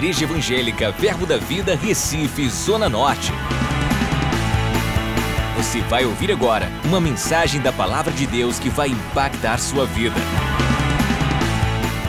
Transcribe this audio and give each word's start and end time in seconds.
Igreja 0.00 0.24
Evangélica 0.24 0.90
Verbo 0.92 1.26
da 1.26 1.36
Vida, 1.36 1.76
Recife, 1.76 2.48
Zona 2.48 2.88
Norte. 2.88 3.32
Você 5.58 5.82
vai 5.82 6.06
ouvir 6.06 6.32
agora 6.32 6.68
uma 6.86 6.98
mensagem 6.98 7.60
da 7.60 7.70
Palavra 7.70 8.10
de 8.10 8.26
Deus 8.26 8.58
que 8.58 8.70
vai 8.70 8.88
impactar 8.88 9.58
sua 9.58 9.84
vida. 9.84 10.16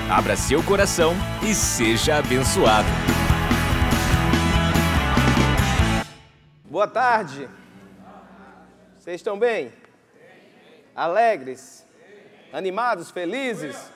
Abra 0.10 0.38
seu 0.38 0.64
coração 0.64 1.14
e 1.44 1.54
seja 1.54 2.16
abençoado. 2.16 2.88
Boa 6.64 6.88
tarde. 6.88 7.50
Vocês 8.98 9.18
estão 9.18 9.38
bem? 9.38 9.70
Alegres? 10.96 11.86
Animados? 12.54 13.12
Felizes? 13.12 13.91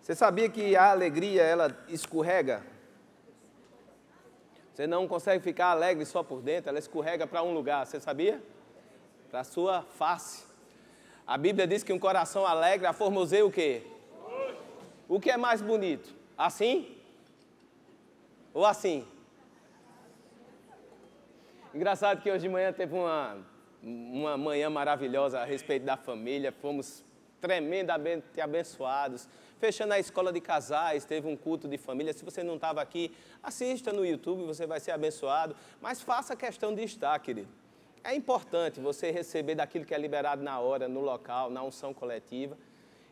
Você 0.00 0.14
sabia 0.14 0.48
que 0.48 0.74
a 0.74 0.90
alegria 0.90 1.42
ela 1.42 1.76
escorrega? 1.88 2.62
Você 4.72 4.86
não 4.86 5.06
consegue 5.06 5.42
ficar 5.44 5.66
alegre 5.66 6.06
só 6.06 6.22
por 6.22 6.40
dentro, 6.40 6.70
ela 6.70 6.78
escorrega 6.78 7.26
para 7.26 7.42
um 7.42 7.52
lugar, 7.52 7.86
você 7.86 8.00
sabia? 8.00 8.42
Para 9.30 9.40
a 9.40 9.44
sua 9.44 9.82
face. 9.82 10.44
A 11.26 11.36
Bíblia 11.36 11.66
diz 11.66 11.82
que 11.82 11.92
um 11.92 11.98
coração 11.98 12.46
alegre 12.46 12.86
aformoseia 12.86 13.44
o 13.44 13.52
quê? 13.52 13.82
O 15.08 15.20
que 15.20 15.30
é 15.30 15.36
mais 15.36 15.60
bonito? 15.60 16.14
Assim? 16.36 16.96
Ou 18.54 18.64
assim? 18.64 19.06
Engraçado 21.74 22.20
que 22.20 22.30
hoje 22.30 22.42
de 22.42 22.48
manhã 22.48 22.72
teve 22.72 22.94
uma, 22.94 23.36
uma 23.82 24.36
manhã 24.36 24.68
maravilhosa 24.70 25.40
a 25.40 25.44
respeito 25.44 25.84
da 25.84 25.96
família, 25.96 26.50
fomos 26.50 27.04
tremendamente 27.40 28.40
abençoados. 28.40 29.28
Fechando 29.60 29.92
a 29.92 29.98
escola 29.98 30.32
de 30.32 30.40
casais, 30.40 31.04
teve 31.04 31.28
um 31.28 31.36
culto 31.36 31.68
de 31.68 31.76
família. 31.76 32.14
Se 32.14 32.24
você 32.24 32.42
não 32.42 32.54
estava 32.54 32.80
aqui, 32.80 33.14
assista 33.42 33.92
no 33.92 34.06
YouTube, 34.06 34.42
você 34.44 34.66
vai 34.66 34.80
ser 34.80 34.90
abençoado. 34.90 35.54
Mas 35.82 36.00
faça 36.00 36.34
questão 36.34 36.74
de 36.74 36.82
estar, 36.82 37.18
querido. 37.18 37.48
É 38.02 38.14
importante 38.14 38.80
você 38.80 39.10
receber 39.10 39.54
daquilo 39.54 39.84
que 39.84 39.94
é 39.94 39.98
liberado 39.98 40.42
na 40.42 40.58
hora, 40.58 40.88
no 40.88 41.02
local, 41.02 41.50
na 41.50 41.62
unção 41.62 41.92
coletiva. 41.92 42.56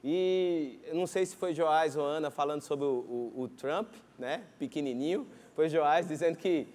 E 0.02 0.80
não 0.94 1.06
sei 1.06 1.26
se 1.26 1.36
foi 1.36 1.52
Joás 1.52 1.96
ou 1.96 2.06
Ana 2.06 2.30
falando 2.30 2.62
sobre 2.62 2.86
o, 2.86 3.32
o, 3.36 3.42
o 3.42 3.48
Trump, 3.48 3.92
né? 4.18 4.44
Pequenininho. 4.58 5.26
Foi 5.54 5.68
Joás 5.68 6.08
dizendo 6.08 6.38
que 6.38 6.66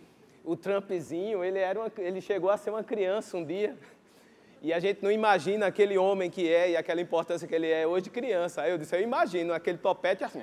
o 0.44 0.56
Trumpzinho, 0.56 1.44
ele, 1.44 1.58
era 1.58 1.80
uma, 1.80 1.92
ele 1.98 2.22
chegou 2.22 2.52
a 2.52 2.58
ser 2.58 2.70
uma 2.70 2.84
criança 2.84 3.36
um 3.38 3.44
dia. 3.44 3.76
E 4.64 4.72
a 4.72 4.80
gente 4.80 5.04
não 5.04 5.12
imagina 5.12 5.66
aquele 5.68 5.98
homem 5.98 6.32
que 6.32 6.50
é 6.50 6.72
e 6.72 6.78
aquela 6.78 7.02
importância 7.02 7.46
que 7.46 7.54
ele 7.54 7.70
é 7.70 7.86
hoje 7.86 8.10
criança. 8.10 8.62
Aí 8.62 8.72
eu 8.72 8.78
disse, 8.78 8.96
eu 8.96 9.02
imagino 9.02 9.54
aquele 9.54 9.78
topete 9.78 10.24
assim. 10.24 10.42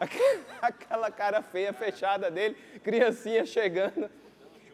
Aquela 0.60 1.12
cara 1.12 1.42
feia, 1.42 1.72
fechada 1.72 2.28
dele, 2.28 2.56
criancinha 2.82 3.46
chegando. 3.46 4.10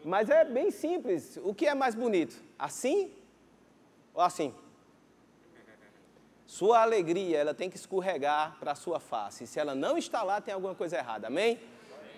Mas 0.03 0.27
é 0.27 0.43
bem 0.43 0.71
simples. 0.71 1.37
O 1.43 1.53
que 1.53 1.67
é 1.67 1.75
mais 1.75 1.93
bonito? 1.93 2.35
Assim 2.57 3.11
ou 4.11 4.23
assim? 4.23 4.53
Sua 6.47 6.81
alegria, 6.81 7.37
ela 7.37 7.53
tem 7.53 7.69
que 7.69 7.77
escorregar 7.77 8.57
para 8.59 8.71
a 8.71 8.75
sua 8.75 8.99
face. 8.99 9.45
Se 9.45 9.59
ela 9.59 9.75
não 9.75 9.99
está 9.99 10.23
lá, 10.23 10.41
tem 10.41 10.51
alguma 10.51 10.73
coisa 10.73 10.97
errada. 10.97 11.27
Amém? 11.27 11.59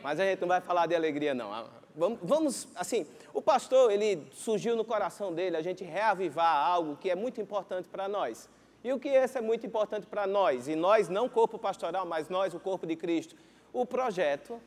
Mas 0.03 0.19
a 0.19 0.25
gente 0.25 0.39
não 0.39 0.47
vai 0.47 0.61
falar 0.61 0.85
de 0.87 0.95
alegria, 0.95 1.33
não. 1.33 1.69
Vamos, 1.95 2.19
vamos, 2.23 2.67
assim, 2.75 3.05
o 3.33 3.41
pastor, 3.41 3.91
ele 3.91 4.25
surgiu 4.33 4.75
no 4.75 4.85
coração 4.85 5.33
dele 5.33 5.57
a 5.57 5.61
gente 5.61 5.83
reavivar 5.83 6.65
algo 6.65 6.95
que 6.95 7.09
é 7.09 7.15
muito 7.15 7.41
importante 7.41 7.87
para 7.89 8.07
nós. 8.07 8.49
E 8.83 8.91
o 8.91 8.99
que 8.99 9.09
esse 9.09 9.37
é 9.37 9.41
muito 9.41 9.65
importante 9.65 10.07
para 10.07 10.25
nós? 10.25 10.67
E 10.67 10.75
nós, 10.75 11.07
não 11.07 11.29
corpo 11.29 11.59
pastoral, 11.59 12.05
mas 12.05 12.29
nós, 12.29 12.53
o 12.53 12.59
corpo 12.59 12.87
de 12.87 12.95
Cristo. 12.95 13.35
O 13.71 13.85
projeto 13.85 14.59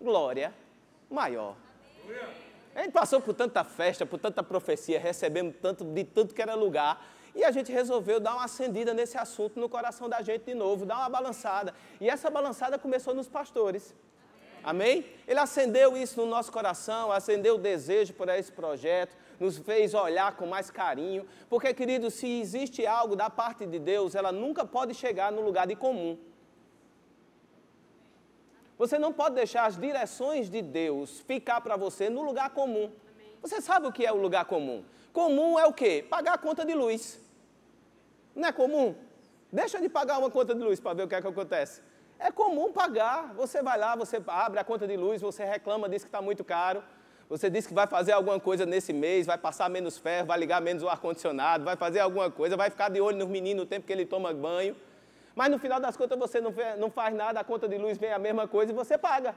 Glória 0.00 0.52
Maior. 1.10 1.56
A 2.74 2.82
gente 2.82 2.92
passou 2.92 3.20
por 3.20 3.34
tanta 3.34 3.62
festa, 3.64 4.04
por 4.04 4.18
tanta 4.18 4.42
profecia, 4.42 4.98
recebemos 4.98 5.54
tanto 5.60 5.84
de 5.84 6.04
tanto 6.04 6.34
que 6.34 6.42
era 6.42 6.54
lugar. 6.54 7.06
E 7.34 7.44
a 7.44 7.50
gente 7.50 7.72
resolveu 7.72 8.20
dar 8.20 8.34
uma 8.34 8.44
acendida 8.44 8.92
nesse 8.92 9.16
assunto 9.16 9.58
no 9.58 9.68
coração 9.68 10.08
da 10.08 10.20
gente 10.20 10.44
de 10.44 10.54
novo, 10.54 10.84
dar 10.84 10.98
uma 10.98 11.08
balançada. 11.08 11.74
E 12.00 12.10
essa 12.10 12.28
balançada 12.28 12.78
começou 12.78 13.14
nos 13.14 13.28
pastores. 13.28 13.94
Amém? 14.62 15.04
Ele 15.26 15.40
acendeu 15.40 15.96
isso 15.96 16.20
no 16.20 16.26
nosso 16.26 16.52
coração, 16.52 17.10
acendeu 17.10 17.56
o 17.56 17.58
desejo 17.58 18.14
por 18.14 18.28
esse 18.28 18.52
projeto, 18.52 19.16
nos 19.40 19.58
fez 19.58 19.92
olhar 19.92 20.36
com 20.36 20.46
mais 20.46 20.70
carinho, 20.70 21.26
porque, 21.48 21.74
querido, 21.74 22.10
se 22.10 22.40
existe 22.40 22.86
algo 22.86 23.16
da 23.16 23.28
parte 23.28 23.66
de 23.66 23.78
Deus, 23.78 24.14
ela 24.14 24.30
nunca 24.30 24.64
pode 24.64 24.94
chegar 24.94 25.32
no 25.32 25.42
lugar 25.42 25.66
de 25.66 25.74
comum. 25.74 26.16
Você 28.78 28.98
não 28.98 29.12
pode 29.12 29.34
deixar 29.34 29.66
as 29.66 29.76
direções 29.76 30.48
de 30.48 30.62
Deus 30.62 31.20
ficar 31.20 31.60
para 31.60 31.76
você 31.76 32.08
no 32.08 32.22
lugar 32.22 32.50
comum. 32.50 32.90
Você 33.40 33.60
sabe 33.60 33.86
o 33.86 33.92
que 33.92 34.06
é 34.06 34.12
o 34.12 34.16
lugar 34.16 34.44
comum? 34.44 34.84
Comum 35.12 35.58
é 35.58 35.66
o 35.66 35.72
quê? 35.72 36.04
Pagar 36.08 36.34
a 36.34 36.38
conta 36.38 36.64
de 36.64 36.74
luz. 36.74 37.20
Não 38.34 38.48
é 38.48 38.52
comum? 38.52 38.94
Deixa 39.52 39.80
de 39.80 39.88
pagar 39.88 40.18
uma 40.18 40.30
conta 40.30 40.54
de 40.54 40.62
luz 40.62 40.80
para 40.80 40.94
ver 40.94 41.02
o 41.02 41.08
que 41.08 41.14
é 41.14 41.20
que 41.20 41.26
acontece. 41.26 41.82
É 42.22 42.30
comum 42.30 42.72
pagar. 42.72 43.34
Você 43.34 43.60
vai 43.62 43.76
lá, 43.76 43.96
você 43.96 44.22
abre 44.28 44.60
a 44.60 44.64
conta 44.64 44.86
de 44.86 44.96
luz, 44.96 45.20
você 45.20 45.44
reclama, 45.44 45.88
diz 45.88 46.02
que 46.04 46.08
está 46.08 46.22
muito 46.22 46.44
caro. 46.44 46.80
Você 47.28 47.50
diz 47.50 47.66
que 47.66 47.74
vai 47.74 47.86
fazer 47.86 48.12
alguma 48.12 48.38
coisa 48.38 48.64
nesse 48.64 48.92
mês, 48.92 49.26
vai 49.26 49.36
passar 49.36 49.68
menos 49.68 49.98
ferro, 49.98 50.26
vai 50.26 50.38
ligar 50.38 50.60
menos 50.60 50.82
o 50.84 50.88
ar-condicionado, 50.88 51.64
vai 51.64 51.76
fazer 51.76 51.98
alguma 51.98 52.30
coisa, 52.30 52.56
vai 52.56 52.70
ficar 52.70 52.90
de 52.90 53.00
olho 53.00 53.18
no 53.18 53.26
menino 53.26 53.62
no 53.62 53.66
tempo 53.66 53.86
que 53.86 53.92
ele 53.92 54.06
toma 54.06 54.32
banho. 54.32 54.76
Mas 55.34 55.50
no 55.50 55.58
final 55.58 55.80
das 55.80 55.96
contas 55.96 56.16
você 56.16 56.40
não 56.40 56.90
faz 56.90 57.14
nada, 57.14 57.40
a 57.40 57.44
conta 57.44 57.66
de 57.66 57.76
luz 57.76 57.98
vem 57.98 58.12
a 58.12 58.18
mesma 58.18 58.46
coisa 58.46 58.70
e 58.70 58.74
você 58.74 58.96
paga. 58.96 59.34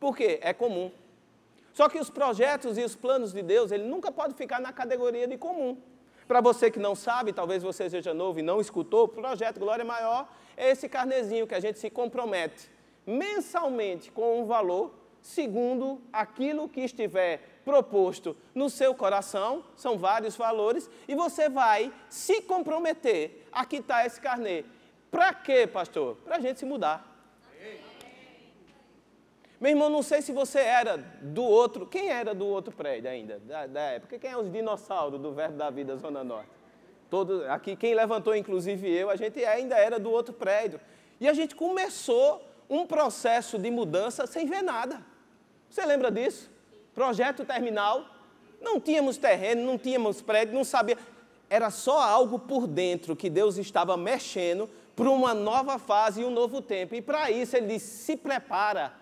Por 0.00 0.16
quê? 0.16 0.40
É 0.42 0.52
comum. 0.52 0.90
Só 1.74 1.88
que 1.88 2.00
os 2.00 2.10
projetos 2.10 2.76
e 2.76 2.82
os 2.82 2.96
planos 2.96 3.32
de 3.32 3.42
Deus, 3.42 3.70
ele 3.70 3.84
nunca 3.84 4.10
pode 4.10 4.34
ficar 4.34 4.60
na 4.60 4.72
categoria 4.72 5.28
de 5.28 5.36
comum. 5.36 5.76
Para 6.28 6.42
você 6.42 6.70
que 6.70 6.78
não 6.78 6.94
sabe, 6.94 7.32
talvez 7.32 7.62
você 7.62 7.88
seja 7.88 8.12
novo 8.12 8.38
e 8.38 8.42
não 8.42 8.60
escutou, 8.60 9.04
o 9.04 9.08
projeto 9.08 9.58
Glória 9.58 9.84
Maior 9.84 10.28
é 10.56 10.70
esse 10.70 10.86
carnezinho 10.88 11.46
que 11.46 11.54
a 11.54 11.60
gente 11.60 11.78
se 11.78 11.88
compromete 11.88 12.70
mensalmente 13.08 14.12
com 14.12 14.42
um 14.42 14.44
valor 14.44 14.92
segundo 15.22 15.98
aquilo 16.12 16.68
que 16.68 16.82
estiver 16.82 17.60
proposto 17.64 18.36
no 18.54 18.68
seu 18.68 18.94
coração, 18.94 19.64
são 19.74 19.96
vários 19.96 20.36
valores, 20.36 20.90
e 21.08 21.14
você 21.14 21.48
vai 21.48 21.90
se 22.10 22.42
comprometer 22.42 23.46
a 23.50 23.64
quitar 23.64 24.04
esse 24.04 24.20
carnê. 24.20 24.64
Para 25.10 25.32
quê, 25.32 25.66
pastor? 25.66 26.16
Para 26.16 26.36
a 26.36 26.40
gente 26.40 26.60
se 26.60 26.66
mudar. 26.66 27.07
Meu 29.60 29.70
irmão, 29.70 29.90
não 29.90 30.02
sei 30.02 30.22
se 30.22 30.30
você 30.30 30.60
era 30.60 30.96
do 30.96 31.42
outro. 31.42 31.84
Quem 31.84 32.10
era 32.10 32.32
do 32.32 32.46
outro 32.46 32.72
prédio 32.74 33.10
ainda, 33.10 33.40
da, 33.40 33.66
da 33.66 33.80
época? 33.80 34.18
Quem 34.18 34.30
é 34.30 34.36
os 34.36 34.50
dinossauros 34.52 35.20
do 35.20 35.32
Verbo 35.32 35.56
da 35.56 35.68
Vida 35.68 35.96
Zona 35.96 36.22
Norte? 36.22 36.50
Todo, 37.10 37.44
aqui, 37.48 37.74
quem 37.74 37.94
levantou, 37.94 38.36
inclusive 38.36 38.88
eu, 38.88 39.10
a 39.10 39.16
gente 39.16 39.44
ainda 39.44 39.76
era 39.76 39.98
do 39.98 40.10
outro 40.10 40.32
prédio. 40.32 40.80
E 41.20 41.28
a 41.28 41.32
gente 41.32 41.56
começou 41.56 42.40
um 42.70 42.86
processo 42.86 43.58
de 43.58 43.70
mudança 43.70 44.26
sem 44.26 44.46
ver 44.46 44.62
nada. 44.62 45.02
Você 45.68 45.84
lembra 45.84 46.10
disso? 46.10 46.50
Projeto 46.94 47.44
terminal. 47.44 48.04
Não 48.60 48.80
tínhamos 48.80 49.16
terreno, 49.16 49.64
não 49.64 49.76
tínhamos 49.76 50.22
prédio, 50.22 50.54
não 50.54 50.64
sabia. 50.64 50.98
Era 51.50 51.70
só 51.70 52.00
algo 52.00 52.38
por 52.38 52.66
dentro 52.66 53.16
que 53.16 53.30
Deus 53.30 53.56
estava 53.56 53.96
mexendo 53.96 54.68
para 54.94 55.08
uma 55.08 55.32
nova 55.32 55.78
fase 55.78 56.20
e 56.20 56.24
um 56.24 56.30
novo 56.30 56.60
tempo. 56.60 56.94
E 56.94 57.02
para 57.02 57.30
isso 57.30 57.56
ele 57.56 57.66
disse: 57.66 58.04
se 58.04 58.16
prepara. 58.16 58.92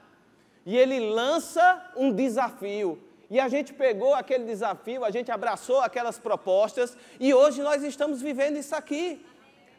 E 0.67 0.77
ele 0.77 0.99
lança 0.99 1.81
um 1.97 2.13
desafio. 2.13 3.01
E 3.31 3.39
a 3.39 3.49
gente 3.49 3.73
pegou 3.73 4.15
aquele 4.15 4.45
desafio, 4.45 5.05
a 5.05 5.11
gente 5.13 5.31
abraçou 5.31 5.81
aquelas 5.81 6.19
propostas 6.19 6.97
e 7.19 7.33
hoje 7.33 7.63
nós 7.63 7.83
estamos 7.85 8.21
vivendo 8.21 8.57
isso 8.57 8.75
aqui. 8.75 9.25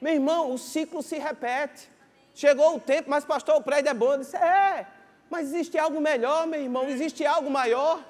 Meu 0.01 0.13
irmão, 0.13 0.53
o 0.53 0.57
ciclo 0.57 1.03
se 1.03 1.17
repete. 1.17 1.89
Chegou 2.33 2.75
o 2.75 2.79
tempo, 2.79 3.09
mas 3.09 3.25
pastor, 3.25 3.55
o 3.57 3.61
prédio 3.61 3.89
é 3.89 3.93
bom. 3.93 4.13
Eu 4.13 4.19
disse, 4.19 4.37
é, 4.37 4.87
mas 5.29 5.47
existe 5.47 5.77
algo 5.77 5.99
melhor, 5.99 6.47
meu 6.47 6.61
irmão, 6.61 6.87
existe 6.87 7.25
algo 7.25 7.49
maior. 7.49 8.01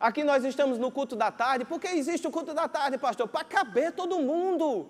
Aqui 0.00 0.22
nós 0.22 0.44
estamos 0.44 0.78
no 0.78 0.90
culto 0.90 1.16
da 1.16 1.30
tarde. 1.30 1.64
Por 1.64 1.80
que 1.80 1.88
existe 1.88 2.26
o 2.26 2.30
culto 2.30 2.54
da 2.54 2.68
tarde, 2.68 2.96
pastor? 2.96 3.28
Para 3.28 3.44
caber 3.44 3.92
todo 3.92 4.18
mundo. 4.20 4.88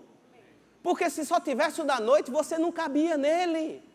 Porque 0.83 1.09
se 1.09 1.25
só 1.25 1.41
tivesse 1.41 1.81
o 1.81 1.85
da 1.85 1.99
noite, 1.99 2.31
você 2.31 2.59
não 2.59 2.71
cabia 2.71 3.17
nele. 3.17 3.88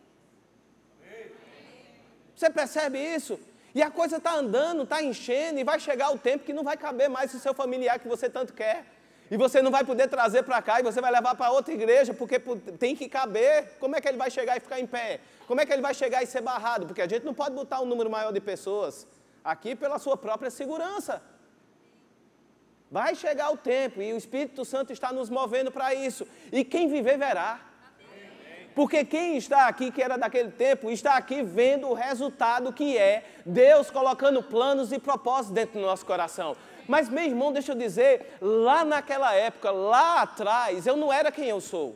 Você 2.35 2.49
percebe 2.49 2.99
isso? 2.99 3.39
E 3.75 3.81
a 3.81 3.89
coisa 3.89 4.17
está 4.17 4.35
andando, 4.35 4.83
está 4.83 5.01
enchendo, 5.01 5.59
e 5.59 5.63
vai 5.63 5.79
chegar 5.79 6.11
o 6.11 6.17
tempo 6.17 6.43
que 6.43 6.53
não 6.53 6.63
vai 6.63 6.77
caber 6.77 7.09
mais 7.09 7.33
o 7.33 7.39
seu 7.39 7.53
familiar 7.53 7.99
que 7.99 8.07
você 8.07 8.29
tanto 8.29 8.53
quer. 8.53 8.85
E 9.31 9.37
você 9.37 9.61
não 9.61 9.71
vai 9.71 9.83
poder 9.83 10.07
trazer 10.07 10.43
para 10.43 10.61
cá 10.61 10.79
e 10.79 10.83
você 10.83 11.01
vai 11.01 11.11
levar 11.11 11.33
para 11.33 11.49
outra 11.49 11.73
igreja, 11.73 12.13
porque 12.13 12.39
tem 12.77 12.95
que 12.95 13.09
caber. 13.09 13.77
Como 13.79 13.95
é 13.95 14.01
que 14.01 14.07
ele 14.07 14.17
vai 14.17 14.29
chegar 14.29 14.57
e 14.57 14.59
ficar 14.59 14.79
em 14.79 14.85
pé? 14.85 15.21
Como 15.47 15.59
é 15.59 15.65
que 15.65 15.73
ele 15.73 15.81
vai 15.81 15.93
chegar 15.93 16.21
e 16.21 16.27
ser 16.27 16.41
barrado? 16.41 16.85
Porque 16.85 17.01
a 17.01 17.07
gente 17.07 17.25
não 17.25 17.33
pode 17.33 17.55
botar 17.55 17.81
um 17.81 17.85
número 17.85 18.09
maior 18.09 18.31
de 18.31 18.39
pessoas 18.39 19.07
aqui 19.43 19.75
pela 19.75 19.97
sua 19.97 20.15
própria 20.15 20.51
segurança. 20.51 21.21
Vai 22.91 23.15
chegar 23.15 23.49
o 23.49 23.57
tempo 23.57 24.03
e 24.03 24.13
o 24.13 24.17
Espírito 24.17 24.63
Santo 24.63 24.93
está 24.93 25.11
nos 25.11 25.31
movendo 25.31 25.71
para 25.71 25.95
isso. 25.95 26.27
E 26.51 26.63
quem 26.63 26.87
viver 26.87 27.17
verá. 27.17 27.59
Porque 28.75 29.05
quem 29.05 29.37
está 29.37 29.67
aqui, 29.67 29.91
que 29.91 30.01
era 30.01 30.17
daquele 30.17 30.51
tempo, 30.51 30.89
está 30.89 31.15
aqui 31.15 31.43
vendo 31.43 31.87
o 31.87 31.93
resultado 31.93 32.73
que 32.73 32.97
é 32.97 33.23
Deus 33.45 33.91
colocando 33.91 34.41
planos 34.41 34.91
e 34.91 34.97
propósitos 34.97 35.53
dentro 35.53 35.79
do 35.79 35.85
nosso 35.85 36.05
coração. 36.05 36.55
Mas, 36.87 37.07
meu 37.07 37.23
irmão, 37.23 37.51
deixa 37.51 37.71
eu 37.71 37.75
dizer, 37.75 38.37
lá 38.41 38.83
naquela 38.83 39.33
época, 39.33 39.71
lá 39.71 40.21
atrás, 40.21 40.85
eu 40.85 40.97
não 40.97 41.13
era 41.13 41.31
quem 41.31 41.45
eu 41.45 41.61
sou. 41.61 41.95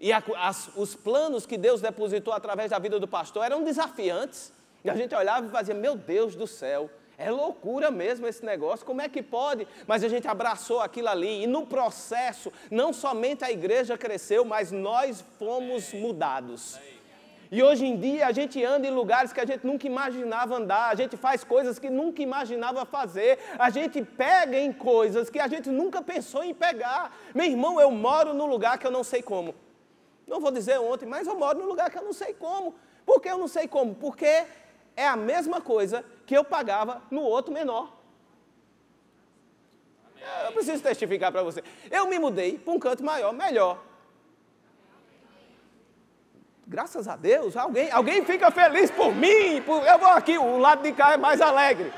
E 0.00 0.12
a, 0.12 0.22
as, 0.38 0.70
os 0.76 0.94
planos 0.94 1.44
que 1.44 1.58
Deus 1.58 1.80
depositou 1.80 2.32
através 2.32 2.70
da 2.70 2.78
vida 2.78 3.00
do 3.00 3.08
pastor 3.08 3.44
eram 3.44 3.64
desafiantes. 3.64 4.52
E 4.84 4.88
a 4.88 4.94
gente 4.94 5.14
olhava 5.14 5.46
e 5.46 5.50
fazia, 5.50 5.74
meu 5.74 5.96
Deus 5.96 6.36
do 6.36 6.46
céu, 6.46 6.88
é 7.18 7.32
loucura 7.32 7.90
mesmo 7.90 8.28
esse 8.28 8.44
negócio, 8.44 8.86
como 8.86 9.02
é 9.02 9.08
que 9.08 9.20
pode? 9.20 9.66
Mas 9.88 10.04
a 10.04 10.08
gente 10.08 10.28
abraçou 10.28 10.80
aquilo 10.80 11.08
ali, 11.08 11.42
e 11.42 11.46
no 11.48 11.66
processo, 11.66 12.52
não 12.70 12.92
somente 12.92 13.44
a 13.44 13.50
igreja 13.50 13.98
cresceu, 13.98 14.44
mas 14.44 14.70
nós 14.70 15.20
fomos 15.36 15.92
mudados. 15.92 16.78
E 17.50 17.60
hoje 17.60 17.86
em 17.86 17.98
dia 17.98 18.26
a 18.26 18.30
gente 18.32 18.62
anda 18.64 18.86
em 18.86 18.90
lugares 18.90 19.32
que 19.32 19.40
a 19.40 19.46
gente 19.46 19.66
nunca 19.66 19.84
imaginava 19.86 20.54
andar, 20.54 20.90
a 20.90 20.94
gente 20.94 21.16
faz 21.16 21.42
coisas 21.42 21.76
que 21.78 21.90
nunca 21.90 22.22
imaginava 22.22 22.84
fazer, 22.84 23.38
a 23.58 23.68
gente 23.68 24.00
pega 24.04 24.56
em 24.56 24.72
coisas 24.72 25.28
que 25.28 25.40
a 25.40 25.48
gente 25.48 25.70
nunca 25.70 26.00
pensou 26.00 26.44
em 26.44 26.54
pegar. 26.54 27.18
Meu 27.34 27.46
irmão, 27.46 27.80
eu 27.80 27.90
moro 27.90 28.32
num 28.32 28.46
lugar 28.46 28.78
que 28.78 28.86
eu 28.86 28.92
não 28.92 29.02
sei 29.02 29.22
como. 29.22 29.56
Não 30.24 30.38
vou 30.38 30.52
dizer 30.52 30.78
ontem, 30.78 31.06
mas 31.06 31.26
eu 31.26 31.36
moro 31.36 31.58
num 31.58 31.66
lugar 31.66 31.90
que 31.90 31.98
eu 31.98 32.04
não 32.04 32.12
sei 32.12 32.32
como. 32.32 32.76
Por 33.04 33.20
que 33.20 33.28
eu 33.28 33.38
não 33.38 33.48
sei 33.48 33.66
como? 33.66 33.94
Porque 33.94 34.44
é 34.94 35.08
a 35.08 35.16
mesma 35.16 35.60
coisa 35.60 36.04
que 36.28 36.36
eu 36.36 36.44
pagava 36.44 37.00
no 37.10 37.22
outro 37.22 37.54
menor. 37.54 37.90
Eu 40.44 40.52
preciso 40.52 40.82
testificar 40.82 41.32
para 41.32 41.42
você. 41.42 41.64
Eu 41.90 42.06
me 42.06 42.18
mudei 42.18 42.58
para 42.58 42.74
um 42.74 42.78
canto 42.78 43.02
maior, 43.02 43.32
melhor. 43.32 43.82
Graças 46.66 47.08
a 47.08 47.16
Deus, 47.16 47.56
alguém, 47.56 47.90
alguém 47.90 48.22
fica 48.26 48.50
feliz 48.50 48.90
por 48.90 49.14
mim. 49.14 49.62
Por, 49.62 49.82
eu 49.86 49.98
vou 49.98 50.10
aqui, 50.10 50.36
o 50.36 50.58
lado 50.58 50.82
de 50.82 50.92
cá 50.92 51.14
é 51.14 51.16
mais 51.16 51.40
alegre. 51.40 51.90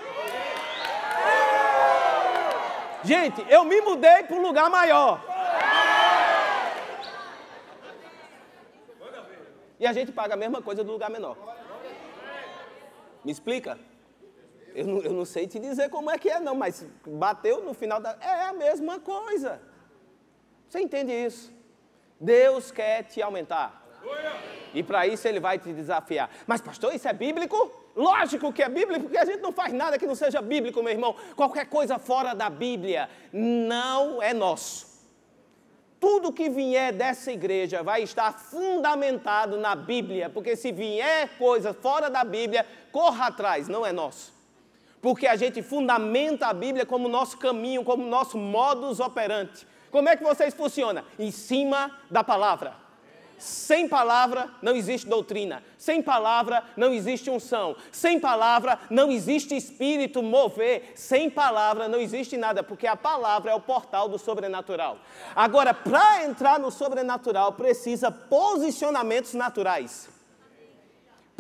Gente, 3.03 3.44
eu 3.49 3.65
me 3.65 3.81
mudei 3.81 4.23
para 4.23 4.37
um 4.37 4.43
lugar 4.43 4.71
maior. 4.71 5.21
E 9.81 9.85
a 9.85 9.93
gente 9.93 10.12
paga 10.12 10.35
a 10.35 10.37
mesma 10.37 10.62
coisa 10.62 10.85
do 10.85 10.93
lugar 10.93 11.11
menor. 11.11 11.37
Me 13.25 13.32
explica? 13.32 13.90
Eu 14.75 14.87
não, 14.87 15.02
eu 15.02 15.12
não 15.12 15.25
sei 15.25 15.46
te 15.46 15.58
dizer 15.58 15.88
como 15.90 16.11
é 16.11 16.19
que 16.19 16.28
é, 16.28 16.40
não, 16.40 16.55
mas 16.55 16.87
bateu 17.06 17.62
no 17.62 17.75
final 17.75 18.00
da. 18.00 18.17
É 18.20 18.44
a 18.44 18.52
mesma 18.52 18.99
coisa. 19.00 19.61
Você 20.69 20.81
entende 20.81 21.12
isso? 21.12 21.52
Deus 22.20 22.70
quer 22.70 23.05
te 23.05 23.20
aumentar. 23.20 23.81
E 24.72 24.82
para 24.82 25.06
isso 25.06 25.26
ele 25.26 25.40
vai 25.40 25.58
te 25.58 25.72
desafiar. 25.72 26.31
Mas, 26.46 26.61
pastor, 26.61 26.94
isso 26.94 27.08
é 27.08 27.12
bíblico? 27.12 27.70
Lógico 27.96 28.52
que 28.52 28.62
é 28.62 28.69
bíblico, 28.69 29.05
porque 29.05 29.19
a 29.19 29.25
gente 29.25 29.40
não 29.40 29.52
faz 29.52 29.72
nada 29.72 29.99
que 29.99 30.06
não 30.06 30.14
seja 30.14 30.40
bíblico, 30.40 30.82
meu 30.82 30.93
irmão. 30.93 31.14
Qualquer 31.34 31.67
coisa 31.67 31.99
fora 31.99 32.34
da 32.34 32.49
Bíblia 32.49 33.11
não 33.32 34.22
é 34.22 34.32
nosso 34.32 34.90
tudo 36.00 36.32
que 36.32 36.49
vier 36.49 36.93
dessa 36.94 37.31
igreja 37.31 37.82
vai 37.82 38.02
estar 38.02 38.32
fundamentado 38.32 39.58
na 39.58 39.76
Bíblia, 39.76 40.31
porque 40.31 40.56
se 40.56 40.72
vier 40.72 41.28
coisa 41.37 41.75
fora 41.75 42.08
da 42.08 42.25
Bíblia, 42.25 42.67
corra 42.90 43.26
atrás, 43.26 43.69
não 43.69 43.84
é 43.84 43.93
nosso. 43.93 44.32
Porque 45.00 45.26
a 45.26 45.37
gente 45.37 45.62
fundamenta 45.62 46.47
a 46.47 46.52
Bíblia 46.52 46.85
como 46.85 47.08
nosso 47.08 47.38
caminho, 47.38 47.82
como 47.85 48.05
nosso 48.05 48.37
modus 48.37 49.00
operandi. 49.00 49.67
Como 49.91 50.08
é 50.08 50.17
que 50.17 50.23
vocês 50.23 50.55
funcionam? 50.55 51.02
Em 51.19 51.31
cima 51.31 51.91
da 52.11 52.23
palavra. 52.23 52.75
Sem 53.41 53.88
palavra 53.88 54.50
não 54.61 54.76
existe 54.76 55.08
doutrina. 55.08 55.62
Sem 55.79 56.02
palavra 56.02 56.62
não 56.76 56.93
existe 56.93 57.31
unção. 57.31 57.75
Sem 57.91 58.20
palavra 58.20 58.79
não 58.91 59.11
existe 59.11 59.56
espírito 59.56 60.23
mover. 60.23 60.93
Sem 60.94 61.31
palavra 61.31 61.88
não 61.88 61.99
existe 61.99 62.37
nada, 62.37 62.62
porque 62.62 62.87
a 62.87 62.94
palavra 62.94 63.53
é 63.53 63.55
o 63.55 63.61
portal 63.61 64.11
do 64.11 64.19
sobrenatural. 64.19 64.99
Agora, 65.35 65.73
para 65.73 66.25
entrar 66.25 66.58
no 66.58 66.70
sobrenatural, 66.70 67.53
precisa 67.53 68.12
posicionamentos 68.12 69.32
naturais. 69.32 70.19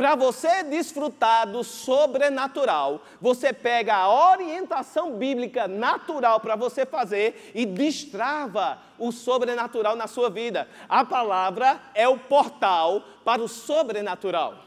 Para 0.00 0.14
você 0.14 0.62
desfrutar 0.62 1.46
do 1.46 1.62
sobrenatural, 1.62 3.02
você 3.20 3.52
pega 3.52 3.94
a 3.94 4.30
orientação 4.32 5.18
bíblica 5.18 5.68
natural 5.68 6.40
para 6.40 6.56
você 6.56 6.86
fazer 6.86 7.52
e 7.54 7.66
destrava 7.66 8.78
o 8.98 9.12
sobrenatural 9.12 9.94
na 9.94 10.06
sua 10.06 10.30
vida. 10.30 10.66
A 10.88 11.04
palavra 11.04 11.78
é 11.94 12.08
o 12.08 12.16
portal 12.16 13.02
para 13.26 13.42
o 13.42 13.46
sobrenatural. 13.46 14.64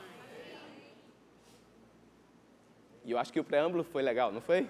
E 3.04 3.12
eu 3.12 3.18
acho 3.18 3.34
que 3.34 3.40
o 3.40 3.44
preâmbulo 3.44 3.84
foi 3.84 4.04
legal, 4.04 4.32
não 4.32 4.40
foi? 4.40 4.70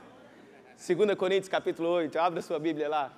2 0.78 1.14
Coríntios 1.16 1.50
capítulo 1.50 1.90
8, 1.90 2.18
abra 2.18 2.42
sua 2.42 2.58
Bíblia 2.58 2.88
lá. 2.88 3.12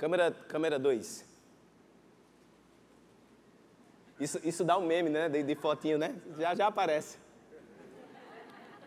Câmera 0.00 0.30
2. 0.30 0.46
Câmera 0.48 0.78
dois. 0.78 1.28
isso, 4.18 4.40
isso 4.42 4.64
dá 4.64 4.78
um 4.78 4.86
meme, 4.86 5.10
né? 5.10 5.28
De, 5.28 5.42
de 5.42 5.54
fotinho, 5.54 5.98
né? 5.98 6.14
Já 6.38 6.54
já 6.54 6.68
aparece. 6.68 7.18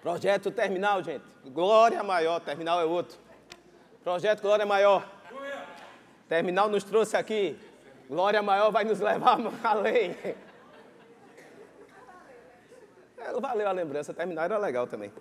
Projeto 0.01 0.49
terminal, 0.49 1.03
gente. 1.03 1.23
Glória 1.45 2.01
maior, 2.01 2.39
terminal 2.39 2.81
é 2.81 2.85
outro. 2.85 3.19
Projeto 4.03 4.41
Glória 4.41 4.65
Maior. 4.65 5.07
Terminal 6.27 6.67
nos 6.67 6.83
trouxe 6.83 7.15
aqui. 7.15 7.59
Glória 8.09 8.41
maior 8.41 8.71
vai 8.71 8.83
nos 8.83 8.99
levar 8.99 9.37
além. 9.63 10.17
É, 13.17 13.39
valeu 13.39 13.67
a 13.67 13.71
lembrança, 13.71 14.15
terminal 14.15 14.45
era 14.45 14.57
legal 14.57 14.87
também. 14.87 15.13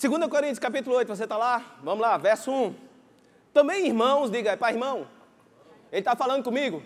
2 0.00 0.30
Coríntios 0.30 0.60
capítulo 0.60 0.94
8, 0.96 1.08
você 1.08 1.24
está 1.24 1.36
lá? 1.36 1.78
Vamos 1.82 2.00
lá, 2.00 2.16
verso 2.16 2.52
1. 2.52 2.83
Também 3.54 3.86
irmãos, 3.86 4.32
diga, 4.32 4.56
para 4.56 4.72
irmão. 4.72 5.06
Ele 5.92 6.00
está 6.00 6.16
falando 6.16 6.42
comigo. 6.42 6.82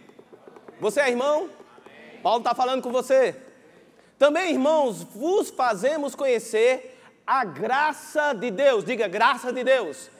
Você 0.78 1.00
é 1.00 1.08
irmão? 1.08 1.48
Paulo 2.22 2.40
está 2.40 2.54
falando 2.54 2.82
com 2.82 2.92
você. 2.92 3.34
Também, 4.18 4.52
irmãos, 4.52 5.02
vos 5.02 5.48
fazemos 5.48 6.14
conhecer 6.14 7.00
a 7.26 7.42
graça 7.42 8.34
de 8.34 8.50
Deus. 8.50 8.84
Diga, 8.84 9.08
graça 9.08 9.50
de 9.50 9.64
Deus. 9.64 10.10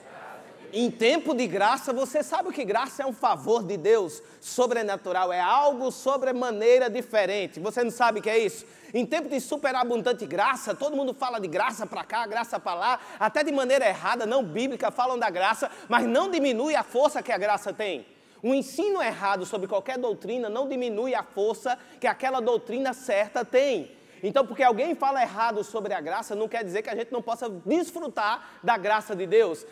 Em 0.71 0.91
tempo 0.91 1.33
de 1.33 1.47
graça, 1.47 1.91
você 1.91 2.21
sabe 2.21 2.49
o 2.49 2.51
que 2.51 2.63
graça 2.63 3.01
é 3.01 3.05
um 3.05 3.13
favor 3.13 3.63
de 3.63 3.75
Deus 3.75 4.21
sobrenatural, 4.39 5.33
é 5.33 5.41
algo 5.41 5.91
sobremaneira 5.91 6.89
diferente. 6.89 7.59
Você 7.59 7.83
não 7.83 7.89
sabe 7.89 8.19
o 8.19 8.21
que 8.21 8.29
é 8.29 8.37
isso? 8.37 8.65
Em 8.93 9.03
tempo 9.03 9.29
de 9.29 9.39
superabundante 9.39 10.27
graça, 10.27 10.75
todo 10.75 10.95
mundo 10.95 11.13
fala 11.13 11.39
de 11.39 11.47
graça 11.47 11.87
para 11.87 12.03
cá, 12.03 12.27
graça 12.27 12.59
para 12.59 12.73
lá, 12.75 12.99
até 13.19 13.43
de 13.43 13.51
maneira 13.51 13.87
errada, 13.87 14.27
não 14.27 14.43
bíblica, 14.43 14.91
falam 14.91 15.17
da 15.17 15.29
graça, 15.29 15.71
mas 15.87 16.05
não 16.05 16.29
diminui 16.29 16.75
a 16.75 16.83
força 16.83 17.23
que 17.23 17.31
a 17.31 17.37
graça 17.37 17.73
tem. 17.73 18.05
O 18.43 18.53
ensino 18.53 19.01
errado 19.01 19.45
sobre 19.45 19.67
qualquer 19.67 19.97
doutrina 19.97 20.49
não 20.49 20.67
diminui 20.67 21.15
a 21.15 21.23
força 21.23 21.77
que 21.99 22.07
aquela 22.07 22.39
doutrina 22.39 22.93
certa 22.93 23.43
tem. 23.43 23.91
Então, 24.21 24.45
porque 24.45 24.63
alguém 24.63 24.95
fala 24.95 25.21
errado 25.21 25.63
sobre 25.63 25.93
a 25.93 26.01
graça, 26.01 26.35
não 26.35 26.47
quer 26.47 26.63
dizer 26.63 26.81
que 26.81 26.89
a 26.89 26.95
gente 26.95 27.11
não 27.11 27.21
possa 27.21 27.49
desfrutar 27.49 28.59
da 28.63 28.77
graça 28.77 29.15
de 29.15 29.25
Deus. 29.25 29.65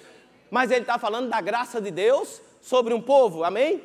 Mas 0.49 0.71
ele 0.71 0.81
está 0.81 0.97
falando 0.97 1.29
da 1.29 1.41
graça 1.41 1.81
de 1.81 1.91
Deus 1.91 2.41
sobre 2.61 2.93
um 2.93 3.01
povo, 3.01 3.43
amém? 3.43 3.81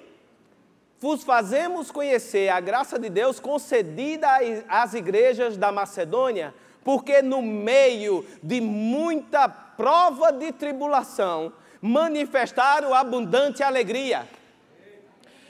vos 1.02 1.24
fazemos 1.24 1.90
conhecer 1.90 2.48
a 2.48 2.60
graça 2.60 2.96
de 2.96 3.10
Deus 3.10 3.40
concedida 3.40 4.28
às 4.68 4.94
igrejas 4.94 5.56
da 5.56 5.72
Macedônia, 5.72 6.54
porque 6.84 7.20
no 7.20 7.42
meio 7.42 8.24
de 8.40 8.60
muita 8.60 9.48
prova 9.48 10.30
de 10.30 10.52
tribulação, 10.52 11.52
manifestaram 11.80 12.94
abundante 12.94 13.64
alegria. 13.64 14.28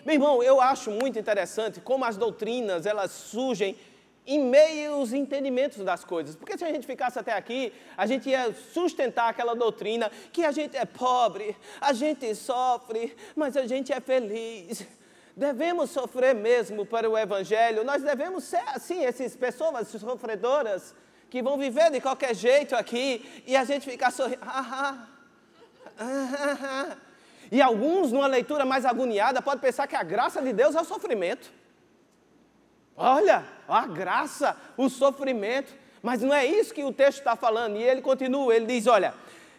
Meu 0.06 0.14
irmão, 0.14 0.42
eu 0.42 0.58
acho 0.58 0.90
muito 0.90 1.18
interessante 1.18 1.80
como 1.80 2.06
as 2.06 2.16
doutrinas, 2.16 2.86
elas 2.86 3.10
surgem 3.10 3.76
em 4.26 4.38
meio 4.38 4.94
aos 4.94 5.12
entendimentos 5.12 5.84
das 5.84 6.04
coisas. 6.04 6.36
Porque 6.36 6.56
se 6.56 6.64
a 6.64 6.72
gente 6.72 6.86
ficasse 6.86 7.18
até 7.18 7.32
aqui, 7.32 7.72
a 7.96 8.06
gente 8.06 8.28
ia 8.28 8.52
sustentar 8.72 9.28
aquela 9.28 9.54
doutrina 9.54 10.10
que 10.32 10.44
a 10.44 10.52
gente 10.52 10.76
é 10.76 10.84
pobre, 10.84 11.56
a 11.80 11.92
gente 11.92 12.34
sofre, 12.34 13.16
mas 13.34 13.56
a 13.56 13.66
gente 13.66 13.92
é 13.92 14.00
feliz. 14.00 14.86
Devemos 15.36 15.90
sofrer 15.90 16.34
mesmo 16.34 16.84
para 16.84 17.08
o 17.08 17.16
Evangelho. 17.16 17.84
Nós 17.84 18.02
devemos 18.02 18.44
ser 18.44 18.62
assim, 18.68 19.04
essas 19.04 19.34
pessoas 19.34 19.88
sofredoras 19.88 20.94
que 21.30 21.42
vão 21.42 21.56
viver 21.56 21.90
de 21.90 22.00
qualquer 22.00 22.34
jeito 22.34 22.76
aqui 22.76 23.42
e 23.46 23.56
a 23.56 23.64
gente 23.64 23.90
ficar 23.90 24.10
sorrindo. 24.10 24.42
e 27.50 27.60
alguns, 27.60 28.12
numa 28.12 28.26
leitura 28.26 28.66
mais 28.66 28.84
agoniada, 28.84 29.40
pode 29.40 29.60
pensar 29.60 29.86
que 29.86 29.96
a 29.96 30.02
graça 30.02 30.42
de 30.42 30.52
Deus 30.52 30.74
é 30.74 30.80
o 30.82 30.84
sofrimento. 30.84 31.50
Olha, 32.94 33.44
a 33.72 33.86
graça, 33.86 34.56
o 34.76 34.88
sofrimento. 34.88 35.74
Mas 36.02 36.20
não 36.20 36.34
é 36.34 36.44
isso 36.44 36.74
que 36.74 36.84
o 36.84 36.92
texto 36.92 37.18
está 37.18 37.36
falando. 37.36 37.76
E 37.76 37.82
ele 37.82 38.02
continua, 38.02 38.54
ele 38.54 38.66
diz: 38.66 38.86
olha, 38.86 39.14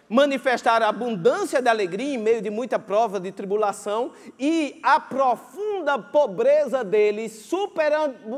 manifestar 0.10 0.82
a 0.82 0.89
abundância 0.89 1.62
de 1.62 1.70
alegria 1.70 2.13
em 2.13 2.17
meio 2.17 2.41
de 2.41 2.50
muita 2.50 2.77
prova 2.77 3.20
de 3.20 3.32
tribulação 3.32 4.12
e 4.38 4.79
a 4.84 5.00
profunda 5.00 5.98
pobreza 5.98 6.84
deles 6.84 7.50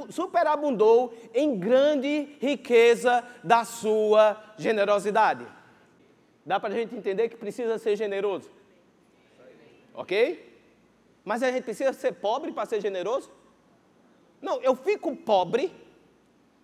superabundou 0.09 1.13
em 1.33 1.57
grande 1.57 2.37
riqueza 2.39 3.23
da 3.43 3.65
sua 3.65 4.41
generosidade. 4.57 5.45
Dá 6.45 6.59
para 6.59 6.73
a 6.73 6.77
gente 6.77 6.95
entender 6.95 7.27
que 7.27 7.35
precisa 7.35 7.77
ser 7.79 7.95
generoso? 7.95 8.49
Ok? 9.93 10.53
Mas 11.23 11.41
a 11.41 11.51
gente 11.51 11.63
precisa 11.63 11.91
ser 11.91 12.13
pobre 12.13 12.51
para 12.51 12.67
ser 12.67 12.79
generoso? 12.79 13.31
Não, 14.45 14.61
eu 14.61 14.75
fico 14.75 15.15
pobre, 15.15 15.73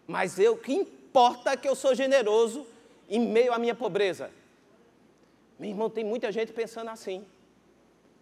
mas 0.05 0.37
eu 0.37 0.55
que 0.55 0.71
importa 0.71 1.57
que 1.57 1.67
eu 1.67 1.75
sou 1.75 1.95
generoso 1.95 2.63
em 3.09 3.19
meio 3.19 3.51
à 3.51 3.57
minha 3.57 3.73
pobreza. 3.73 4.29
Meu 5.57 5.71
irmão, 5.71 5.89
tem 5.89 6.03
muita 6.03 6.31
gente 6.31 6.53
pensando 6.53 6.91
assim: 6.91 7.25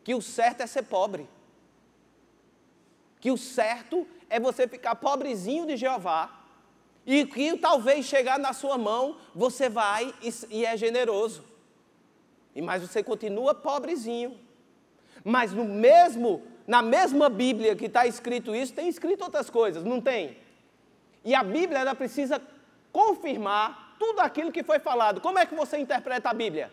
que 0.02 0.16
o 0.16 0.22
certo 0.22 0.62
é 0.62 0.66
ser 0.66 0.84
pobre, 0.84 1.28
que 3.20 3.30
o 3.32 3.38
certo 3.38 4.08
é 4.30 4.40
você 4.40 4.66
ficar 4.66 4.96
pobrezinho 4.96 5.68
de 5.68 5.76
Jeová, 5.76 6.42
e 7.06 7.26
que 7.26 7.58
talvez 7.58 8.06
chegar 8.06 8.40
na 8.40 8.54
sua 8.54 8.78
mão 8.78 9.18
você 9.36 9.68
vai 9.68 10.16
e, 10.22 10.34
e 10.52 10.66
é 10.66 10.78
generoso, 10.78 11.44
e 12.56 12.62
mas 12.62 12.82
você 12.82 13.04
continua 13.04 13.54
pobrezinho. 13.54 14.40
Mas 15.22 15.52
no 15.52 15.66
mesmo, 15.66 16.48
na 16.70 16.84
mesma 16.84 17.30
Bíblia 17.30 17.76
que 17.76 17.88
está 17.88 18.06
escrito 18.06 18.54
isso, 18.54 18.76
tem 18.76 18.88
escrito 18.88 19.24
outras 19.24 19.50
coisas, 19.50 19.84
não 19.84 20.00
tem? 20.00 20.38
E 21.26 21.34
a 21.34 21.44
Bíblia 21.44 21.80
ela 21.80 21.96
precisa 21.96 22.40
confirmar 22.92 23.96
tudo 23.98 24.20
aquilo 24.20 24.52
que 24.52 24.62
foi 24.62 24.78
falado. 24.78 25.20
Como 25.20 25.40
é 25.40 25.48
que 25.48 25.56
você 25.56 25.80
interpreta 25.80 26.30
a 26.30 26.34
Bíblia? 26.34 26.72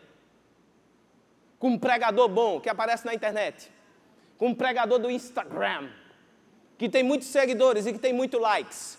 Com 1.59 1.69
um 1.69 1.79
pregador 1.79 2.29
bom 2.29 2.61
que 2.61 2.69
aparece 2.69 3.07
na 3.07 3.15
internet, 3.15 3.73
com 4.37 4.49
um 4.49 4.55
pregador 4.55 4.99
do 4.99 5.11
Instagram, 5.11 5.89
que 6.77 6.91
tem 6.91 7.03
muitos 7.03 7.29
seguidores 7.29 7.87
e 7.87 7.93
que 7.95 7.99
tem 7.99 8.13
muitos 8.13 8.39
likes. 8.39 8.99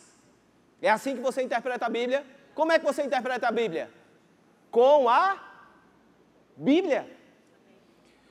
É 0.82 0.89
assim 0.89 1.16
que 1.16 1.22
você 1.22 1.44
interpreta 1.44 1.86
a 1.86 1.89
Bíblia? 1.89 2.25
Como 2.56 2.72
é 2.72 2.80
que 2.80 2.86
você 2.86 3.04
interpreta 3.04 3.48
a 3.48 3.51
Bíblia? 3.51 3.92
Com 4.72 5.08
a 5.08 5.38
Bíblia. 6.56 7.08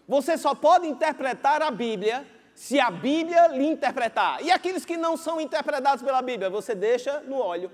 Você 0.09 0.37
só 0.37 0.53
pode 0.53 0.89
interpretar 0.89 1.63
a 1.63 1.71
Bíblia 1.71 2.35
se 2.57 2.81
a 2.81 2.91
Bíblia 2.91 3.49
lhe 3.49 3.67
interpretar. 3.67 4.43
E 4.43 4.51
aqueles 4.51 4.87
que 4.87 4.97
não 4.97 5.15
são 5.15 5.39
interpretados 5.39 6.03
pela 6.03 6.23
Bíblia, 6.23 6.49
você 6.49 6.75
deixa 6.75 7.21
no 7.21 7.37
óleo. 7.37 7.71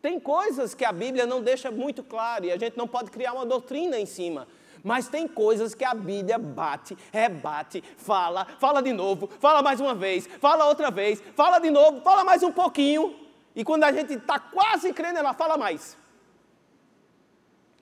Tem 0.00 0.20
coisas 0.20 0.72
que 0.72 0.84
a 0.84 0.92
Bíblia 0.92 1.26
não 1.26 1.42
deixa 1.42 1.68
muito 1.70 2.02
claro 2.04 2.44
e 2.44 2.52
a 2.52 2.56
gente 2.56 2.78
não 2.78 2.86
pode 2.86 3.10
criar 3.10 3.32
uma 3.32 3.44
doutrina 3.44 3.98
em 3.98 4.06
cima. 4.06 4.46
Mas 4.84 5.08
tem 5.08 5.26
coisas 5.26 5.74
que 5.74 5.84
a 5.84 5.94
Bíblia 5.94 6.38
bate, 6.38 6.96
rebate, 7.12 7.82
fala, 7.96 8.46
fala 8.58 8.80
de 8.80 8.92
novo, 8.92 9.28
fala 9.40 9.60
mais 9.60 9.80
uma 9.80 9.94
vez, 9.94 10.28
fala 10.40 10.66
outra 10.66 10.92
vez, 10.92 11.20
fala 11.34 11.58
de 11.58 11.70
novo, 11.70 12.00
fala 12.02 12.22
mais 12.22 12.42
um 12.44 12.52
pouquinho. 12.52 13.16
E 13.54 13.64
quando 13.64 13.82
a 13.82 13.92
gente 13.92 14.14
está 14.14 14.38
quase 14.38 14.92
crendo, 14.92 15.18
ela 15.18 15.34
fala 15.34 15.56
mais. 15.56 15.96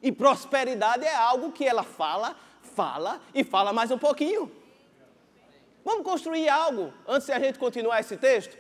E 0.03 0.11
prosperidade 0.11 1.05
é 1.05 1.15
algo 1.15 1.53
que 1.53 1.67
ela 1.67 1.83
fala, 1.83 2.35
fala 2.75 3.21
e 3.35 3.45
fala 3.45 3.73
mais 3.73 3.91
um 3.91 3.99
pouquinho. 3.99 4.51
Vamos 5.85 6.05
construir 6.05 6.49
algo 6.49 6.93
antes 7.07 7.27
de 7.27 7.33
a 7.33 7.39
gente 7.39 7.59
continuar 7.59 8.01
esse 8.01 8.17
texto? 8.17 8.57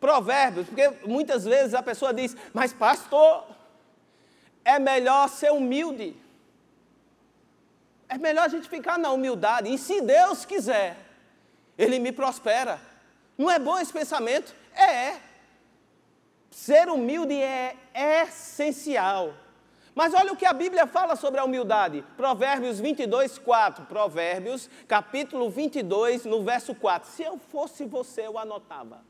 Provérbios, 0.00 0.66
porque 0.66 0.90
muitas 1.06 1.44
vezes 1.44 1.74
a 1.74 1.82
pessoa 1.82 2.12
diz, 2.12 2.36
mas 2.52 2.72
pastor, 2.72 3.46
é 4.64 4.78
melhor 4.78 5.28
ser 5.28 5.52
humilde. 5.52 6.16
É 8.08 8.18
melhor 8.18 8.44
a 8.44 8.48
gente 8.48 8.68
ficar 8.68 8.98
na 8.98 9.10
humildade. 9.10 9.72
E 9.72 9.78
se 9.78 10.00
Deus 10.00 10.44
quiser, 10.44 10.96
Ele 11.78 11.98
me 11.98 12.12
prospera. 12.12 12.80
Não 13.38 13.50
é 13.50 13.58
bom 13.58 13.78
esse 13.78 13.92
pensamento? 13.92 14.54
É. 14.74 15.16
Ser 16.50 16.88
humilde 16.88 17.34
é 17.34 17.76
essencial. 17.94 19.34
Mas 19.94 20.14
olha 20.14 20.32
o 20.32 20.36
que 20.36 20.46
a 20.46 20.52
Bíblia 20.52 20.86
fala 20.86 21.16
sobre 21.16 21.38
a 21.38 21.44
humildade. 21.44 22.04
Provérbios 22.16 22.80
22, 22.80 23.38
4. 23.38 23.84
Provérbios, 23.84 24.68
capítulo 24.88 25.50
22, 25.50 26.24
no 26.24 26.42
verso 26.42 26.74
4. 26.74 27.08
Se 27.10 27.22
eu 27.22 27.38
fosse 27.38 27.84
você, 27.84 28.26
eu 28.26 28.38
anotava. 28.38 29.02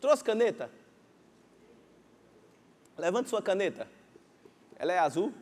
Trouxe 0.00 0.22
caneta? 0.22 0.70
Levante 2.96 3.28
sua 3.28 3.42
caneta. 3.42 3.88
Ela 4.78 4.92
é 4.92 4.98
azul? 4.98 5.32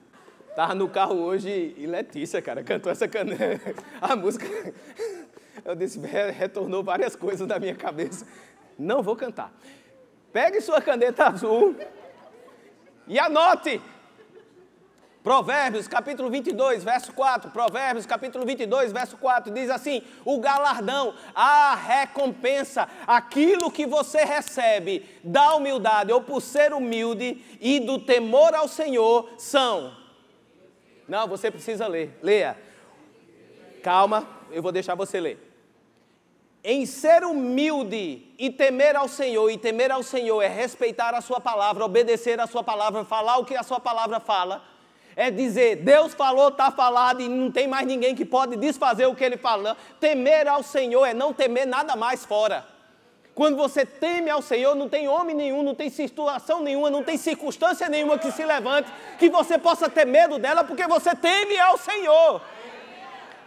Estava 0.49 0.75
no 0.75 0.88
carro 0.88 1.16
hoje 1.16 1.75
e 1.76 1.87
Letícia, 1.87 2.40
cara, 2.40 2.64
cantou 2.64 2.90
essa 2.90 3.06
caneta. 3.06 3.75
A 4.00 4.16
música. 4.16 4.47
Eu 5.62 5.75
disse, 5.75 5.99
retornou 5.99 6.83
várias 6.83 7.14
coisas 7.14 7.47
da 7.47 7.59
minha 7.59 7.75
cabeça. 7.75 8.26
Não 8.78 9.02
vou 9.02 9.14
cantar. 9.14 9.52
Pegue 10.33 10.62
sua 10.62 10.80
caneta 10.80 11.26
azul 11.26 11.76
e 13.07 13.19
anote. 13.19 13.81
Provérbios 15.23 15.89
capítulo 15.89 16.31
22, 16.31 16.85
verso 16.85 17.13
4. 17.13 17.51
Provérbios 17.51 18.07
capítulo 18.07 18.47
22, 18.47 18.93
verso 18.93 19.17
4 19.17 19.53
diz 19.53 19.69
assim: 19.71 20.03
O 20.25 20.39
galardão, 20.39 21.15
a 21.35 21.75
recompensa, 21.75 22.89
aquilo 23.07 23.71
que 23.71 23.87
você 23.87 24.25
recebe 24.25 25.05
da 25.25 25.57
humildade 25.57 26.13
ou 26.13 26.23
por 26.23 26.41
ser 26.41 26.73
humilde 26.73 27.45
e 27.61 27.81
do 27.81 27.99
temor 27.99 28.55
ao 28.55 28.69
Senhor 28.69 29.29
são. 29.37 29.97
Não, 31.09 31.27
você 31.27 31.51
precisa 31.51 31.89
ler. 31.89 32.17
Leia. 32.23 32.57
Calma, 33.83 34.29
eu 34.53 34.63
vou 34.63 34.71
deixar 34.71 34.95
você 34.95 35.21
ler 35.21 35.46
em 36.69 36.85
ser 36.85 37.23
humilde 37.23 38.27
e 38.37 38.51
temer 38.51 38.97
ao 38.97 39.07
Senhor, 39.07 39.49
e 39.49 39.57
temer 39.57 39.93
ao 39.93 40.03
Senhor 40.03 40.43
é 40.43 40.49
respeitar 40.49 41.15
a 41.15 41.21
Sua 41.21 41.41
palavra, 41.41 41.85
obedecer 41.85 42.41
a 42.41 42.47
Sua 42.49 42.65
palavra, 42.65 43.05
falar 43.05 43.39
o 43.39 43.45
que 43.45 43.55
a 43.55 43.63
Sua 43.63 43.79
palavra 43.79 44.19
fala, 44.19 44.65
é 45.15 45.31
dizer, 45.31 45.77
Deus 45.77 46.13
falou, 46.13 46.49
está 46.49 46.73
falado, 46.73 47.23
e 47.23 47.29
não 47.29 47.53
tem 47.53 47.69
mais 47.69 47.87
ninguém 47.87 48.17
que 48.17 48.25
pode 48.25 48.57
desfazer 48.57 49.07
o 49.07 49.15
que 49.15 49.23
Ele 49.23 49.37
fala. 49.37 49.77
Temer 50.01 50.49
ao 50.49 50.65
Senhor 50.65 51.07
é 51.07 51.15
não 51.15 51.33
temer 51.33 51.69
nada 51.69 51.95
mais 51.95 52.25
fora. 52.25 52.67
Quando 53.33 53.57
você 53.57 53.87
teme 53.87 54.29
ao 54.29 54.43
Senhor, 54.43 54.75
não 54.75 54.89
tem 54.89 55.07
homem 55.07 55.37
nenhum, 55.37 55.63
não 55.63 55.75
tem 55.75 55.89
situação 55.89 56.63
nenhuma, 56.63 56.91
não 56.91 57.05
tem 57.05 57.17
circunstância 57.17 57.89
nenhuma 57.89 58.19
que 58.19 58.33
se 58.33 58.45
levante, 58.45 58.91
que 59.21 59.31
você 59.31 59.57
possa 59.57 59.89
ter 59.89 60.05
medo 60.05 60.37
dela, 60.37 60.65
porque 60.65 60.87
você 60.89 61.15
teme 61.15 61.57
ao 61.59 61.79
Senhor. 61.79 62.41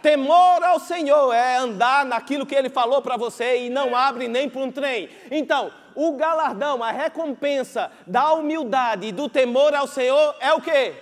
Temor 0.02 0.62
ao 0.62 0.80
Senhor 0.80 1.32
é 1.32 1.56
andar 1.56 2.04
naquilo 2.04 2.46
que 2.46 2.54
Ele 2.54 2.70
falou 2.70 3.02
para 3.02 3.16
você 3.16 3.66
e 3.66 3.70
não 3.70 3.94
abre 3.94 4.28
nem 4.28 4.48
para 4.48 4.62
um 4.62 4.72
trem. 4.72 5.08
Então, 5.30 5.70
o 5.94 6.12
galardão, 6.12 6.82
a 6.82 6.90
recompensa 6.90 7.90
da 8.06 8.32
humildade 8.32 9.08
e 9.08 9.12
do 9.12 9.28
temor 9.28 9.74
ao 9.74 9.86
Senhor 9.86 10.34
é 10.40 10.52
o 10.52 10.60
quê? 10.60 10.94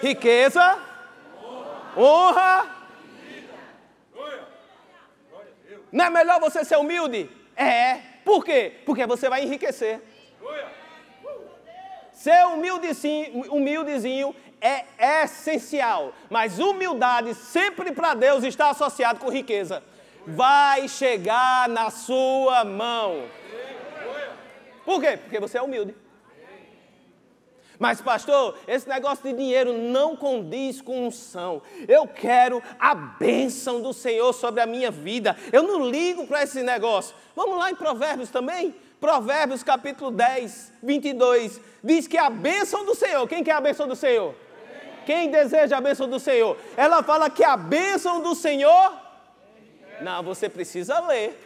Riqueza, 0.00 0.78
honra. 1.96 2.76
Não 5.90 6.04
é 6.04 6.10
melhor 6.10 6.40
você 6.40 6.64
ser 6.64 6.76
humilde? 6.76 7.30
É. 7.56 8.00
Por 8.24 8.44
quê? 8.44 8.80
Porque 8.84 9.06
você 9.06 9.28
vai 9.28 9.44
enriquecer. 9.44 10.02
Ser 12.12 12.44
humildezinho, 12.46 13.52
humildezinho 13.52 14.34
é 14.60 14.84
essencial, 15.22 16.12
mas 16.30 16.58
humildade 16.58 17.34
sempre 17.34 17.92
para 17.92 18.14
Deus 18.14 18.44
está 18.44 18.70
associado 18.70 19.20
com 19.20 19.30
riqueza. 19.30 19.82
Vai 20.26 20.88
chegar 20.88 21.68
na 21.68 21.90
sua 21.90 22.64
mão. 22.64 23.24
Por 24.84 25.00
quê? 25.00 25.16
Porque 25.16 25.40
você 25.40 25.58
é 25.58 25.62
humilde. 25.62 25.94
Mas, 27.78 28.00
pastor, 28.00 28.58
esse 28.66 28.88
negócio 28.88 29.22
de 29.22 29.34
dinheiro 29.34 29.76
não 29.76 30.16
condiz 30.16 30.80
com 30.80 31.06
unção. 31.06 31.60
Eu 31.86 32.08
quero 32.08 32.62
a 32.78 32.94
bênção 32.94 33.82
do 33.82 33.92
Senhor 33.92 34.32
sobre 34.32 34.60
a 34.60 34.66
minha 34.66 34.90
vida. 34.90 35.36
Eu 35.52 35.62
não 35.62 35.88
ligo 35.88 36.26
para 36.26 36.42
esse 36.42 36.62
negócio. 36.62 37.14
Vamos 37.34 37.58
lá 37.58 37.70
em 37.70 37.74
Provérbios 37.74 38.30
também? 38.30 38.74
Provérbios 38.98 39.62
capítulo 39.62 40.10
10, 40.10 40.72
22. 40.82 41.60
Diz 41.84 42.06
que 42.06 42.16
a 42.16 42.30
bênção 42.30 42.84
do 42.84 42.94
Senhor. 42.94 43.28
Quem 43.28 43.44
quer 43.44 43.52
a 43.52 43.60
bênção 43.60 43.86
do 43.86 43.94
Senhor? 43.94 44.45
Quem 45.06 45.30
deseja 45.30 45.78
a 45.78 45.80
bênção 45.80 46.08
do 46.08 46.18
Senhor? 46.18 46.58
Ela 46.76 47.00
fala 47.00 47.30
que 47.30 47.44
a 47.44 47.56
bênção 47.56 48.20
do 48.20 48.34
Senhor. 48.34 48.92
Não, 50.00 50.20
você 50.24 50.48
precisa 50.48 50.98
ler. 51.00 51.44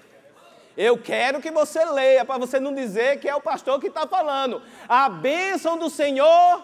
Eu 0.75 0.97
quero 0.97 1.43
que 1.43 1.51
você 1.51 1.85
leia, 1.85 2.25
para 2.25 2.39
você 2.39 2.59
não 2.59 2.75
dizer 2.75 3.21
que 3.21 3.29
é 3.29 3.35
o 3.35 3.41
pastor 3.41 3.79
que 3.79 3.89
está 3.89 4.07
falando. 4.07 4.63
A 4.89 5.11
bênção 5.11 5.77
do 5.77 5.91
Senhor. 5.91 6.63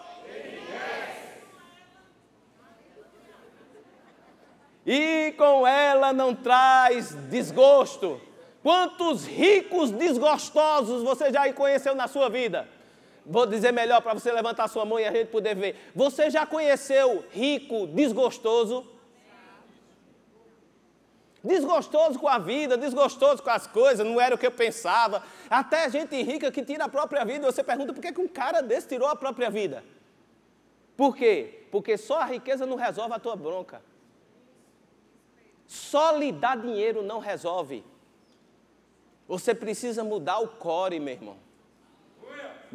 E 4.83 5.33
com 5.37 5.67
ela 5.67 6.11
não 6.11 6.33
traz 6.33 7.13
desgosto. 7.29 8.19
Quantos 8.63 9.27
ricos 9.27 9.91
desgostosos 9.91 11.03
você 11.03 11.31
já 11.31 11.51
conheceu 11.53 11.93
na 11.93 12.07
sua 12.07 12.27
vida? 12.27 12.67
Vou 13.29 13.45
dizer 13.45 13.73
melhor 13.73 14.01
para 14.01 14.13
você 14.13 14.31
levantar 14.31 14.69
sua 14.69 14.85
mão 14.85 14.97
e 14.97 15.05
a 15.05 15.11
gente 15.11 15.27
poder 15.27 15.53
ver. 15.53 15.75
Você 15.93 16.29
já 16.29 16.45
conheceu 16.45 17.25
rico 17.31 17.85
desgostoso? 17.87 18.87
Desgostoso 21.43 22.17
com 22.17 22.27
a 22.27 22.39
vida, 22.39 22.77
desgostoso 22.77 23.43
com 23.43 23.49
as 23.49 23.67
coisas, 23.67 24.05
não 24.05 24.19
era 24.19 24.33
o 24.33 24.37
que 24.37 24.47
eu 24.47 24.51
pensava. 24.51 25.21
Até 25.49 25.89
gente 25.89 26.21
rica 26.21 26.49
que 26.51 26.63
tira 26.63 26.85
a 26.85 26.89
própria 26.89 27.25
vida, 27.25 27.51
você 27.51 27.61
pergunta 27.61 27.93
por 27.93 28.01
que, 28.01 28.19
um 28.19 28.27
cara 28.29 28.61
desse 28.61 28.87
tirou 28.87 29.09
a 29.09 29.15
própria 29.15 29.49
vida? 29.49 29.83
Por 30.95 31.15
quê? 31.15 31.65
Porque 31.69 31.97
só 31.97 32.21
a 32.21 32.25
riqueza 32.25 32.65
não 32.65 32.77
resolve 32.77 33.13
a 33.13 33.19
tua 33.19 33.35
bronca. 33.35 33.81
Só 35.67 36.11
lhe 36.11 36.31
dar 36.31 36.57
dinheiro 36.57 37.03
não 37.03 37.19
resolve. 37.19 37.83
Você 39.27 39.53
precisa 39.53 40.01
mudar 40.01 40.39
o 40.39 40.47
core, 40.47 40.99
meu 40.99 41.13
irmão. 41.13 41.46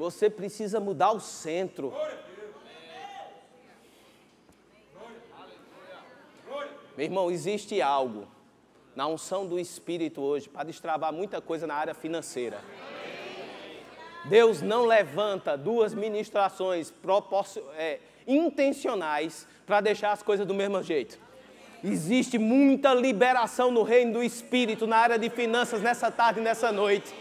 Você 0.02 0.28
precisa 0.28 0.80
mudar 0.80 1.12
o 1.12 1.20
centro. 1.20 1.92
Meu 6.96 7.04
irmão, 7.06 7.30
existe 7.30 7.80
algo 7.80 8.26
na 8.96 9.06
unção 9.06 9.46
do 9.46 9.60
Espírito 9.60 10.20
hoje 10.20 10.48
para 10.48 10.64
destravar 10.64 11.12
muita 11.12 11.40
coisa 11.40 11.68
na 11.68 11.76
área 11.76 11.94
financeira. 11.94 12.60
Deus 14.24 14.60
não 14.60 14.86
levanta 14.86 15.56
duas 15.56 15.94
ministrações 15.94 16.92
é, 17.76 18.00
intencionais 18.26 19.46
para 19.64 19.80
deixar 19.80 20.10
as 20.10 20.20
coisas 20.20 20.44
do 20.44 20.52
mesmo 20.52 20.82
jeito. 20.82 21.16
Existe 21.84 22.38
muita 22.38 22.92
liberação 22.92 23.70
no 23.70 23.84
reino 23.84 24.14
do 24.14 24.22
Espírito 24.24 24.84
na 24.84 24.96
área 24.96 25.16
de 25.16 25.30
finanças 25.30 25.80
nessa 25.80 26.10
tarde 26.10 26.40
e 26.40 26.42
nessa 26.42 26.72
noite. 26.72 27.14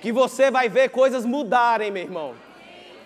Que 0.00 0.12
você 0.12 0.50
vai 0.50 0.68
ver 0.68 0.90
coisas 0.90 1.24
mudarem, 1.24 1.90
meu 1.90 2.02
irmão. 2.02 2.34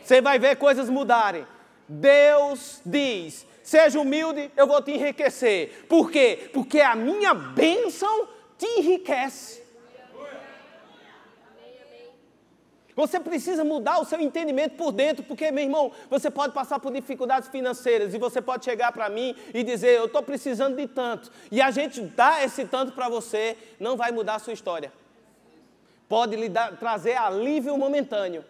Você 0.03 0.21
vai 0.21 0.39
ver 0.39 0.57
coisas 0.57 0.89
mudarem. 0.89 1.47
Deus 1.89 2.81
diz: 2.85 3.47
seja 3.63 4.01
humilde, 4.01 4.51
eu 4.57 4.67
vou 4.67 4.83
te 4.83 4.93
enriquecer. 4.93 5.87
Por 5.89 6.11
quê? 6.11 6.51
Porque 6.53 6.81
a 6.81 6.95
minha 6.95 7.35
bênção 7.35 8.29
te 8.59 8.67
enriquece. 8.67 9.63
Você 12.95 13.19
precisa 13.19 13.65
mudar 13.65 14.01
o 14.01 14.05
seu 14.05 14.21
entendimento 14.21 14.77
por 14.77 14.93
dentro, 14.93 15.25
porque, 15.25 15.51
meu 15.51 15.65
irmão, 15.65 15.93
você 16.11 16.31
pode 16.31 16.53
passar 16.53 16.79
por 16.79 16.93
dificuldades 16.93 17.49
financeiras 17.49 18.13
e 18.13 18.19
você 18.19 18.43
pode 18.43 18.67
chegar 18.67 18.93
para 18.93 19.09
mim 19.09 19.35
e 19.55 19.63
dizer: 19.63 19.97
Eu 19.97 20.07
estou 20.07 20.23
precisando 20.23 20.77
de 20.77 20.87
tanto. 20.87 21.31
E 21.51 21.63
a 21.63 21.71
gente 21.71 22.03
dá 22.03 22.45
esse 22.45 22.67
tanto 22.67 22.93
para 22.93 23.09
você, 23.09 23.57
não 23.81 23.97
vai 23.97 24.13
mudar 24.13 24.35
a 24.35 24.39
sua 24.39 24.53
história. 24.53 24.93
Pode 26.13 26.37
lhe 26.37 26.51
dar, 26.51 26.77
trazer 26.77 27.15
alívio 27.15 27.79
momentâneo, 27.79 28.45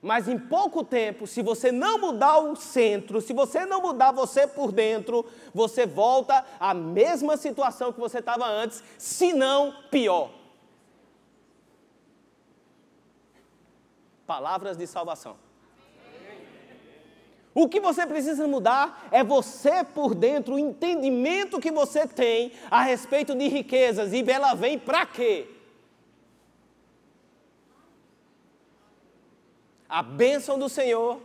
mas 0.00 0.26
em 0.26 0.38
pouco 0.38 0.82
tempo, 0.82 1.26
se 1.26 1.42
você 1.42 1.70
não 1.70 1.98
mudar 1.98 2.38
o 2.38 2.56
centro, 2.56 3.20
se 3.20 3.34
você 3.34 3.66
não 3.66 3.82
mudar 3.82 4.10
você 4.10 4.46
por 4.46 4.72
dentro, 4.72 5.22
você 5.52 5.84
volta 5.84 6.42
à 6.58 6.72
mesma 6.72 7.36
situação 7.36 7.92
que 7.92 8.00
você 8.00 8.20
estava 8.20 8.46
antes, 8.46 8.82
se 8.96 9.34
não 9.34 9.74
pior. 9.90 10.30
Palavras 14.26 14.78
de 14.78 14.86
salvação. 14.86 15.36
O 17.54 17.68
que 17.68 17.80
você 17.80 18.06
precisa 18.06 18.48
mudar 18.48 19.08
é 19.10 19.22
você 19.22 19.84
por 19.84 20.14
dentro, 20.14 20.54
o 20.54 20.58
entendimento 20.58 21.60
que 21.60 21.70
você 21.70 22.06
tem 22.08 22.52
a 22.70 22.80
respeito 22.80 23.34
de 23.34 23.46
riquezas. 23.46 24.14
E 24.14 24.24
ela 24.26 24.54
vem 24.54 24.78
para 24.78 25.04
quê? 25.04 25.53
A 29.94 30.02
bênção 30.02 30.58
do 30.58 30.68
Senhor 30.68 31.20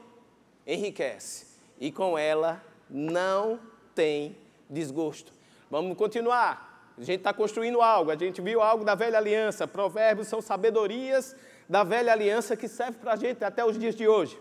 enriquece. 0.68 1.48
E 1.80 1.92
com 1.92 2.16
ela 2.16 2.64
não 2.88 3.60
tem 3.96 4.38
desgosto. 4.70 5.34
Vamos 5.72 5.98
continuar. 5.98 6.94
A 6.96 7.02
gente 7.02 7.18
está 7.18 7.34
construindo 7.34 7.82
algo. 7.82 8.12
A 8.12 8.16
gente 8.16 8.40
viu 8.42 8.62
algo 8.62 8.86
da 8.86 8.94
velha 8.94 9.18
aliança. 9.18 9.68
Provérbios 9.68 10.28
são 10.28 10.40
sabedorias 10.40 11.36
da 11.68 11.84
velha 11.84 12.14
aliança 12.14 12.56
que 12.56 12.68
serve 12.68 13.00
para 13.00 13.14
a 13.14 13.16
gente 13.16 13.44
até 13.44 13.66
os 13.66 13.76
dias 13.76 13.96
de 13.96 14.08
hoje. 14.08 14.40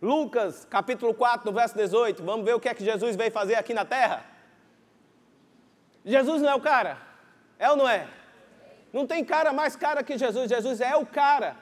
Lucas, 0.00 0.64
capítulo 0.64 1.12
4, 1.12 1.44
no 1.44 1.54
verso 1.54 1.76
18, 1.76 2.22
vamos 2.22 2.46
ver 2.46 2.54
o 2.54 2.60
que 2.60 2.70
é 2.70 2.72
que 2.72 2.82
Jesus 2.82 3.14
veio 3.14 3.30
fazer 3.30 3.56
aqui 3.56 3.74
na 3.74 3.84
terra. 3.84 4.24
Jesus 6.02 6.40
não 6.40 6.48
é 6.48 6.54
o 6.54 6.62
cara? 6.62 6.96
É 7.58 7.70
ou 7.70 7.76
não 7.76 7.86
é? 7.86 8.08
Não 8.90 9.06
tem 9.06 9.22
cara 9.22 9.52
mais 9.52 9.76
cara 9.76 10.02
que 10.02 10.16
Jesus. 10.16 10.48
Jesus 10.48 10.80
é 10.80 10.96
o 10.96 11.04
cara. 11.04 11.61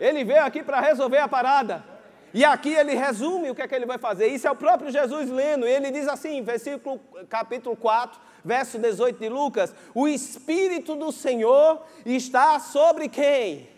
Ele 0.00 0.24
veio 0.24 0.44
aqui 0.44 0.62
para 0.62 0.80
resolver 0.80 1.18
a 1.18 1.28
parada. 1.28 1.84
E 2.32 2.44
aqui 2.44 2.74
ele 2.74 2.94
resume 2.94 3.50
o 3.50 3.54
que 3.54 3.62
é 3.62 3.68
que 3.68 3.74
ele 3.74 3.86
vai 3.86 3.98
fazer. 3.98 4.26
Isso 4.28 4.46
é 4.46 4.50
o 4.50 4.56
próprio 4.56 4.90
Jesus 4.90 5.30
lendo. 5.30 5.66
Ele 5.66 5.90
diz 5.90 6.06
assim, 6.06 6.42
versículo 6.42 7.00
capítulo 7.28 7.74
4, 7.74 8.20
verso 8.44 8.78
18 8.78 9.18
de 9.18 9.28
Lucas: 9.28 9.74
O 9.94 10.06
Espírito 10.06 10.94
do 10.94 11.10
Senhor 11.10 11.82
está 12.04 12.60
sobre 12.60 13.08
quem? 13.08 13.68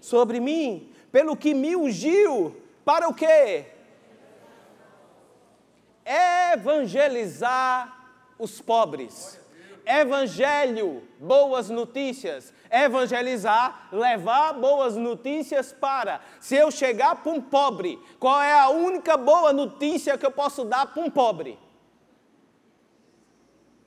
Sobre 0.00 0.40
mim, 0.40 0.92
pelo 1.10 1.36
que 1.36 1.54
me 1.54 1.74
ungiu, 1.74 2.54
para 2.84 3.08
o 3.08 3.14
quê? 3.14 3.64
Evangelizar 6.52 8.10
os 8.38 8.60
pobres. 8.60 9.40
Evangelho, 9.84 11.02
boas 11.18 11.70
notícias. 11.70 12.52
Evangelizar, 12.70 13.88
levar 13.92 14.52
boas 14.54 14.96
notícias 14.96 15.72
para. 15.72 16.20
Se 16.40 16.56
eu 16.56 16.70
chegar 16.70 17.16
para 17.16 17.32
um 17.32 17.40
pobre, 17.40 17.98
qual 18.18 18.42
é 18.42 18.52
a 18.52 18.68
única 18.68 19.16
boa 19.16 19.52
notícia 19.52 20.18
que 20.18 20.26
eu 20.26 20.30
posso 20.30 20.64
dar 20.64 20.86
para 20.86 21.02
um 21.02 21.10
pobre? 21.10 21.58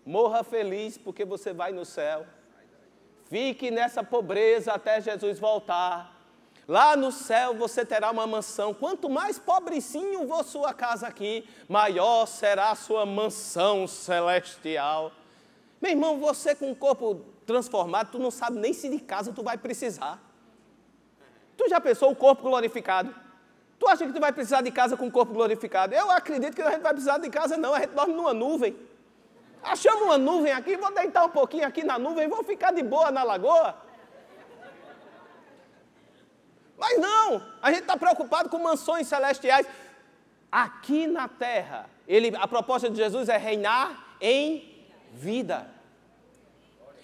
Morra 0.06 0.44
feliz 0.44 0.98
porque 0.98 1.24
você 1.24 1.54
vai 1.54 1.72
no 1.72 1.86
céu. 1.86 2.26
Fique 3.30 3.70
nessa 3.70 4.04
pobreza 4.04 4.74
até 4.74 5.00
Jesus 5.00 5.38
voltar. 5.38 6.20
Lá 6.68 6.96
no 6.96 7.12
céu 7.12 7.56
você 7.56 7.86
terá 7.86 8.12
uma 8.12 8.26
mansão. 8.26 8.74
Quanto 8.74 9.10
mais 9.10 9.39
pobrecinho 9.39 10.28
for 10.28 10.44
sua 10.44 10.74
casa 10.74 11.08
aqui, 11.08 11.48
maior 11.68 12.26
será 12.28 12.72
a 12.72 12.76
sua 12.76 13.06
mansão 13.06 13.88
celestial. 13.88 15.12
Meu 15.82 15.92
irmão, 15.92 16.20
você 16.20 16.54
com 16.54 16.72
o 16.72 16.76
corpo 16.76 17.26
transformado, 17.49 18.12
tu 18.12 18.19
não 18.19 18.29
sabe 18.29 18.59
nem 18.59 18.73
se 18.73 18.88
de 18.89 18.99
casa 18.99 19.33
tu 19.33 19.41
vai 19.41 19.57
precisar. 19.57 20.21
Tu 21.57 21.67
já 21.67 21.81
pensou 21.81 22.12
o 22.12 22.15
corpo 22.15 22.43
glorificado? 22.43 23.13
Tu 23.79 23.88
acha 23.88 24.05
que 24.05 24.13
tu 24.13 24.19
vai 24.19 24.31
precisar 24.31 24.62
de 24.62 24.71
casa 24.71 24.95
com 24.95 25.07
o 25.07 25.12
corpo 25.12 25.33
glorificado? 25.33 25.95
Eu 25.95 26.12
acredito 26.12 26.53
que 26.55 26.62
a 26.62 26.71
gente 26.71 26.81
vai 26.81 26.93
precisar 26.93 27.17
de 27.17 27.29
casa, 27.29 27.57
não. 27.57 27.73
A 27.73 27.79
gente 27.79 27.95
dorme 27.95 28.13
numa 28.13 28.33
nuvem. 28.33 28.77
Achamos 29.63 30.03
uma 30.03 30.17
nuvem 30.17 30.53
aqui, 30.53 30.77
vou 30.77 30.93
deitar 30.93 31.25
um 31.25 31.29
pouquinho 31.29 31.67
aqui 31.67 31.83
na 31.83 31.97
nuvem, 31.97 32.27
vou 32.27 32.43
ficar 32.43 32.71
de 32.71 32.83
boa 32.83 33.09
na 33.12 33.23
lagoa. 33.23 33.75
Mas 36.77 36.97
não, 36.97 37.43
a 37.62 37.71
gente 37.71 37.81
está 37.81 37.97
preocupado 37.97 38.47
com 38.47 38.59
mansões 38.59 39.07
celestiais. 39.07 39.67
Aqui 40.51 41.07
na 41.07 41.27
terra, 41.27 41.89
ele, 42.07 42.35
a 42.38 42.47
proposta 42.47 42.89
de 42.89 42.95
Jesus 42.95 43.27
é 43.27 43.38
reinar 43.38 44.15
em 44.21 44.88
vida. 45.12 45.79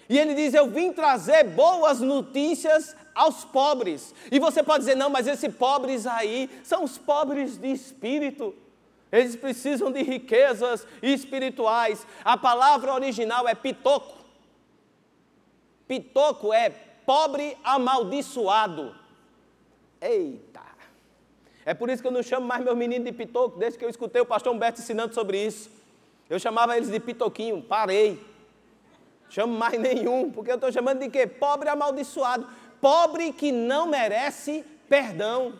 E 0.08 0.18
ele 0.18 0.34
diz: 0.34 0.54
Eu 0.54 0.68
vim 0.68 0.92
trazer 0.92 1.44
boas 1.44 2.00
notícias 2.00 2.96
aos 3.14 3.44
pobres. 3.44 4.14
E 4.30 4.38
você 4.38 4.62
pode 4.62 4.80
dizer: 4.80 4.94
Não, 4.94 5.10
mas 5.10 5.26
esses 5.26 5.54
pobres 5.54 6.06
aí 6.06 6.50
são 6.62 6.84
os 6.84 6.96
pobres 6.96 7.56
de 7.56 7.68
espírito. 7.68 8.54
Eles 9.10 9.36
precisam 9.36 9.90
de 9.90 10.02
riquezas 10.02 10.86
espirituais. 11.02 12.06
A 12.24 12.36
palavra 12.36 12.92
original 12.92 13.48
é 13.48 13.54
pitoco. 13.54 14.16
Pitoco 15.86 16.52
é 16.52 16.70
pobre 17.06 17.56
amaldiçoado. 17.62 18.94
Eita! 20.00 20.66
É 21.64 21.72
por 21.74 21.88
isso 21.88 22.02
que 22.02 22.08
eu 22.08 22.12
não 22.12 22.22
chamo 22.22 22.46
mais 22.46 22.62
meus 22.62 22.76
meninos 22.76 23.04
de 23.04 23.12
pitoco, 23.12 23.58
desde 23.58 23.78
que 23.78 23.84
eu 23.84 23.88
escutei 23.88 24.20
o 24.22 24.26
pastor 24.26 24.52
Humberto 24.52 24.80
ensinando 24.80 25.14
sobre 25.14 25.44
isso. 25.44 25.70
Eu 26.28 26.38
chamava 26.38 26.76
eles 26.76 26.90
de 26.90 27.00
pitoquinho, 27.00 27.62
parei. 27.62 28.20
Chamo 29.28 29.56
mais 29.56 29.78
nenhum, 29.80 30.30
porque 30.30 30.50
eu 30.50 30.56
estou 30.56 30.72
chamando 30.72 31.00
de 31.00 31.08
quê? 31.08 31.26
Pobre 31.26 31.68
amaldiçoado. 31.68 32.46
Pobre 32.80 33.32
que 33.32 33.50
não 33.52 33.86
merece 33.86 34.64
perdão. 34.88 35.54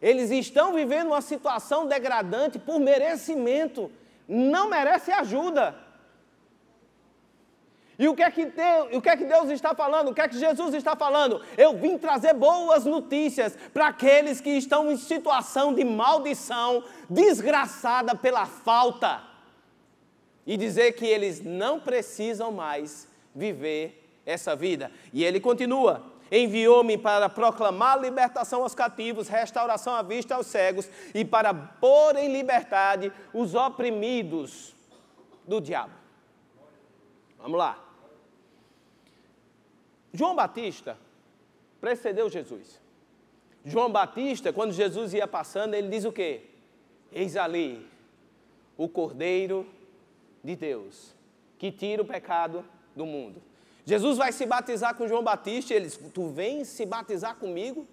Eles 0.00 0.30
estão 0.30 0.72
vivendo 0.72 1.08
uma 1.08 1.20
situação 1.20 1.86
degradante 1.86 2.58
por 2.58 2.80
merecimento, 2.80 3.90
não 4.26 4.68
merece 4.68 5.12
ajuda. 5.12 5.76
E 7.98 8.08
o 8.08 8.16
que, 8.16 8.22
é 8.22 8.30
que 8.32 8.46
Deus, 8.46 8.88
o 8.94 9.00
que 9.00 9.08
é 9.08 9.16
que 9.16 9.24
Deus 9.24 9.48
está 9.50 9.76
falando? 9.76 10.08
O 10.08 10.14
que 10.14 10.20
é 10.20 10.26
que 10.26 10.36
Jesus 10.36 10.74
está 10.74 10.96
falando? 10.96 11.40
Eu 11.56 11.76
vim 11.76 11.96
trazer 11.96 12.34
boas 12.34 12.84
notícias 12.84 13.56
para 13.72 13.88
aqueles 13.88 14.40
que 14.40 14.50
estão 14.50 14.90
em 14.90 14.96
situação 14.96 15.72
de 15.72 15.84
maldição, 15.84 16.82
desgraçada 17.08 18.16
pela 18.16 18.44
falta. 18.44 19.22
E 20.44 20.56
dizer 20.56 20.92
que 20.92 21.06
eles 21.06 21.40
não 21.44 21.78
precisam 21.78 22.50
mais 22.50 23.06
viver 23.34 24.20
essa 24.24 24.54
vida. 24.54 24.90
E 25.12 25.24
ele 25.24 25.40
continua: 25.40 26.04
enviou-me 26.30 26.96
para 26.96 27.28
proclamar 27.28 28.00
libertação 28.00 28.62
aos 28.62 28.74
cativos, 28.74 29.28
restauração 29.28 29.94
à 29.94 30.02
vista 30.02 30.34
aos 30.34 30.46
cegos 30.46 30.88
e 31.14 31.24
para 31.24 31.52
pôr 31.52 32.16
em 32.16 32.32
liberdade 32.32 33.12
os 33.34 33.54
oprimidos 33.54 34.74
do 35.46 35.60
diabo. 35.60 35.92
Vamos 37.38 37.58
lá. 37.58 37.78
João 40.12 40.34
Batista 40.34 40.96
precedeu 41.80 42.30
Jesus. 42.30 42.80
João 43.64 43.90
Batista, 43.90 44.52
quando 44.52 44.72
Jesus 44.72 45.14
ia 45.14 45.26
passando, 45.26 45.74
ele 45.74 45.88
diz 45.88 46.04
o 46.04 46.12
quê? 46.12 46.42
Eis 47.10 47.36
ali 47.36 47.88
o 48.76 48.88
Cordeiro 48.88 49.66
de 50.42 50.56
Deus, 50.56 51.14
que 51.58 51.70
tira 51.70 52.02
o 52.02 52.06
pecado 52.06 52.64
do 52.94 53.06
mundo. 53.06 53.42
Jesus 53.84 54.16
vai 54.16 54.32
se 54.32 54.46
batizar 54.46 54.94
com 54.94 55.08
João 55.08 55.22
Batista 55.22 55.72
e 55.72 55.76
ele 55.76 55.86
diz: 55.86 55.98
Tu 56.12 56.28
vens 56.28 56.68
se 56.68 56.86
batizar 56.86 57.36
comigo? 57.36 57.86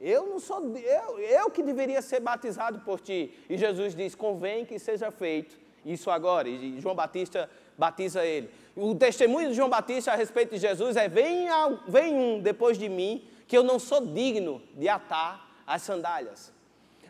Eu 0.00 0.26
não 0.26 0.40
sou, 0.40 0.76
eu, 0.76 1.18
eu 1.18 1.50
que 1.50 1.62
deveria 1.62 2.02
ser 2.02 2.20
batizado 2.20 2.80
por 2.80 3.00
ti. 3.00 3.32
E 3.48 3.56
Jesus 3.56 3.94
diz: 3.94 4.14
Convém 4.14 4.64
que 4.64 4.78
seja 4.78 5.10
feito 5.10 5.56
isso 5.84 6.10
agora. 6.10 6.48
E 6.48 6.80
João 6.80 6.94
Batista 6.94 7.50
batiza 7.76 8.24
ele. 8.24 8.50
O 8.74 8.94
testemunho 8.94 9.50
de 9.50 9.54
João 9.54 9.68
Batista 9.68 10.12
a 10.12 10.16
respeito 10.16 10.54
de 10.54 10.58
Jesus 10.58 10.96
é: 10.96 11.08
Vem, 11.08 11.46
vem 11.86 12.14
um 12.14 12.40
depois 12.40 12.78
de 12.78 12.88
mim, 12.88 13.28
que 13.46 13.56
eu 13.56 13.62
não 13.62 13.78
sou 13.78 14.06
digno 14.06 14.62
de 14.74 14.88
atar 14.88 15.62
as 15.66 15.82
sandálias. 15.82 16.52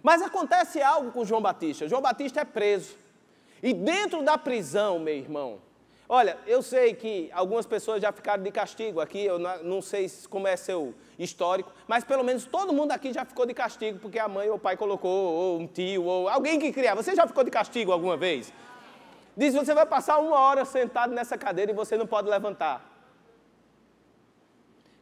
Mas 0.03 0.21
acontece 0.21 0.83
algo 0.83 1.13
com 1.13 1.25
João 1.25 1.41
Batista. 1.41 1.89
João 1.89 2.03
Batista 2.03 2.41
é 2.41 2.45
preso. 2.45 2.95
E 3.63 3.73
dentro 3.73 4.23
da 4.23 4.37
prisão, 4.37 4.99
meu 4.99 5.15
irmão, 5.15 5.59
olha, 6.09 6.37
eu 6.47 6.63
sei 6.63 6.95
que 6.95 7.31
algumas 7.33 7.67
pessoas 7.67 8.01
já 8.01 8.13
ficaram 8.13 8.43
de 8.43 8.51
castigo 8.51 9.01
aqui, 9.01 9.25
eu 9.25 9.39
não 9.39 9.81
sei 9.81 10.11
como 10.29 10.47
é 10.47 10.57
seu 10.57 10.95
histórico, 11.19 11.73
mas 11.87 12.05
pelo 12.05 12.25
menos 12.25 12.45
todo 12.45 12.73
mundo 12.73 12.93
aqui 12.93 13.13
já 13.13 13.25
ficou 13.25 13.47
de 13.47 13.55
castigo 13.55 13.99
porque 13.99 14.19
a 14.19 14.29
mãe 14.29 14.49
ou 14.49 14.57
o 14.57 14.59
pai 14.59 14.77
colocou, 14.77 15.11
ou 15.11 15.61
um 15.61 15.67
tio, 15.67 16.05
ou 16.05 16.29
alguém 16.29 16.59
que 16.59 16.73
criava. 16.73 17.03
Você 17.03 17.15
já 17.15 17.27
ficou 17.27 17.45
de 17.45 17.51
castigo 17.51 17.93
alguma 17.93 18.17
vez? 18.17 18.53
Diz: 19.37 19.55
você 19.55 19.75
vai 19.75 19.87
passar 19.87 20.19
uma 20.19 20.39
hora 20.39 20.65
sentado 20.65 21.13
nessa 21.13 21.37
cadeira 21.37 21.73
e 21.73 21.75
você 21.75 21.97
não 21.97 22.07
pode 22.07 22.29
levantar. 22.29 22.91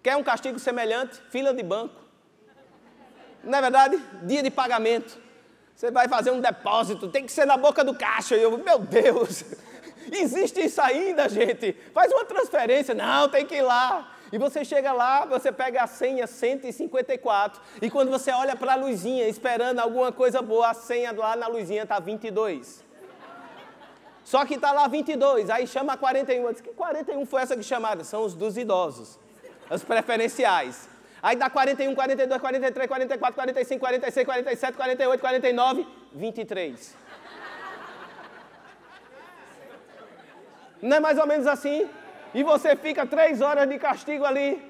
Quer 0.02 0.16
um 0.16 0.22
castigo 0.22 0.58
semelhante? 0.58 1.20
Fila 1.30 1.54
de 1.54 1.62
banco. 1.62 1.94
Não 3.44 3.58
é 3.58 3.60
verdade? 3.60 4.02
Dia 4.22 4.42
de 4.42 4.50
pagamento. 4.50 5.18
Você 5.74 5.90
vai 5.90 6.08
fazer 6.08 6.30
um 6.30 6.40
depósito, 6.40 7.08
tem 7.08 7.24
que 7.24 7.32
ser 7.32 7.44
na 7.44 7.56
boca 7.56 7.82
do 7.84 7.94
caixa. 7.94 8.36
E 8.36 8.42
eu, 8.42 8.56
meu 8.58 8.78
Deus, 8.78 9.44
existe 10.10 10.64
isso 10.64 10.80
ainda, 10.80 11.28
gente? 11.28 11.72
Faz 11.92 12.10
uma 12.12 12.24
transferência. 12.24 12.94
Não, 12.94 13.28
tem 13.28 13.44
que 13.46 13.56
ir 13.56 13.62
lá. 13.62 14.16
E 14.32 14.38
você 14.38 14.64
chega 14.64 14.92
lá, 14.92 15.26
você 15.26 15.52
pega 15.52 15.82
a 15.82 15.86
senha 15.86 16.26
154. 16.26 17.60
E 17.82 17.90
quando 17.90 18.10
você 18.10 18.30
olha 18.32 18.56
para 18.56 18.72
a 18.72 18.76
luzinha, 18.76 19.28
esperando 19.28 19.78
alguma 19.78 20.10
coisa 20.10 20.40
boa, 20.40 20.70
a 20.70 20.74
senha 20.74 21.12
lá 21.12 21.36
na 21.36 21.46
luzinha 21.46 21.82
está 21.82 21.98
22. 21.98 22.82
Só 24.24 24.46
que 24.46 24.54
está 24.54 24.72
lá 24.72 24.86
22, 24.86 25.50
aí 25.50 25.66
chama 25.66 25.96
41. 25.96 26.44
Eu 26.44 26.50
disse, 26.52 26.62
que 26.62 26.70
41 26.70 27.26
foi 27.26 27.42
essa 27.42 27.56
que 27.56 27.62
chamaram? 27.62 28.02
São 28.04 28.22
os 28.22 28.34
dos 28.34 28.56
idosos, 28.56 29.18
os 29.70 29.84
preferenciais. 29.84 30.88
Aí 31.22 31.36
dá 31.36 31.50
41, 31.50 31.94
42, 31.94 32.40
43, 32.40 32.88
44, 32.88 33.34
45, 33.34 33.80
46, 33.80 34.26
47, 34.26 34.76
48, 34.76 35.20
49, 35.20 35.86
23. 36.12 36.96
Não 40.82 40.96
é 40.96 41.00
mais 41.00 41.16
ou 41.16 41.26
menos 41.26 41.46
assim? 41.46 41.88
E 42.34 42.42
você 42.42 42.74
fica 42.74 43.06
três 43.06 43.40
horas 43.40 43.68
de 43.68 43.78
castigo 43.78 44.24
ali. 44.24 44.60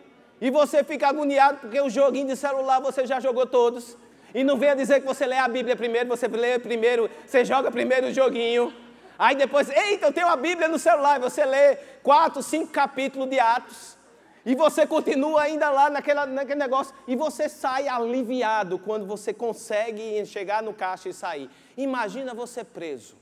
E 0.41 0.51
você 0.51 0.85
fica 0.85 1.09
agoniado 1.09 1.59
porque 1.61 1.81
o 1.81 1.89
joguinho 1.89 2.27
de 2.27 2.37
celular 2.37 2.81
você 2.81 3.07
já 3.07 3.19
jogou 3.19 3.47
todos. 3.47 3.97
E 4.35 4.45
não 4.45 4.59
venha 4.59 4.77
dizer 4.77 5.01
que 5.01 5.07
você 5.07 5.25
lê 5.25 5.39
a 5.39 5.49
Bíblia 5.49 5.75
primeiro, 5.77 6.09
você 6.09 6.27
lê 6.29 6.59
primeiro, 6.59 7.09
você 7.27 7.45
joga 7.45 7.71
primeiro 7.71 8.09
o 8.09 8.13
joguinho. 8.13 8.73
Aí 9.19 9.37
depois, 9.37 9.71
eita, 9.71 10.07
eu 10.07 10.13
tenho 10.13 10.27
a 10.29 10.37
Bíblia 10.37 10.69
no 10.69 10.79
celular. 10.79 11.17
E 11.19 11.23
você 11.23 11.45
lê 11.45 11.77
quatro, 12.03 12.43
cinco 12.43 12.73
capítulos 12.73 13.31
de 13.31 13.39
Atos. 13.39 13.97
E 14.45 14.55
você 14.57 14.85
continua 14.85 15.43
ainda 15.43 15.71
lá 15.71 15.89
naquela, 15.89 16.27
naquele 16.27 16.59
negócio. 16.59 16.95
E 17.07 17.15
você 17.15 17.49
sai 17.49 17.89
aliviado 17.89 18.79
quando 18.79 19.07
você 19.07 19.33
consegue 19.33 20.27
chegar 20.27 20.63
no 20.63 20.75
caixa 20.75 21.09
e 21.09 21.15
sair. 21.15 21.49
Imagina 21.77 22.35
você 22.35 22.65
preso. 22.65 23.22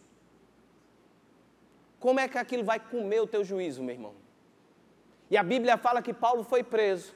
Como 2.01 2.19
é 2.19 2.27
que 2.27 2.39
aquilo 2.39 2.65
vai 2.65 2.81
comer 2.81 3.21
o 3.21 3.27
teu 3.27 3.45
juízo, 3.45 3.83
meu 3.83 3.95
irmão? 3.95 4.15
E 5.31 5.37
a 5.37 5.43
Bíblia 5.43 5.77
fala 5.77 6.03
que 6.03 6.15
Paulo 6.15 6.43
foi 6.43 6.65
preso. 6.65 7.15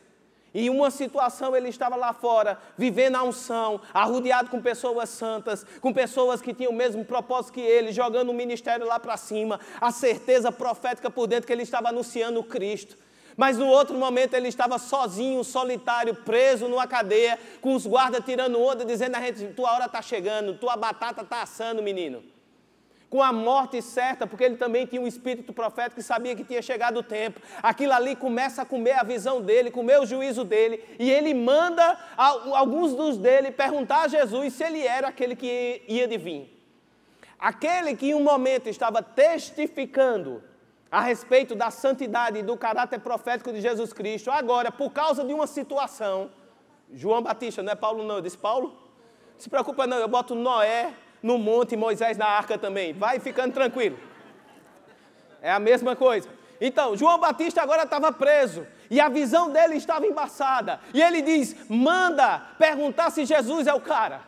E 0.53 0.67
em 0.67 0.71
uma 0.71 0.89
situação 0.89 1.57
ele 1.57 1.69
estava 1.69 1.97
lá 1.97 2.13
fora, 2.13 2.59
vivendo 2.79 3.17
a 3.17 3.25
unção, 3.25 3.81
arrodeado 3.93 4.51
com 4.51 4.61
pessoas 4.63 5.09
santas, 5.09 5.67
com 5.81 5.93
pessoas 5.93 6.41
que 6.41 6.55
tinham 6.55 6.71
o 6.71 6.77
mesmo 6.77 7.05
propósito 7.05 7.55
que 7.55 7.61
ele, 7.61 7.91
jogando 7.91 8.29
o 8.29 8.35
ministério 8.35 8.87
lá 8.87 9.01
para 9.01 9.17
cima, 9.17 9.59
a 9.81 9.91
certeza 9.91 10.53
profética 10.53 11.11
por 11.11 11.27
dentro 11.27 11.47
que 11.47 11.53
ele 11.53 11.65
estava 11.65 11.89
anunciando 11.89 12.39
o 12.39 12.45
Cristo. 12.45 12.97
Mas 13.37 13.59
no 13.59 13.67
outro 13.67 13.97
momento 13.97 14.35
ele 14.35 14.47
estava 14.47 14.79
sozinho, 14.79 15.43
solitário, 15.43 16.15
preso 16.15 16.69
numa 16.69 16.87
cadeia, 16.87 17.37
com 17.61 17.75
os 17.75 17.85
guardas 17.85 18.25
tirando 18.25 18.61
onda, 18.61 18.85
dizendo 18.85 19.17
a 19.17 19.21
gente: 19.21 19.55
tua 19.55 19.73
hora 19.73 19.87
está 19.87 20.01
chegando, 20.01 20.55
tua 20.55 20.77
batata 20.77 21.23
está 21.23 21.43
assando, 21.43 21.83
menino. 21.83 22.34
Com 23.15 23.23
a 23.23 23.33
morte 23.33 23.81
certa, 23.81 24.27
porque 24.27 24.43
ele 24.43 24.57
também 24.57 24.87
tinha 24.87 25.01
um 25.01 25.07
espírito 25.07 25.53
profético 25.53 25.95
que 25.95 26.03
sabia 26.03 26.35
que 26.35 26.43
tinha 26.43 26.61
chegado 26.61 26.97
o 26.97 27.03
tempo. 27.05 27.41
Aquilo 27.63 27.93
ali 27.93 28.17
começa 28.17 28.63
a 28.63 28.65
comer 28.65 28.99
a 28.99 29.05
visão 29.05 29.41
dele, 29.41 29.71
comer 29.71 30.01
o 30.01 30.05
juízo 30.05 30.43
dele, 30.43 30.83
e 30.99 31.13
ele 31.13 31.33
manda 31.33 31.97
alguns 32.17 32.93
dos 32.93 33.17
dele 33.17 33.53
perguntar 33.53 34.01
a 34.01 34.09
Jesus 34.09 34.55
se 34.55 34.65
ele 34.65 34.85
era 34.85 35.07
aquele 35.07 35.37
que 35.37 35.83
ia 35.87 36.09
de 36.09 36.19
vir. 36.19 36.61
Aquele 37.39 37.95
que 37.95 38.07
em 38.07 38.15
um 38.15 38.21
momento 38.21 38.69
estava 38.69 39.01
testificando 39.01 40.43
a 40.91 41.01
respeito 41.01 41.55
da 41.55 41.71
santidade 41.71 42.41
e 42.41 42.43
do 42.43 42.57
caráter 42.57 42.99
profético 42.99 43.53
de 43.53 43.61
Jesus 43.61 43.93
Cristo. 43.93 44.29
Agora, 44.29 44.73
por 44.73 44.91
causa 44.91 45.23
de 45.23 45.33
uma 45.33 45.47
situação, 45.47 46.33
João 46.93 47.23
Batista, 47.23 47.63
não 47.63 47.71
é 47.71 47.77
Paulo 47.77 48.03
não, 48.03 48.17
eu 48.17 48.23
disse 48.23 48.37
Paulo? 48.37 48.77
Se 49.39 49.49
preocupa 49.49 49.87
não, 49.87 49.99
eu 49.99 50.09
boto 50.09 50.35
Noé 50.35 50.93
no 51.25 51.39
monte 51.39 51.75
Moisés 51.75 52.19
na 52.19 52.27
arca 52.27 52.59
também. 52.59 52.93
Vai 52.93 53.19
ficando 53.19 53.55
tranquilo. 53.55 53.99
É 55.41 55.51
a 55.51 55.59
mesma 55.59 55.97
coisa. 55.97 56.29
Então, 56.61 56.95
João 56.95 57.19
Batista 57.19 57.63
agora 57.63 57.85
estava 57.85 58.13
preso 58.13 58.67
e 58.91 59.01
a 59.01 59.09
visão 59.09 59.51
dele 59.51 59.77
estava 59.77 60.07
embaçada. 60.07 60.81
E 60.93 61.01
ele 61.01 61.23
diz: 61.23 61.57
manda 61.67 62.41
perguntar 62.59 63.11
se 63.11 63.25
Jesus 63.25 63.67
é 63.67 63.73
o 63.73 63.81
cara. 63.81 64.21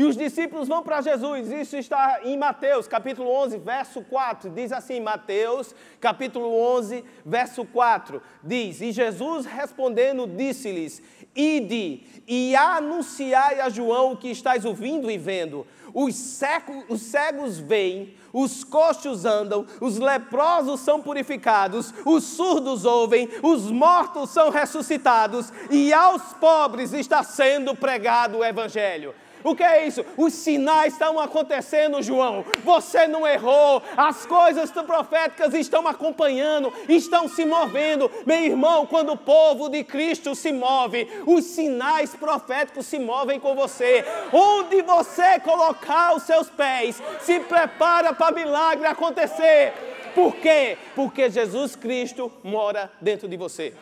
E 0.00 0.04
os 0.04 0.16
discípulos 0.16 0.66
vão 0.66 0.82
para 0.82 1.02
Jesus, 1.02 1.52
isso 1.52 1.76
está 1.76 2.20
em 2.24 2.34
Mateus, 2.34 2.88
capítulo 2.88 3.30
11, 3.30 3.58
verso 3.58 4.00
4. 4.00 4.48
Diz 4.48 4.72
assim: 4.72 4.98
Mateus, 4.98 5.74
capítulo 6.00 6.50
11, 6.78 7.04
verso 7.22 7.66
4. 7.66 8.22
Diz: 8.42 8.80
E 8.80 8.92
Jesus 8.92 9.44
respondendo, 9.44 10.26
disse-lhes: 10.26 11.02
Ide 11.36 12.00
e 12.26 12.56
anunciai 12.56 13.60
a 13.60 13.68
João 13.68 14.12
o 14.12 14.16
que 14.16 14.30
estáis 14.30 14.64
ouvindo 14.64 15.10
e 15.10 15.18
vendo. 15.18 15.66
Os, 15.92 16.14
cegos, 16.14 16.82
os 16.88 17.02
cegos 17.02 17.58
veem, 17.58 18.14
os 18.32 18.64
coxos 18.64 19.26
andam, 19.26 19.66
os 19.82 19.98
leprosos 19.98 20.80
são 20.80 21.02
purificados, 21.02 21.92
os 22.06 22.24
surdos 22.24 22.86
ouvem, 22.86 23.28
os 23.42 23.70
mortos 23.70 24.30
são 24.30 24.48
ressuscitados, 24.48 25.52
e 25.70 25.92
aos 25.92 26.32
pobres 26.32 26.94
está 26.94 27.22
sendo 27.22 27.76
pregado 27.76 28.38
o 28.38 28.44
Evangelho. 28.44 29.14
O 29.42 29.54
que 29.54 29.62
é 29.62 29.86
isso? 29.86 30.04
Os 30.16 30.32
sinais 30.32 30.92
estão 30.92 31.18
acontecendo, 31.18 32.02
João. 32.02 32.44
Você 32.64 33.06
não 33.06 33.26
errou. 33.26 33.82
As 33.96 34.26
coisas 34.26 34.70
proféticas 34.70 35.54
estão 35.54 35.86
acompanhando, 35.86 36.72
estão 36.88 37.28
se 37.28 37.44
movendo. 37.44 38.10
Meu 38.26 38.40
irmão, 38.40 38.86
quando 38.86 39.12
o 39.12 39.16
povo 39.16 39.68
de 39.68 39.82
Cristo 39.84 40.34
se 40.34 40.52
move, 40.52 41.08
os 41.26 41.44
sinais 41.44 42.14
proféticos 42.14 42.86
se 42.86 42.98
movem 42.98 43.40
com 43.40 43.54
você. 43.54 44.04
Onde 44.32 44.82
você 44.82 45.38
colocar 45.40 46.14
os 46.14 46.24
seus 46.24 46.48
pés, 46.50 47.02
se 47.20 47.40
prepara 47.40 48.12
para 48.12 48.34
milagre 48.34 48.86
acontecer. 48.86 49.72
Por 50.14 50.36
quê? 50.36 50.76
Porque 50.94 51.30
Jesus 51.30 51.76
Cristo 51.76 52.32
mora 52.42 52.90
dentro 53.00 53.28
de 53.28 53.36
você. 53.36 53.74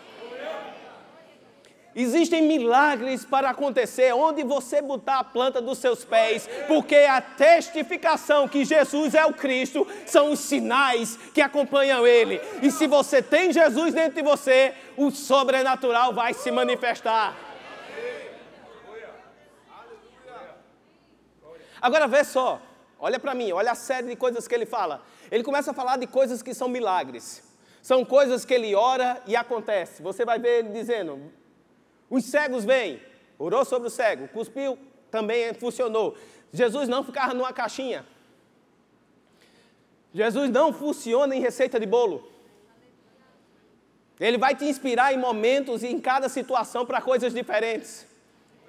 Existem 2.00 2.42
milagres 2.42 3.24
para 3.24 3.50
acontecer 3.50 4.14
onde 4.14 4.44
você 4.44 4.80
botar 4.80 5.18
a 5.18 5.24
planta 5.24 5.60
dos 5.60 5.78
seus 5.78 6.04
pés, 6.04 6.48
porque 6.68 6.94
a 6.94 7.20
testificação 7.20 8.46
que 8.46 8.64
Jesus 8.64 9.16
é 9.16 9.26
o 9.26 9.32
Cristo 9.32 9.84
são 10.06 10.30
os 10.30 10.38
sinais 10.38 11.16
que 11.34 11.40
acompanham 11.40 12.06
Ele. 12.06 12.40
E 12.62 12.70
se 12.70 12.86
você 12.86 13.20
tem 13.20 13.52
Jesus 13.52 13.92
dentro 13.94 14.14
de 14.14 14.22
você, 14.22 14.74
o 14.96 15.10
sobrenatural 15.10 16.14
vai 16.14 16.32
se 16.34 16.52
manifestar. 16.52 17.36
Agora 21.82 22.06
vê 22.06 22.22
só, 22.22 22.62
olha 23.00 23.18
para 23.18 23.34
mim, 23.34 23.50
olha 23.50 23.72
a 23.72 23.74
série 23.74 24.06
de 24.06 24.14
coisas 24.14 24.46
que 24.46 24.54
ele 24.54 24.66
fala. 24.66 25.02
Ele 25.32 25.42
começa 25.42 25.72
a 25.72 25.74
falar 25.74 25.96
de 25.96 26.06
coisas 26.06 26.42
que 26.42 26.54
são 26.54 26.68
milagres. 26.68 27.42
São 27.82 28.04
coisas 28.04 28.44
que 28.44 28.54
ele 28.54 28.72
ora 28.76 29.20
e 29.26 29.34
acontece. 29.34 30.00
Você 30.00 30.24
vai 30.24 30.38
ver 30.38 30.60
ele 30.60 30.68
dizendo: 30.68 31.32
os 32.10 32.24
cegos 32.24 32.64
vêm, 32.64 33.00
orou 33.38 33.64
sobre 33.64 33.88
o 33.88 33.90
cego, 33.90 34.28
cuspiu, 34.28 34.78
também 35.10 35.52
funcionou. 35.54 36.16
Jesus 36.52 36.88
não 36.88 37.04
ficava 37.04 37.34
numa 37.34 37.52
caixinha. 37.52 38.04
Jesus 40.12 40.50
não 40.50 40.72
funciona 40.72 41.36
em 41.36 41.40
receita 41.40 41.78
de 41.78 41.86
bolo. 41.86 42.28
Ele 44.18 44.38
vai 44.38 44.54
te 44.54 44.64
inspirar 44.64 45.12
em 45.12 45.18
momentos 45.18 45.82
e 45.82 45.88
em 45.88 46.00
cada 46.00 46.28
situação 46.28 46.84
para 46.84 47.00
coisas 47.00 47.32
diferentes. 47.32 48.06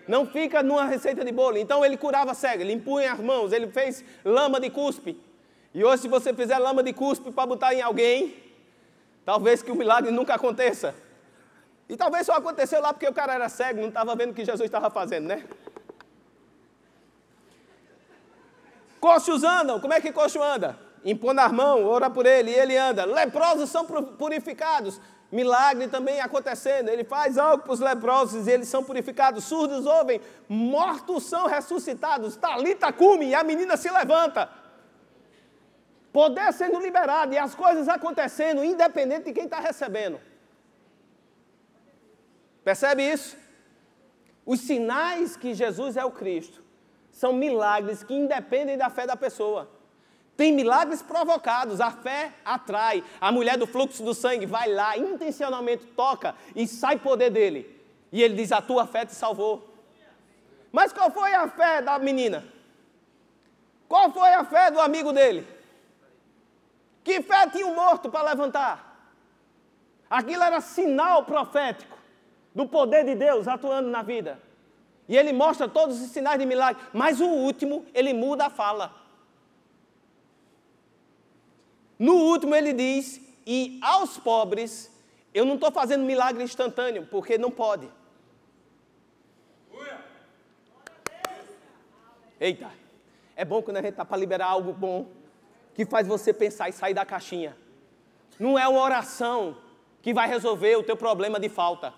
Não 0.07 0.25
fica 0.25 0.61
numa 0.61 0.85
receita 0.85 1.23
de 1.23 1.31
bolo. 1.31 1.57
Então 1.57 1.83
ele 1.83 1.97
curava 1.97 2.33
cego, 2.33 2.61
ele 2.61 2.73
impunha 2.73 3.13
as 3.13 3.19
mãos, 3.19 3.51
ele 3.51 3.67
fez 3.67 4.03
lama 4.23 4.59
de 4.59 4.69
cuspe. 4.69 5.19
E 5.73 5.83
hoje, 5.83 6.03
se 6.03 6.07
você 6.07 6.33
fizer 6.33 6.57
lama 6.57 6.83
de 6.83 6.91
cuspe 6.93 7.31
para 7.31 7.45
botar 7.45 7.73
em 7.73 7.81
alguém, 7.81 8.35
talvez 9.23 9.61
que 9.61 9.71
o 9.71 9.75
milagre 9.75 10.11
nunca 10.11 10.33
aconteça. 10.35 10.95
E 11.89 11.97
talvez 11.97 12.27
só 12.27 12.33
aconteceu 12.33 12.79
lá 12.79 12.93
porque 12.93 13.07
o 13.07 13.13
cara 13.13 13.33
era 13.33 13.49
cego, 13.49 13.81
não 13.81 13.89
estava 13.89 14.15
vendo 14.15 14.29
o 14.29 14.33
que 14.33 14.45
Jesus 14.45 14.67
estava 14.67 14.91
fazendo, 14.91 15.27
né? 15.27 15.43
Coxos 18.99 19.43
andam, 19.43 19.79
como 19.79 19.93
é 19.93 19.99
que 19.99 20.11
coxo 20.11 20.41
anda? 20.41 20.77
Impõe 21.03 21.39
as 21.39 21.51
mãos, 21.51 21.83
ora 21.85 22.09
por 22.09 22.27
ele 22.27 22.51
e 22.51 22.53
ele 22.53 22.77
anda. 22.77 23.05
Leprosos 23.05 23.69
são 23.69 23.85
purificados. 23.85 25.01
Milagre 25.31 25.87
também 25.87 26.19
acontecendo. 26.19 26.89
Ele 26.89 27.03
faz 27.03 27.37
algo 27.37 27.63
para 27.63 27.73
os 27.73 27.79
leprosos 27.79 28.47
e 28.47 28.51
eles 28.51 28.67
são 28.67 28.83
purificados. 28.83 29.45
Surdos 29.45 29.85
ouvem, 29.85 30.19
mortos 30.47 31.23
são 31.23 31.47
ressuscitados. 31.47 32.35
Talita 32.35 32.91
cume 32.91 33.27
e 33.27 33.35
a 33.35 33.43
menina 33.43 33.77
se 33.77 33.89
levanta. 33.89 34.49
Poder 36.11 36.51
sendo 36.53 36.79
liberado 36.79 37.33
e 37.33 37.37
as 37.37 37.55
coisas 37.55 37.87
acontecendo, 37.87 38.63
independente 38.63 39.25
de 39.25 39.33
quem 39.33 39.45
está 39.45 39.59
recebendo. 39.59 40.19
Percebe 42.69 43.01
isso? 43.01 43.35
Os 44.45 44.59
sinais 44.59 45.35
que 45.35 45.55
Jesus 45.55 45.97
é 45.97 46.05
o 46.05 46.11
Cristo 46.11 46.63
são 47.11 47.33
milagres 47.33 48.03
que 48.03 48.13
independem 48.13 48.77
da 48.77 48.91
fé 48.91 49.07
da 49.07 49.15
pessoa. 49.15 49.67
Tem 50.37 50.53
milagres 50.53 51.01
provocados, 51.01 51.81
a 51.81 51.89
fé 51.89 52.31
atrai. 52.45 53.03
A 53.19 53.31
mulher 53.31 53.57
do 53.57 53.65
fluxo 53.65 54.03
do 54.03 54.13
sangue 54.13 54.45
vai 54.45 54.71
lá, 54.71 54.95
intencionalmente 54.95 55.83
toca 55.87 56.35
e 56.55 56.67
sai 56.67 56.99
poder 56.99 57.31
dele. 57.31 57.75
E 58.11 58.21
ele 58.21 58.35
diz: 58.35 58.51
A 58.51 58.61
tua 58.61 58.85
fé 58.85 59.03
te 59.03 59.15
salvou. 59.15 59.67
Mas 60.71 60.93
qual 60.93 61.09
foi 61.09 61.33
a 61.33 61.47
fé 61.47 61.81
da 61.81 61.97
menina? 61.97 62.45
Qual 63.87 64.11
foi 64.11 64.31
a 64.31 64.43
fé 64.43 64.69
do 64.69 64.79
amigo 64.79 65.11
dele? 65.11 65.47
Que 67.03 67.19
fé 67.23 67.49
tinha 67.49 67.65
o 67.65 67.73
morto 67.73 68.11
para 68.11 68.29
levantar? 68.29 69.11
Aquilo 70.07 70.43
era 70.43 70.61
sinal 70.61 71.25
profético 71.25 71.97
do 72.59 72.67
poder 72.67 73.05
de 73.05 73.15
Deus 73.15 73.47
atuando 73.47 73.89
na 73.89 74.01
vida. 74.01 74.37
E 75.07 75.15
ele 75.15 75.31
mostra 75.31 75.65
todos 75.69 76.01
os 76.01 76.09
sinais 76.09 76.37
de 76.37 76.45
milagre, 76.45 76.83
mas 76.91 77.21
o 77.21 77.25
último, 77.25 77.85
ele 77.93 78.13
muda 78.13 78.47
a 78.47 78.49
fala. 78.49 78.93
No 81.97 82.15
último, 82.15 82.53
ele 82.53 82.73
diz: 82.73 83.21
E 83.47 83.79
aos 83.81 84.17
pobres, 84.17 84.91
eu 85.33 85.45
não 85.45 85.55
estou 85.55 85.71
fazendo 85.71 86.03
milagre 86.03 86.43
instantâneo, 86.43 87.07
porque 87.09 87.37
não 87.37 87.49
pode. 87.49 87.89
Eita, 92.41 92.69
é 93.37 93.45
bom 93.45 93.61
quando 93.61 93.77
a 93.77 93.81
gente 93.81 93.91
está 93.91 94.03
para 94.03 94.17
liberar 94.17 94.47
algo 94.47 94.73
bom, 94.73 95.07
que 95.75 95.85
faz 95.85 96.05
você 96.05 96.33
pensar 96.33 96.67
e 96.67 96.73
sair 96.73 96.93
da 96.93 97.05
caixinha. 97.05 97.55
Não 98.37 98.59
é 98.59 98.67
uma 98.67 98.81
oração 98.81 99.57
que 100.01 100.13
vai 100.13 100.27
resolver 100.27 100.75
o 100.75 100.83
teu 100.83 100.97
problema 100.97 101.39
de 101.39 101.47
falta. 101.47 101.93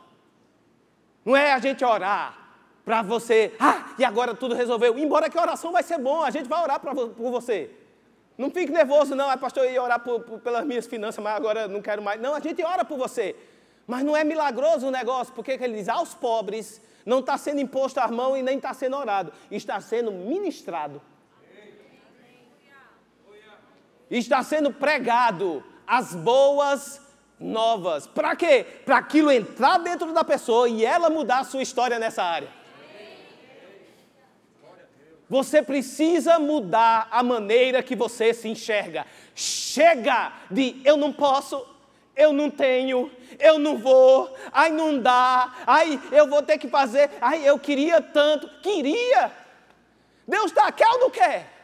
Não 1.23 1.35
é 1.35 1.53
a 1.53 1.59
gente 1.59 1.83
orar 1.85 2.37
para 2.83 3.01
você, 3.01 3.53
ah, 3.59 3.93
e 3.97 4.03
agora 4.03 4.33
tudo 4.33 4.55
resolveu. 4.55 4.97
Embora 4.97 5.29
que 5.29 5.37
a 5.37 5.41
oração 5.41 5.71
vai 5.71 5.83
ser 5.83 5.99
bom, 5.99 6.23
a 6.23 6.31
gente 6.31 6.49
vai 6.49 6.61
orar 6.61 6.79
pra, 6.79 6.93
por 6.93 7.31
você. 7.31 7.69
Não 8.37 8.49
fique 8.49 8.71
nervoso, 8.71 9.13
não, 9.13 9.29
ah, 9.29 9.37
pastor, 9.37 9.65
eu 9.65 9.71
ia 9.71 9.83
orar 9.83 9.99
por, 9.99 10.21
por, 10.21 10.39
pelas 10.39 10.65
minhas 10.65 10.87
finanças, 10.87 11.23
mas 11.23 11.35
agora 11.35 11.67
não 11.67 11.81
quero 11.81 12.01
mais. 12.01 12.19
Não, 12.19 12.33
a 12.33 12.39
gente 12.39 12.63
ora 12.63 12.83
por 12.83 12.97
você. 12.97 13.35
Mas 13.85 14.03
não 14.03 14.15
é 14.15 14.23
milagroso 14.23 14.87
o 14.87 14.91
negócio, 14.91 15.33
porque 15.33 15.51
ele 15.51 15.77
diz, 15.77 15.89
aos 15.89 16.13
pobres 16.13 16.81
não 17.05 17.19
está 17.19 17.37
sendo 17.37 17.59
imposto 17.59 17.99
a 17.99 18.07
mão 18.07 18.35
e 18.37 18.41
nem 18.41 18.57
está 18.57 18.73
sendo 18.73 18.95
orado, 18.95 19.31
está 19.49 19.79
sendo 19.79 20.11
ministrado. 20.11 21.01
Está 24.09 24.43
sendo 24.43 24.73
pregado 24.73 25.63
as 25.87 26.13
boas 26.13 27.01
novas. 27.41 28.07
Para 28.07 28.35
quê? 28.35 28.65
Para 28.85 28.97
aquilo 28.97 29.31
entrar 29.31 29.79
dentro 29.79 30.13
da 30.13 30.23
pessoa 30.23 30.69
e 30.69 30.85
ela 30.85 31.09
mudar 31.09 31.39
a 31.39 31.43
sua 31.43 31.61
história 31.61 31.97
nessa 31.97 32.23
área. 32.23 32.47
Você 35.29 35.61
precisa 35.61 36.39
mudar 36.39 37.07
a 37.09 37.23
maneira 37.23 37.81
que 37.81 37.95
você 37.95 38.33
se 38.33 38.49
enxerga. 38.49 39.05
Chega 39.33 40.33
de 40.51 40.81
eu 40.83 40.97
não 40.97 41.13
posso, 41.13 41.65
eu 42.15 42.33
não 42.33 42.49
tenho, 42.49 43.09
eu 43.39 43.57
não 43.57 43.77
vou, 43.77 44.35
ai 44.51 44.71
não 44.71 44.99
dá, 44.99 45.53
ai 45.65 45.99
eu 46.11 46.27
vou 46.27 46.43
ter 46.43 46.57
que 46.57 46.67
fazer, 46.67 47.09
ai 47.21 47.47
eu 47.47 47.57
queria 47.57 48.01
tanto, 48.01 48.49
queria. 48.61 49.31
Deus 50.27 50.47
está, 50.47 50.69
quer 50.71 50.87
ou 50.89 50.99
não 50.99 51.09
quer? 51.09 51.60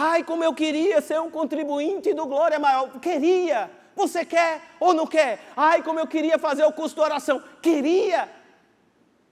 Ai, 0.00 0.22
como 0.22 0.44
eu 0.44 0.54
queria 0.54 1.00
ser 1.00 1.20
um 1.20 1.28
contribuinte 1.28 2.14
do 2.14 2.24
Glória 2.24 2.56
Maior. 2.56 2.88
Queria. 3.00 3.68
Você 3.96 4.24
quer 4.24 4.62
ou 4.78 4.94
não 4.94 5.08
quer? 5.08 5.40
Ai, 5.56 5.82
como 5.82 5.98
eu 5.98 6.06
queria 6.06 6.38
fazer 6.38 6.64
o 6.64 6.70
curso 6.70 6.94
de 6.94 7.00
oração. 7.00 7.42
Queria. 7.60 8.28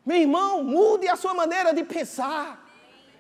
Meu 0.05 0.17
irmão, 0.17 0.65
mude 0.65 1.07
a 1.07 1.15
sua 1.15 1.33
maneira 1.35 1.73
de 1.73 1.85
pensar. 1.85 2.69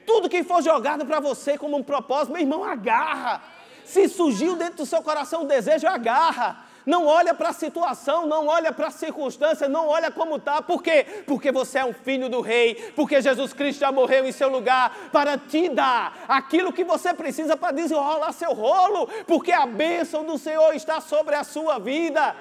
Tudo 0.05 0.29
que 0.29 0.43
for 0.43 0.61
jogado 0.61 1.07
para 1.07 1.21
você 1.21 1.57
como 1.57 1.77
um 1.77 1.85
propósito, 1.85 2.33
meu 2.33 2.43
irmão, 2.43 2.65
agarra. 2.65 3.41
Se 3.85 4.09
surgiu 4.09 4.57
dentro 4.57 4.79
do 4.79 4.87
seu 4.87 5.01
coração 5.01 5.45
o 5.45 5.47
desejo, 5.47 5.87
agarra. 5.87 6.66
Não 6.87 7.05
olha 7.05 7.35
para 7.35 7.49
a 7.49 7.53
situação, 7.53 8.29
não 8.29 8.46
olha 8.46 8.72
para 8.72 8.87
a 8.87 8.90
circunstância, 8.92 9.68
não 9.68 9.88
olha 9.88 10.09
como 10.09 10.37
está. 10.37 10.62
Por 10.62 10.81
quê? 10.81 11.05
Porque 11.27 11.51
você 11.51 11.81
é 11.81 11.85
um 11.85 11.92
filho 11.92 12.29
do 12.29 12.40
rei, 12.40 12.77
porque 12.94 13.20
Jesus 13.20 13.53
Cristo 13.53 13.81
já 13.81 13.90
morreu 13.90 14.25
em 14.25 14.31
seu 14.31 14.49
lugar 14.49 14.96
para 15.11 15.37
te 15.37 15.68
dar 15.68 16.25
aquilo 16.29 16.72
que 16.72 16.85
você 16.85 17.12
precisa 17.12 17.57
para 17.57 17.72
desenrolar 17.72 18.31
seu 18.31 18.53
rolo, 18.53 19.09
porque 19.27 19.51
a 19.51 19.66
bênção 19.66 20.25
do 20.25 20.38
Senhor 20.38 20.77
está 20.77 21.01
sobre 21.01 21.35
a 21.35 21.42
sua 21.42 21.81
vida. 21.81 22.37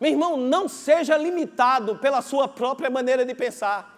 Meu 0.00 0.12
irmão, 0.12 0.38
não 0.38 0.68
seja 0.68 1.18
limitado 1.18 1.96
pela 1.96 2.22
sua 2.22 2.48
própria 2.48 2.88
maneira 2.88 3.26
de 3.26 3.34
pensar. 3.34 3.94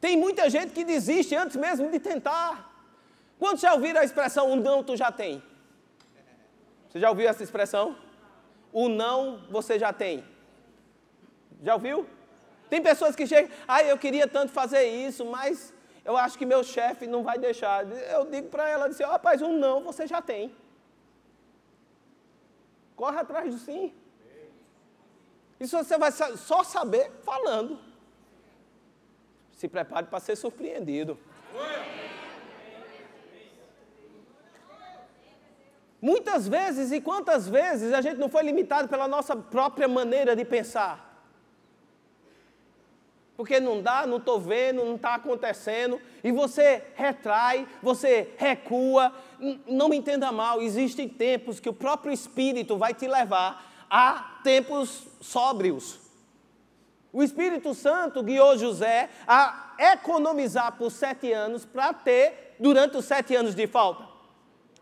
Tem 0.00 0.16
muita 0.16 0.50
gente 0.50 0.72
que 0.72 0.82
desiste 0.82 1.36
antes 1.36 1.54
mesmo 1.54 1.88
de 1.90 2.00
tentar. 2.00 2.69
Quantos 3.40 3.62
já 3.62 3.72
ouviram 3.72 4.02
a 4.02 4.04
expressão, 4.04 4.52
o 4.52 4.56
não 4.56 4.84
tu 4.84 4.94
já 5.02 5.10
tem? 5.10 5.42
Você 6.88 7.00
já 7.00 7.08
ouviu 7.08 7.26
essa 7.26 7.42
expressão? 7.42 7.96
O 8.70 8.86
não 8.86 9.38
você 9.48 9.78
já 9.78 9.94
tem. 9.94 10.22
Já 11.62 11.74
ouviu? 11.74 12.06
Tem 12.68 12.82
pessoas 12.82 13.16
que 13.16 13.26
chegam, 13.26 13.50
ah, 13.66 13.82
eu 13.82 13.96
queria 13.96 14.28
tanto 14.28 14.52
fazer 14.52 14.84
isso, 14.84 15.24
mas 15.24 15.72
eu 16.04 16.18
acho 16.18 16.36
que 16.36 16.44
meu 16.44 16.62
chefe 16.62 17.06
não 17.06 17.22
vai 17.22 17.38
deixar. 17.38 17.90
Eu 18.12 18.26
digo 18.26 18.48
para 18.48 18.68
ela, 18.68 18.86
assim, 18.88 19.04
rapaz, 19.04 19.40
um 19.40 19.58
não 19.58 19.82
você 19.82 20.06
já 20.06 20.20
tem. 20.20 20.54
Corre 22.94 23.20
atrás 23.20 23.50
do 23.50 23.58
sim. 23.58 23.94
Isso 25.58 25.78
você 25.78 25.96
vai 25.96 26.12
só 26.12 26.62
saber 26.62 27.10
falando. 27.22 27.78
Se 29.52 29.66
prepare 29.66 30.06
para 30.06 30.20
ser 30.20 30.36
surpreendido. 30.36 31.18
Muitas 36.00 36.48
vezes 36.48 36.92
e 36.92 37.00
quantas 37.00 37.48
vezes 37.48 37.92
a 37.92 38.00
gente 38.00 38.16
não 38.16 38.28
foi 38.28 38.42
limitado 38.42 38.88
pela 38.88 39.06
nossa 39.06 39.36
própria 39.36 39.86
maneira 39.86 40.34
de 40.34 40.44
pensar? 40.44 41.08
Porque 43.36 43.58
não 43.58 43.80
dá, 43.80 44.06
não 44.06 44.18
estou 44.18 44.38
vendo, 44.38 44.84
não 44.84 44.96
está 44.96 45.14
acontecendo, 45.14 46.00
e 46.22 46.30
você 46.30 46.84
retrai, 46.94 47.66
você 47.82 48.34
recua. 48.36 49.12
Não 49.66 49.88
me 49.88 49.96
entenda 49.96 50.30
mal, 50.30 50.60
existem 50.60 51.08
tempos 51.08 51.58
que 51.58 51.68
o 51.68 51.72
próprio 51.72 52.12
Espírito 52.12 52.76
vai 52.76 52.92
te 52.92 53.06
levar 53.06 53.66
há 53.88 54.40
tempos 54.44 55.06
sóbrios. 55.20 55.98
O 57.12 57.22
Espírito 57.22 57.74
Santo 57.74 58.22
guiou 58.22 58.56
José 58.56 59.08
a 59.26 59.74
economizar 59.94 60.76
por 60.76 60.90
sete 60.90 61.32
anos 61.32 61.64
para 61.64 61.92
ter 61.92 62.56
durante 62.60 62.96
os 62.96 63.04
sete 63.04 63.34
anos 63.34 63.54
de 63.54 63.66
falta. 63.66 64.09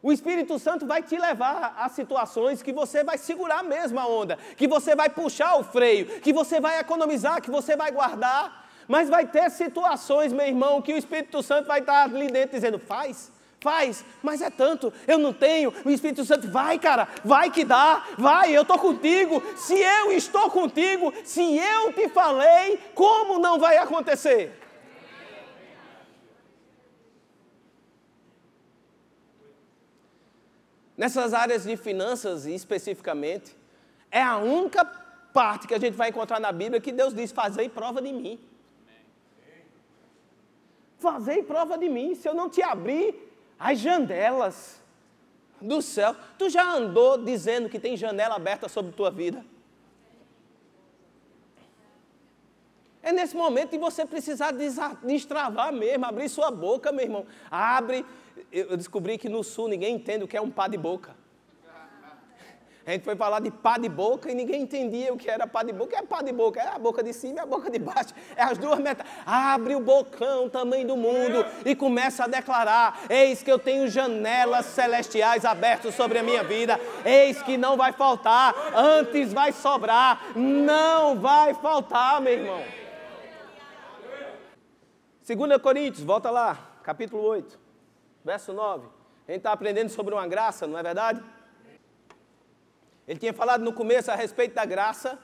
O 0.01 0.13
Espírito 0.13 0.59
Santo 0.61 0.87
vai 0.87 1.03
te 1.03 1.19
levar 1.19 1.75
a 1.77 1.89
situações 1.89 2.63
que 2.63 2.73
você 2.73 3.03
vai 3.03 3.19
segurar 3.19 3.65
mesmo 3.65 3.99
a 3.99 4.07
onda, 4.07 4.39
que 4.57 4.69
você 4.69 4.95
vai 4.95 5.09
puxar 5.09 5.57
o 5.57 5.65
freio, 5.65 6.21
que 6.21 6.33
você 6.33 6.61
vai 6.61 6.79
economizar, 6.79 7.43
que 7.43 7.51
você 7.51 7.77
vai 7.77 7.91
guardar. 7.91 8.69
Mas 8.87 9.09
vai 9.09 9.27
ter 9.27 9.51
situações, 9.51 10.33
meu 10.33 10.47
irmão, 10.47 10.81
que 10.81 10.95
o 10.95 10.97
Espírito 10.97 11.43
Santo 11.43 11.67
vai 11.67 11.81
estar 11.81 12.05
ali 12.05 12.29
dentro 12.29 12.55
dizendo: 12.55 12.79
faz, 12.79 13.31
faz, 13.61 14.05
mas 14.23 14.41
é 14.41 14.49
tanto, 14.49 14.93
eu 15.07 15.19
não 15.19 15.33
tenho. 15.33 15.75
O 15.85 15.91
Espírito 15.91 16.25
Santo, 16.25 16.49
vai, 16.49 16.79
cara, 16.79 17.09
vai 17.25 17.51
que 17.51 17.65
dá, 17.65 18.05
vai, 18.17 18.57
eu 18.57 18.63
estou 18.63 18.79
contigo. 18.79 19.43
Se 19.57 19.75
eu 19.75 20.13
estou 20.13 20.49
contigo, 20.49 21.13
se 21.25 21.59
eu 21.59 21.93
te 21.93 22.09
falei, 22.09 22.79
como 22.95 23.39
não 23.39 23.59
vai 23.59 23.77
acontecer? 23.77 24.68
Nessas 30.99 31.33
áreas 31.33 31.63
de 31.63 31.77
finanças 31.77 32.45
especificamente, 32.45 33.57
é 34.11 34.21
a 34.21 34.37
única 34.37 34.85
parte 35.33 35.69
que 35.69 35.75
a 35.75 35.79
gente 35.79 35.95
vai 35.95 36.09
encontrar 36.09 36.41
na 36.41 36.51
Bíblia 36.51 36.81
que 36.81 36.91
Deus 36.91 37.15
diz: 37.15 37.31
Fazei 37.31 37.69
prova 37.69 38.03
de 38.03 38.13
mim. 38.13 38.37
Fazei 40.99 41.45
prova 41.45 41.79
de 41.79 41.89
mim. 41.89 42.17
Se 42.17 42.29
eu 42.29 42.35
não 42.35 42.51
te 42.51 42.61
abrir 42.61 43.15
as 43.57 43.79
janelas 43.79 44.83
do 45.61 45.81
céu, 45.81 46.17
tu 46.37 46.51
já 46.51 46.69
andou 46.69 47.17
dizendo 47.17 47.69
que 47.69 47.79
tem 47.79 47.97
janela 47.97 48.35
aberta 48.35 48.69
sobre 48.69 48.91
tua 48.91 49.09
vida? 49.11 49.45
É 53.03 53.13
nesse 53.13 53.37
momento 53.37 53.71
que 53.71 53.79
você 53.79 54.05
precisar 54.05 54.53
destravar 55.03 55.73
mesmo, 55.73 56.05
abrir 56.05 56.29
sua 56.29 56.51
boca, 56.51 56.91
meu 56.93 57.05
irmão. 57.05 57.27
Abre. 57.51 58.05
Eu 58.53 58.77
descobri 58.77 59.19
que 59.19 59.29
no 59.29 59.45
sul 59.45 59.69
ninguém 59.69 59.95
entende 59.95 60.25
o 60.25 60.29
que 60.29 60.37
é 60.37 60.41
um 60.41 60.51
pá 60.51 60.69
de 60.69 60.77
boca. 60.77 61.15
A 62.89 62.93
gente 62.93 63.05
foi 63.05 63.15
falar 63.15 63.41
de 63.41 63.51
pá 63.51 63.77
de 63.77 63.87
boca 63.87 64.31
e 64.31 64.35
ninguém 64.35 64.63
entendia 64.63 65.13
o 65.13 65.17
que 65.19 65.29
era 65.29 65.47
pá 65.47 65.63
de 65.63 65.75
boca. 65.75 65.95
É 65.95 66.01
pá 66.01 66.23
de 66.23 66.33
boca, 66.33 66.59
é 66.59 66.69
a 66.69 66.79
boca 66.79 67.03
de 67.03 67.13
cima 67.13 67.35
e 67.35 67.41
a 67.41 67.45
boca 67.45 67.71
de 67.71 67.79
baixo. 67.79 68.15
É 68.35 68.43
as 68.43 68.57
duas 68.57 68.79
metas. 68.79 69.07
Abre 69.27 69.75
o 69.75 69.81
bocão, 69.81 70.49
tamanho 70.49 70.87
do 70.87 70.97
mundo, 70.97 71.45
e 71.67 71.77
começa 71.77 72.25
a 72.25 72.27
declarar: 72.27 73.03
Eis 73.11 73.43
que 73.43 73.53
eu 73.53 73.59
tenho 73.59 73.89
janelas 73.89 74.65
celestiais 74.65 75.45
abertas 75.45 75.95
sobre 75.95 76.19
a 76.19 76.23
minha 76.23 76.43
vida. 76.43 76.81
Eis 77.05 77.43
que 77.43 77.59
não 77.59 77.77
vai 77.77 77.93
faltar, 77.93 78.55
antes 78.75 79.35
vai 79.35 79.53
sobrar. 79.53 80.35
Não 80.35 81.15
vai 81.21 81.53
faltar, 81.53 82.23
meu 82.23 82.33
irmão. 82.33 82.88
2 85.37 85.61
Coríntios, 85.61 86.03
volta 86.03 86.31
lá, 86.31 86.81
capítulo 86.83 87.23
8, 87.23 87.59
verso 88.25 88.51
9. 88.51 88.87
A 89.27 89.33
gente 89.33 89.41
está 89.41 89.53
aprendendo 89.53 89.91
sobre 89.91 90.15
uma 90.15 90.27
graça, 90.27 90.67
não 90.67 90.79
é 90.79 90.83
verdade? 90.83 91.23
Ele 93.07 93.19
tinha 93.19 93.35
falado 93.35 93.63
no 93.63 93.71
começo 93.71 94.11
a 94.11 94.15
respeito 94.15 94.55
da 94.55 94.65
graça, 94.65 95.19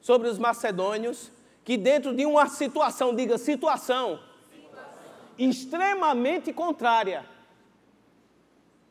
sobre 0.00 0.28
os 0.28 0.38
macedônios, 0.38 1.30
que 1.62 1.76
dentro 1.76 2.16
de 2.16 2.24
uma 2.24 2.48
situação, 2.48 3.14
diga 3.14 3.36
situação, 3.36 4.18
situação. 4.50 4.92
extremamente 5.36 6.50
contrária. 6.50 7.26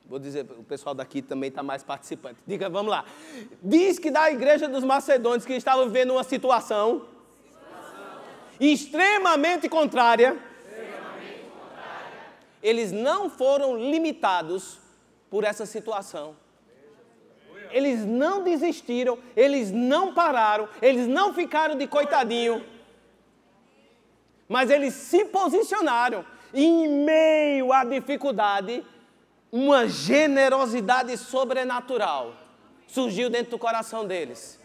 Vou 0.06 0.20
dizer, 0.20 0.46
o 0.56 0.64
pessoal 0.64 0.94
daqui 0.94 1.24
também 1.24 1.50
está 1.50 1.64
mais 1.64 1.82
participante. 1.82 2.38
Diga, 2.46 2.70
vamos 2.70 2.92
lá. 2.92 3.06
Diz 3.64 3.98
que 3.98 4.12
da 4.12 4.32
igreja 4.32 4.68
dos 4.68 4.84
macedônios 4.84 5.46
que 5.46 5.54
estavam 5.54 5.88
vivendo 5.88 6.12
uma 6.12 6.24
situação. 6.24 7.17
Extremamente, 8.60 9.70
contrária, 9.70 10.38
eles 12.62 12.92
não 12.92 13.30
foram 13.30 13.78
limitados 13.78 14.80
por 15.30 15.44
essa 15.44 15.66
situação. 15.66 16.36
Eles 17.72 18.06
não 18.06 18.44
desistiram, 18.44 19.20
eles 19.36 19.72
não 19.72 20.14
pararam, 20.14 20.70
eles 20.82 21.08
não 21.08 21.34
ficaram 21.34 21.76
de 21.76 21.86
coitadinho, 21.86 22.66
mas 24.48 24.70
eles 24.70 24.94
se 24.94 25.26
posicionaram 25.26 26.26
em 26.54 26.88
meio 26.88 27.74
à 27.74 27.84
dificuldade, 27.84 28.84
uma 29.52 29.88
generosidade 29.88 31.16
sobrenatural 31.18 32.34
surgiu 32.88 33.30
dentro 33.30 33.52
do 33.52 33.60
coração 33.60 34.08
deles. 34.08 34.60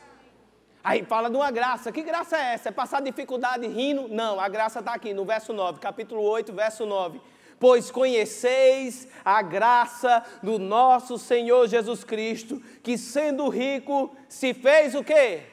Aí 0.84 1.04
fala 1.04 1.30
de 1.30 1.36
uma 1.36 1.50
graça. 1.50 1.92
Que 1.92 2.02
graça 2.02 2.36
é 2.36 2.54
essa? 2.54 2.68
É 2.70 2.72
passar 2.72 3.00
dificuldade 3.00 3.66
rindo? 3.66 4.08
Não, 4.08 4.40
a 4.40 4.48
graça 4.48 4.80
está 4.80 4.94
aqui 4.94 5.14
no 5.14 5.24
verso 5.24 5.52
9, 5.52 5.78
capítulo 5.78 6.22
8, 6.22 6.52
verso 6.52 6.86
9 6.86 7.20
pois 7.62 7.92
conheceis 7.92 9.06
a 9.24 9.40
graça 9.40 10.24
do 10.42 10.58
nosso 10.58 11.16
Senhor 11.16 11.68
Jesus 11.68 12.02
Cristo, 12.02 12.60
que 12.82 12.98
sendo 12.98 13.48
rico 13.48 14.12
se 14.28 14.52
fez 14.52 14.96
o 14.96 15.04
quê? 15.04 15.44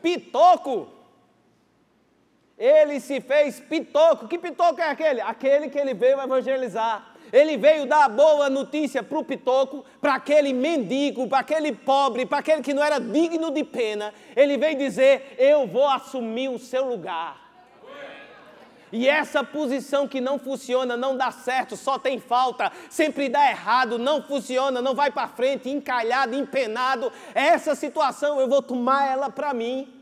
Pitoco. 0.00 0.86
Ele 2.56 3.00
se 3.00 3.20
fez 3.20 3.58
pitoco. 3.58 4.28
Que 4.28 4.38
pitoco 4.38 4.80
é 4.80 4.88
aquele? 4.88 5.20
Aquele 5.20 5.68
que 5.68 5.76
ele 5.76 5.94
veio 5.94 6.20
evangelizar. 6.20 7.15
Ele 7.32 7.56
veio 7.56 7.86
dar 7.86 8.08
boa 8.08 8.48
notícia 8.48 9.02
para 9.02 9.18
o 9.18 9.24
pitoco, 9.24 9.84
para 10.00 10.14
aquele 10.14 10.52
mendigo, 10.52 11.28
para 11.28 11.40
aquele 11.40 11.72
pobre, 11.72 12.26
para 12.26 12.38
aquele 12.38 12.62
que 12.62 12.74
não 12.74 12.82
era 12.82 12.98
digno 12.98 13.50
de 13.50 13.64
pena. 13.64 14.12
Ele 14.34 14.56
veio 14.56 14.78
dizer: 14.78 15.34
Eu 15.38 15.66
vou 15.66 15.88
assumir 15.88 16.48
o 16.48 16.58
seu 16.58 16.88
lugar. 16.88 17.46
E 18.92 19.08
essa 19.08 19.42
posição 19.42 20.06
que 20.06 20.20
não 20.20 20.38
funciona, 20.38 20.96
não 20.96 21.16
dá 21.16 21.30
certo, 21.30 21.76
só 21.76 21.98
tem 21.98 22.20
falta, 22.20 22.70
sempre 22.88 23.28
dá 23.28 23.50
errado, 23.50 23.98
não 23.98 24.22
funciona, 24.22 24.80
não 24.80 24.94
vai 24.94 25.10
para 25.10 25.26
frente, 25.26 25.68
encalhado, 25.68 26.36
empenado. 26.36 27.12
Essa 27.34 27.74
situação 27.74 28.40
eu 28.40 28.48
vou 28.48 28.62
tomar 28.62 29.10
ela 29.10 29.28
para 29.28 29.52
mim, 29.52 29.92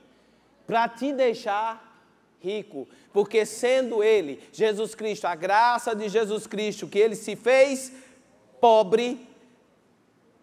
para 0.67 0.87
te 0.89 1.13
deixar 1.13 1.94
rico, 2.45 2.87
porque 3.13 3.47
sendo 3.47 4.03
ele, 4.03 4.43
Jesus 4.53 4.95
Cristo, 4.95 5.25
a 5.25 5.35
graça 5.35 5.95
de 5.95 6.09
Jesus 6.09 6.47
Cristo, 6.47 6.87
que 6.87 6.99
ele 6.99 7.17
se 7.17 7.35
fez 7.35 7.93
pobre 8.61 9.27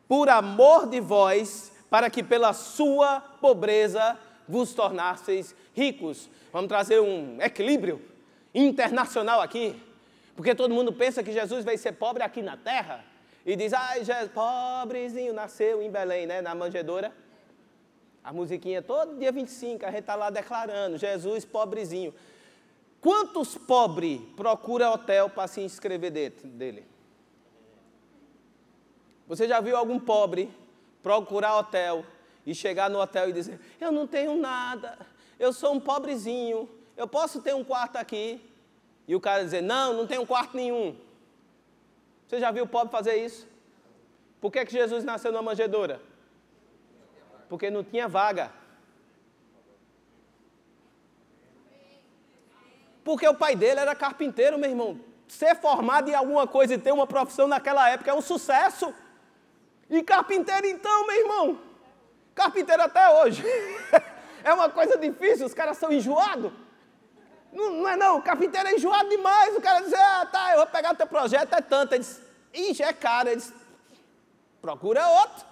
por 0.08 0.28
amor 0.30 0.88
de 0.88 1.00
vós, 1.00 1.72
para 1.90 2.10
que 2.10 2.24
pela 2.24 2.54
sua 2.54 3.20
pobreza 3.40 4.18
vos 4.48 4.74
tornasseis 4.74 5.56
ricos. 5.76 6.30
Vamos 6.52 6.70
trazer 6.70 7.00
um 7.00 7.38
equilíbrio 7.42 8.02
internacional 8.54 9.42
aqui, 9.42 9.82
porque 10.36 10.56
todo 10.56 10.74
mundo 10.74 10.92
pensa 10.92 11.22
que 11.22 11.32
Jesus 11.32 11.64
veio 11.64 11.78
ser 11.78 11.94
pobre 11.94 12.24
aqui 12.24 12.42
na 12.42 12.58
terra 12.58 13.06
e 13.46 13.56
diz, 13.56 13.74
ai, 13.74 14.04
Jesus, 14.04 14.32
pobrezinho, 14.34 15.34
nasceu 15.34 15.82
em 15.82 15.90
Belém, 15.92 16.26
né, 16.26 16.42
na 16.42 16.56
manjedoura. 16.56 17.14
A 18.24 18.32
musiquinha 18.32 18.82
todo 18.82 19.18
dia 19.18 19.32
25, 19.32 19.86
a 19.86 19.90
gente 19.90 20.02
está 20.02 20.16
lá 20.16 20.30
declarando, 20.30 20.98
Jesus 20.98 21.44
pobrezinho. 21.44 22.14
Quantos 23.00 23.58
pobres 23.58 24.22
procura 24.36 24.92
hotel 24.92 25.30
para 25.30 25.48
se 25.48 25.62
inscrever 25.62 26.12
dele? 26.12 26.86
Você 29.28 29.48
já 29.48 29.60
viu 29.60 29.76
algum 29.76 30.00
pobre 30.00 30.54
procurar 31.02 31.58
hotel 31.58 32.06
e 32.46 32.54
chegar 32.54 32.90
no 32.90 33.00
hotel 33.00 33.30
e 33.30 33.34
dizer: 33.34 33.60
Eu 33.80 33.92
não 33.92 34.06
tenho 34.06 34.36
nada, 34.36 35.00
eu 35.40 35.52
sou 35.52 35.74
um 35.74 35.80
pobrezinho, 35.80 36.70
eu 36.96 37.08
posso 37.08 37.42
ter 37.42 37.56
um 37.56 37.64
quarto 37.64 37.96
aqui. 37.96 38.40
E 39.08 39.16
o 39.16 39.20
cara 39.20 39.44
dizer, 39.44 39.62
não, 39.62 39.94
não 39.94 40.22
um 40.22 40.26
quarto 40.26 40.56
nenhum. 40.56 40.96
Você 42.28 42.40
já 42.40 42.52
viu 42.52 42.64
o 42.64 42.68
pobre 42.68 42.92
fazer 42.92 43.16
isso? 43.16 43.48
Por 44.40 44.52
que, 44.52 44.64
que 44.64 44.72
Jesus 44.72 45.04
nasceu 45.04 45.32
numa 45.32 45.42
manjedoura? 45.42 46.02
Porque 47.52 47.70
não 47.70 47.84
tinha 47.84 48.08
vaga. 48.08 48.50
Porque 53.04 53.28
o 53.28 53.36
pai 53.36 53.58
dele 53.58 53.82
era 53.82 53.94
carpinteiro, 53.94 54.58
meu 54.58 54.70
irmão. 54.70 55.02
Ser 55.28 55.58
formado 55.58 56.10
em 56.10 56.16
alguma 56.16 56.48
coisa 56.48 56.76
e 56.76 56.78
ter 56.78 56.94
uma 56.94 57.06
profissão 57.06 57.50
naquela 57.50 57.90
época 57.90 58.10
é 58.10 58.14
um 58.14 58.22
sucesso. 58.22 58.96
E 59.90 60.02
carpinteiro 60.02 60.66
então, 60.66 61.06
meu 61.06 61.16
irmão. 61.18 61.60
Carpinteiro 62.34 62.84
até 62.84 63.10
hoje. 63.22 63.44
é 64.46 64.54
uma 64.54 64.70
coisa 64.70 64.98
difícil, 64.98 65.46
os 65.46 65.54
caras 65.54 65.78
são 65.78 65.92
enjoados. 65.92 66.54
Não, 67.52 67.70
não 67.74 67.90
é 67.90 67.98
não, 67.98 68.20
o 68.20 68.22
carpinteiro 68.22 68.70
é 68.70 68.76
enjoado 68.76 69.10
demais. 69.10 69.58
O 69.58 69.62
cara 69.62 69.82
diz, 69.82 69.94
ah, 69.94 70.26
tá, 70.26 70.52
eu 70.52 70.60
vou 70.60 70.68
pegar 70.68 70.94
o 70.94 70.96
teu 70.96 71.06
projeto, 71.06 71.54
é 71.54 71.60
tanto. 71.60 71.96
Ele 71.96 72.02
diz, 72.02 72.22
ixi, 72.54 72.82
é 72.82 72.94
caro. 72.94 73.28
Ele 73.28 73.42
diz, 73.42 73.54
procura 74.62 75.06
outro. 75.06 75.51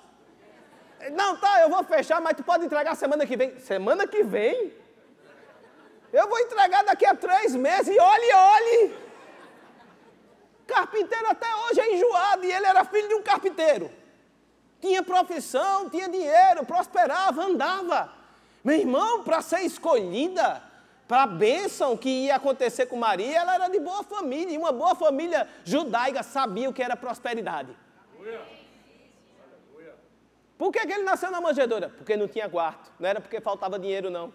Não, 1.11 1.37
tá, 1.37 1.61
eu 1.61 1.69
vou 1.69 1.83
fechar, 1.83 2.19
mas 2.19 2.35
tu 2.35 2.43
pode 2.43 2.65
entregar 2.65 2.95
semana 2.95 3.25
que 3.25 3.37
vem. 3.37 3.59
Semana 3.59 4.05
que 4.07 4.23
vem? 4.23 4.73
Eu 6.11 6.27
vou 6.27 6.39
entregar 6.39 6.83
daqui 6.83 7.05
a 7.05 7.15
três 7.15 7.55
meses 7.55 7.95
e 7.95 7.99
olhe, 7.99 8.33
olhe. 8.33 8.97
Carpinteiro 10.67 11.27
até 11.29 11.47
hoje 11.55 11.79
é 11.79 11.95
enjoado 11.95 12.45
e 12.45 12.51
ele 12.51 12.65
era 12.65 12.83
filho 12.83 13.07
de 13.07 13.15
um 13.15 13.23
carpinteiro. 13.23 13.91
Tinha 14.81 15.01
profissão, 15.03 15.89
tinha 15.89 16.07
dinheiro, 16.07 16.65
prosperava, 16.65 17.43
andava. 17.43 18.11
Meu 18.63 18.75
irmão, 18.75 19.23
para 19.23 19.41
ser 19.41 19.61
escolhida, 19.61 20.61
para 21.07 21.23
a 21.23 21.27
bênção 21.27 21.97
que 21.97 22.25
ia 22.25 22.35
acontecer 22.35 22.85
com 22.85 22.95
Maria, 22.95 23.39
ela 23.39 23.55
era 23.55 23.67
de 23.67 23.79
boa 23.79 24.03
família, 24.03 24.53
e 24.53 24.57
uma 24.57 24.71
boa 24.71 24.93
família 24.95 25.47
judaica 25.63 26.21
sabia 26.21 26.69
o 26.69 26.73
que 26.73 26.83
era 26.83 26.95
prosperidade. 26.95 27.75
Por 30.59 30.73
que, 30.73 30.85
que 30.85 30.91
ele 30.91 31.03
nasceu 31.03 31.31
na 31.31 31.39
manjedoura? 31.39 31.87
Porque 31.87 32.17
não 32.17 32.27
tinha 32.27 32.49
quarto, 32.49 32.91
não 32.99 33.07
era 33.07 33.21
porque 33.21 33.39
faltava 33.39 33.79
dinheiro, 33.79 34.09
não. 34.09 34.33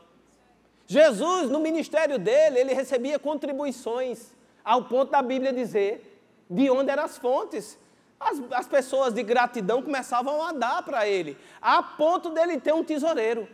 Jesus, 0.86 1.50
no 1.50 1.60
ministério 1.60 2.18
dele, 2.18 2.60
ele 2.60 2.72
recebia 2.72 3.18
contribuições, 3.18 4.32
ao 4.64 4.84
ponto 4.84 5.10
da 5.10 5.20
Bíblia 5.20 5.52
dizer 5.52 6.22
de 6.48 6.70
onde 6.70 6.90
eram 6.90 7.04
as 7.04 7.18
fontes. 7.18 7.78
As, 8.18 8.40
as 8.52 8.66
pessoas 8.66 9.12
de 9.12 9.22
gratidão 9.22 9.82
começavam 9.82 10.42
a 10.42 10.50
dar 10.50 10.82
para 10.82 11.06
ele, 11.06 11.36
a 11.60 11.82
ponto 11.82 12.30
dele 12.30 12.58
ter 12.58 12.72
um 12.72 12.82
tesoureiro. 12.82 13.46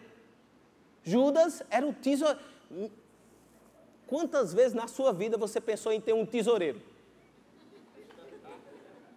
Judas 1.03 1.65
era 1.71 1.85
o 1.85 1.93
tesoureiro. 1.93 2.41
Quantas 4.07 4.55
vezes 4.55 4.75
na 4.75 4.87
sua 4.87 5.13
vida 5.13 5.37
você 5.37 5.61
pensou 5.61 5.91
em 5.91 6.01
ter 6.01 6.13
um 6.13 6.25
tesoureiro? 6.25 6.81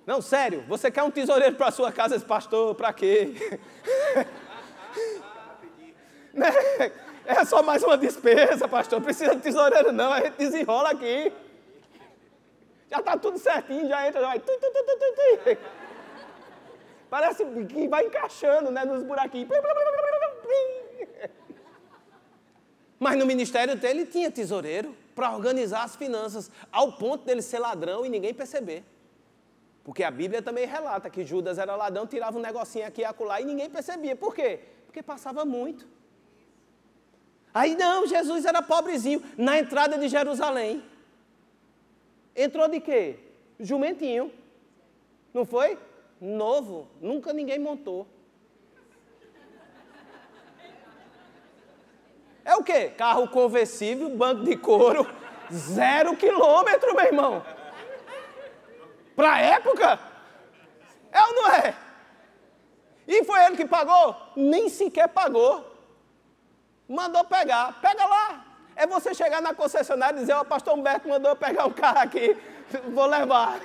Não, 0.06 0.22
sério, 0.22 0.64
você 0.68 0.92
quer 0.92 1.04
um 1.04 1.12
tesoureiro 1.12 1.56
para 1.56 1.72
sua 1.72 1.92
casa, 1.92 2.16
esse 2.16 2.26
pastor, 2.26 2.76
para 2.76 2.92
quê? 2.94 3.34
Né? 6.34 6.52
É 7.28 7.46
só 7.46 7.62
mais 7.62 7.84
uma 7.84 7.96
despesa, 7.96 8.68
pastor. 8.68 9.00
Precisa 9.00 9.36
de 9.36 9.42
tesoureiro, 9.44 9.92
não. 9.92 10.12
A 10.12 10.20
gente 10.20 10.36
desenrola 10.36 10.90
aqui. 10.90 11.32
Já 12.90 12.98
está 12.98 13.18
tudo 13.18 13.38
certinho, 13.38 13.88
já 13.88 14.08
entra, 14.08 14.20
já 14.20 14.28
vai. 14.28 14.42
Parece 17.10 17.46
que 17.46 17.88
vai 17.88 18.06
encaixando 18.06 18.72
né, 18.72 18.84
nos 18.84 19.04
buraquinhos. 19.04 19.48
Mas 23.00 23.18
no 23.18 23.26
ministério 23.26 23.76
dele 23.76 24.06
tinha 24.06 24.32
tesoureiro 24.32 24.96
para 25.14 25.32
organizar 25.32 25.84
as 25.84 25.96
finanças, 25.96 26.50
ao 26.72 26.94
ponto 26.94 27.24
dele 27.26 27.42
ser 27.42 27.60
ladrão 27.60 28.06
e 28.06 28.10
ninguém 28.10 28.34
perceber. 28.34 28.84
Porque 29.84 30.04
a 30.04 30.12
Bíblia 30.12 30.42
também 30.42 30.66
relata 30.66 31.10
que 31.10 31.26
Judas 31.26 31.58
era 31.58 31.76
ladrão, 31.76 32.08
tirava 32.08 32.38
um 32.38 32.42
negocinho 32.42 32.88
aqui 32.88 33.02
e 33.02 33.06
acolá 33.06 33.42
e 33.42 33.46
ninguém 33.46 33.70
percebia. 33.70 34.16
Por 34.16 34.34
quê? 34.34 34.60
Porque 34.86 35.04
passava 35.04 35.44
muito. 35.44 35.86
Aí 37.54 37.76
não, 37.76 38.08
Jesus 38.08 38.46
era 38.46 38.62
pobrezinho, 38.62 39.22
na 39.38 39.60
entrada 39.60 39.98
de 39.98 40.08
Jerusalém. 40.08 40.84
Entrou 42.36 42.68
de 42.68 42.80
quê? 42.80 43.20
Jumentinho. 43.60 44.32
Não 45.34 45.46
foi? 45.46 45.78
Novo, 46.20 46.88
nunca 47.02 47.34
ninguém 47.34 47.60
montou. 47.60 48.08
É 52.46 52.56
o 52.56 52.64
quê? 52.64 52.90
Carro 52.90 53.28
conversível, 53.28 54.10
banco 54.10 54.44
de 54.44 54.58
couro, 54.58 55.08
zero 55.52 56.16
quilômetro, 56.16 56.96
meu 56.96 57.06
irmão. 57.06 57.46
Para 59.16 59.34
a 59.34 59.40
época? 59.40 60.00
É 61.12 61.22
ou 61.22 61.34
não 61.34 61.52
é? 61.52 61.76
E 63.08 63.24
foi 63.24 63.44
ele 63.46 63.58
que 63.58 63.66
pagou? 63.66 64.16
Nem 64.36 64.70
sequer 64.70 65.08
pagou. 65.08 65.72
Mandou 66.88 67.24
pegar. 67.24 67.80
Pega 67.82 68.06
lá. 68.06 68.46
É 68.76 68.88
você 68.88 69.14
chegar 69.14 69.42
na 69.42 69.54
concessionária 69.54 70.18
e 70.18 70.22
dizer, 70.22 70.34
ó, 70.34 70.42
oh, 70.42 70.46
pastor 70.46 70.74
Humberto 70.74 71.08
mandou 71.08 71.32
eu 71.32 71.36
pegar 71.36 71.66
um 71.66 71.72
carro 71.72 72.00
aqui, 72.00 72.36
vou 72.90 73.06
levar. 73.06 73.60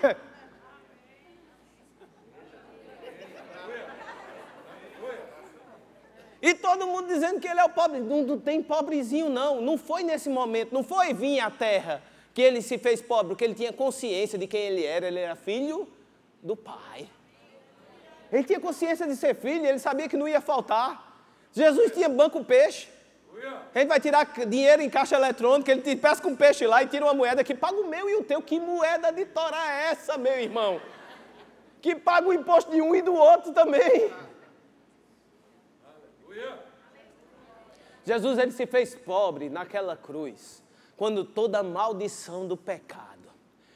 E 6.43 6.55
todo 6.55 6.87
mundo 6.87 7.09
dizendo 7.09 7.41
que 7.41 7.49
ele 7.49 7.59
é 7.59 7.65
o 7.65 7.71
pobre. 7.71 8.01
Não, 8.01 8.23
não, 8.23 8.39
tem 8.39 8.63
pobrezinho, 8.63 9.31
não. 9.31 9.63
Não 9.63 9.79
foi 9.79 10.03
nesse 10.03 10.29
momento, 10.29 10.73
não 10.73 10.85
foi 10.85 11.15
vir 11.15 11.41
à 11.41 11.51
terra 11.51 12.03
que 12.39 12.43
ele 12.43 12.63
se 12.63 12.79
fez 12.79 13.03
pobre, 13.03 13.31
porque 13.31 13.43
ele 13.43 13.53
tinha 13.53 13.73
consciência 13.73 14.39
de 14.39 14.47
quem 14.47 14.61
ele 14.61 14.85
era. 14.85 15.09
Ele 15.09 15.19
era 15.19 15.35
filho 15.35 15.89
do 16.41 16.55
pai. 16.55 17.09
Ele 18.33 18.45
tinha 18.45 18.61
consciência 18.61 19.09
de 19.09 19.17
ser 19.17 19.35
filho, 19.35 19.67
ele 19.67 19.81
sabia 19.81 20.09
que 20.09 20.17
não 20.17 20.29
ia 20.29 20.41
faltar. 20.41 21.21
Jesus 21.53 21.91
tinha 21.91 22.09
banco 22.09 22.45
peixe. 22.45 22.87
A 23.75 23.81
gente 23.81 23.89
vai 23.89 23.99
tirar 23.99 24.25
dinheiro 24.47 24.81
em 24.81 24.89
caixa 24.89 25.17
eletrônica, 25.17 25.73
ele 25.73 25.81
te 25.81 25.97
pesca 25.97 26.29
um 26.29 26.37
peixe 26.37 26.65
lá 26.65 26.81
e 26.81 26.87
tira 26.87 27.07
uma 27.07 27.13
moeda 27.13 27.43
que 27.43 27.57
paga 27.57 27.77
o 27.77 27.89
meu 27.89 28.09
e 28.09 28.15
o 28.15 28.23
teu. 28.23 28.41
Que 28.41 28.61
moeda 28.61 29.11
de 29.11 29.25
Torá 29.25 29.73
é 29.73 29.91
essa, 29.91 30.17
meu 30.17 30.39
irmão? 30.39 30.81
Que 31.83 31.97
paga 31.97 32.29
o 32.29 32.33
imposto 32.33 32.71
de 32.71 32.81
um 32.81 32.95
e 32.95 33.03
do 33.03 33.15
outro 33.17 33.53
também. 33.53 34.13
Jesus 38.05 38.39
ele 38.39 38.53
se 38.53 38.65
fez 38.65 38.95
pobre 38.95 39.49
naquela 39.49 39.97
cruz, 39.97 40.63
quando 40.99 41.25
toda 41.25 41.61
a 41.61 41.63
maldição 41.63 42.47
do 42.47 42.57
pecado 42.57 43.07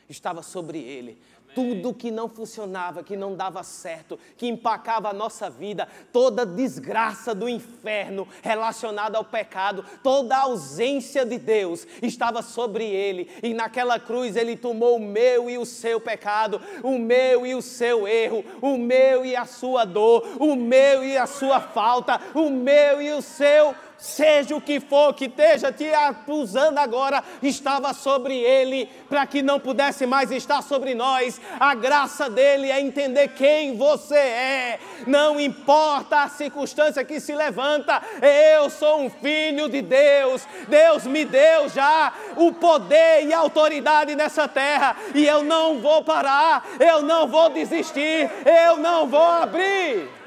estava 0.09 0.43
sobre 0.43 0.81
ele, 0.81 1.19
tudo 1.55 1.95
que 1.95 2.11
não 2.11 2.29
funcionava, 2.29 3.03
que 3.03 3.17
não 3.17 3.37
dava 3.37 3.63
certo, 3.63 4.19
que 4.37 4.49
empacava 4.49 5.11
a 5.11 5.13
nossa 5.13 5.49
vida, 5.49 5.87
toda 6.13 6.45
desgraça 6.45 7.35
do 7.35 7.49
inferno 7.49 8.27
relacionada 8.43 9.19
ao 9.19 9.25
pecado, 9.25 9.85
toda 10.03 10.37
ausência 10.37 11.25
de 11.25 11.39
Deus 11.39 11.87
estava 12.03 12.43
sobre 12.43 12.85
ele, 12.85 13.31
e 13.43 13.55
naquela 13.55 14.01
cruz 14.01 14.35
ele 14.35 14.57
tomou 14.57 14.97
o 14.97 15.01
meu 15.01 15.49
e 15.49 15.59
o 15.59 15.65
seu 15.65 16.01
pecado, 16.01 16.61
o 16.83 16.99
meu 16.99 17.47
e 17.47 17.55
o 17.55 17.63
seu 17.63 18.09
erro, 18.09 18.45
o 18.61 18.77
meu 18.77 19.25
e 19.25 19.37
a 19.37 19.45
sua 19.45 19.85
dor, 19.85 20.27
o 20.41 20.57
meu 20.57 21.05
e 21.05 21.17
a 21.17 21.27
sua 21.27 21.61
falta, 21.61 22.21
o 22.35 22.51
meu 22.51 23.01
e 23.01 23.13
o 23.13 23.23
seu 23.23 23.75
seja 24.03 24.57
o 24.57 24.61
que 24.61 24.81
for 24.81 25.15
que 25.15 25.27
esteja 25.27 25.71
te 25.71 25.87
acusando 25.95 26.81
agora, 26.81 27.23
estava 27.41 27.95
sobre 27.95 28.37
ele, 28.37 28.91
para 29.09 29.25
que 29.27 29.43
não 29.43 29.61
pudesse 29.61 30.05
mais 30.07 30.33
estar 30.33 30.61
sobre 30.61 30.93
nós. 30.93 31.41
A 31.61 31.73
graça 31.75 32.29
dele 32.29 32.69
é 32.69 32.81
entender 32.81 33.29
quem 33.29 33.77
você 33.77 34.17
é, 34.17 34.81
não 35.07 35.39
importa 35.39 36.25
a 36.25 36.29
circunstância 36.29 37.05
que 37.05 37.21
se 37.21 37.33
levanta, 37.33 38.03
eu 38.21 38.69
sou 38.69 39.03
um 39.03 39.09
filho 39.09 39.69
de 39.69 39.81
Deus, 39.81 40.43
Deus 40.67 41.07
me 41.07 41.25
deu 41.25 41.69
já 41.69 42.13
o 42.37 42.53
poder 42.53 43.25
e 43.25 43.33
a 43.33 43.39
autoridade 43.39 44.17
nessa 44.17 44.49
terra, 44.49 44.97
e 45.15 45.25
eu 45.25 45.45
não 45.45 45.81
vou 45.81 46.03
parar, 46.03 46.67
eu 46.81 47.03
não 47.03 47.29
vou 47.29 47.51
desistir, 47.51 48.29
eu 48.45 48.79
não 48.79 49.07
vou 49.07 49.23
abrir. 49.23 50.22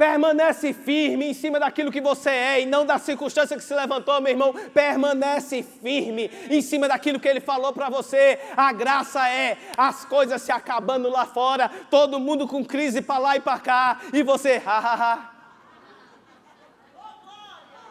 Permanece 0.00 0.72
firme 0.72 1.26
em 1.26 1.34
cima 1.34 1.60
daquilo 1.60 1.92
que 1.92 2.00
você 2.00 2.30
é 2.30 2.62
e 2.62 2.64
não 2.64 2.86
da 2.86 2.98
circunstância 2.98 3.54
que 3.54 3.62
se 3.62 3.74
levantou, 3.74 4.18
meu 4.18 4.32
irmão. 4.32 4.54
Permanece 4.72 5.62
firme 5.62 6.30
em 6.48 6.62
cima 6.62 6.88
daquilo 6.88 7.20
que 7.20 7.28
ele 7.28 7.38
falou 7.38 7.70
para 7.74 7.90
você. 7.90 8.38
A 8.56 8.72
graça 8.72 9.28
é 9.28 9.58
as 9.76 10.06
coisas 10.06 10.40
se 10.40 10.50
acabando 10.50 11.10
lá 11.10 11.26
fora, 11.26 11.70
todo 11.90 12.18
mundo 12.18 12.48
com 12.48 12.64
crise 12.64 13.02
para 13.02 13.18
lá 13.18 13.36
e 13.36 13.40
para 13.40 13.58
cá, 13.58 14.00
e 14.10 14.22
você, 14.22 14.62
ha, 14.64 14.78
ha, 14.78 14.94
ha 14.94 15.29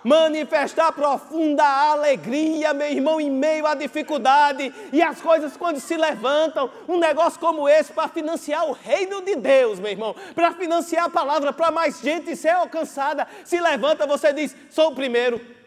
manifestar 0.03 0.91
profunda 0.91 1.63
alegria, 1.63 2.73
meu 2.73 2.89
irmão, 2.89 3.19
em 3.19 3.29
meio 3.29 3.65
à 3.65 3.75
dificuldade. 3.75 4.73
E 4.91 5.01
as 5.01 5.21
coisas, 5.21 5.55
quando 5.57 5.79
se 5.79 5.95
levantam, 5.97 6.69
um 6.87 6.97
negócio 6.97 7.39
como 7.39 7.67
esse, 7.67 7.91
para 7.91 8.07
financiar 8.07 8.67
o 8.67 8.73
reino 8.73 9.21
de 9.21 9.35
Deus, 9.35 9.79
meu 9.79 9.91
irmão, 9.91 10.15
para 10.33 10.51
financiar 10.53 11.05
a 11.05 11.09
palavra, 11.09 11.53
para 11.53 11.71
mais 11.71 11.99
gente 11.99 12.35
ser 12.35 12.49
alcançada, 12.49 13.27
se 13.43 13.59
levanta, 13.59 14.07
você 14.07 14.33
diz: 14.33 14.55
sou 14.69 14.89
o 14.89 14.95
primeiro. 14.95 15.58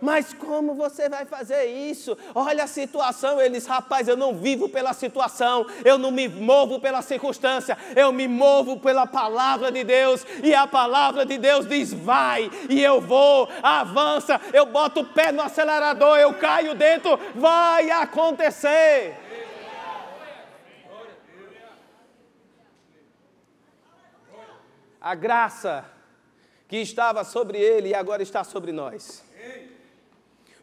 Mas 0.00 0.32
como 0.32 0.74
você 0.74 1.08
vai 1.08 1.24
fazer 1.24 1.64
isso? 1.66 2.16
Olha 2.34 2.64
a 2.64 2.68
situação. 2.68 3.40
Eles, 3.40 3.66
rapaz, 3.66 4.06
eu 4.06 4.16
não 4.16 4.34
vivo 4.34 4.68
pela 4.68 4.92
situação, 4.92 5.66
eu 5.84 5.98
não 5.98 6.10
me 6.10 6.28
movo 6.28 6.80
pela 6.80 7.02
circunstância, 7.02 7.76
eu 7.96 8.12
me 8.12 8.28
movo 8.28 8.78
pela 8.78 9.06
palavra 9.06 9.72
de 9.72 9.82
Deus. 9.82 10.24
E 10.42 10.54
a 10.54 10.66
palavra 10.66 11.26
de 11.26 11.36
Deus 11.38 11.66
diz: 11.66 11.92
vai, 11.92 12.50
e 12.68 12.82
eu 12.82 13.00
vou, 13.00 13.48
avança. 13.62 14.40
Eu 14.52 14.66
boto 14.66 15.00
o 15.00 15.04
pé 15.04 15.32
no 15.32 15.42
acelerador, 15.42 16.16
eu 16.18 16.34
caio 16.34 16.74
dentro, 16.74 17.18
vai 17.34 17.90
acontecer. 17.90 19.16
A 25.00 25.14
graça 25.14 25.84
que 26.68 26.76
estava 26.76 27.24
sobre 27.24 27.58
ele 27.58 27.88
e 27.88 27.94
agora 27.94 28.22
está 28.22 28.44
sobre 28.44 28.72
nós. 28.72 29.27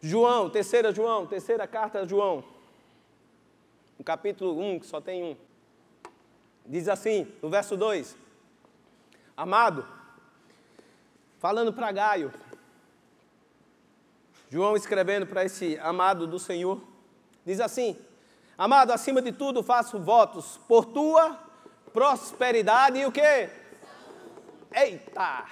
João, 0.00 0.50
terceira 0.50 0.92
João, 0.92 1.26
terceira 1.26 1.66
carta 1.66 2.00
a 2.00 2.06
João, 2.06 2.44
no 3.98 4.04
capítulo 4.04 4.60
1, 4.60 4.80
que 4.80 4.86
só 4.86 5.00
tem 5.00 5.24
um. 5.24 5.36
Diz 6.64 6.88
assim, 6.88 7.32
no 7.42 7.48
verso 7.48 7.76
2: 7.76 8.16
Amado, 9.36 9.86
falando 11.38 11.72
para 11.72 11.92
Gaio, 11.92 12.32
João 14.50 14.76
escrevendo 14.76 15.26
para 15.26 15.44
esse 15.44 15.78
amado 15.78 16.26
do 16.26 16.38
Senhor, 16.38 16.80
diz 17.44 17.60
assim: 17.60 17.96
Amado, 18.56 18.92
acima 18.92 19.20
de 19.20 19.32
tudo 19.32 19.62
faço 19.62 19.98
votos 19.98 20.58
por 20.68 20.84
tua 20.86 21.38
prosperidade 21.92 22.98
e 22.98 23.06
o 23.06 23.12
quê? 23.12 23.50
Eita! 24.72 25.46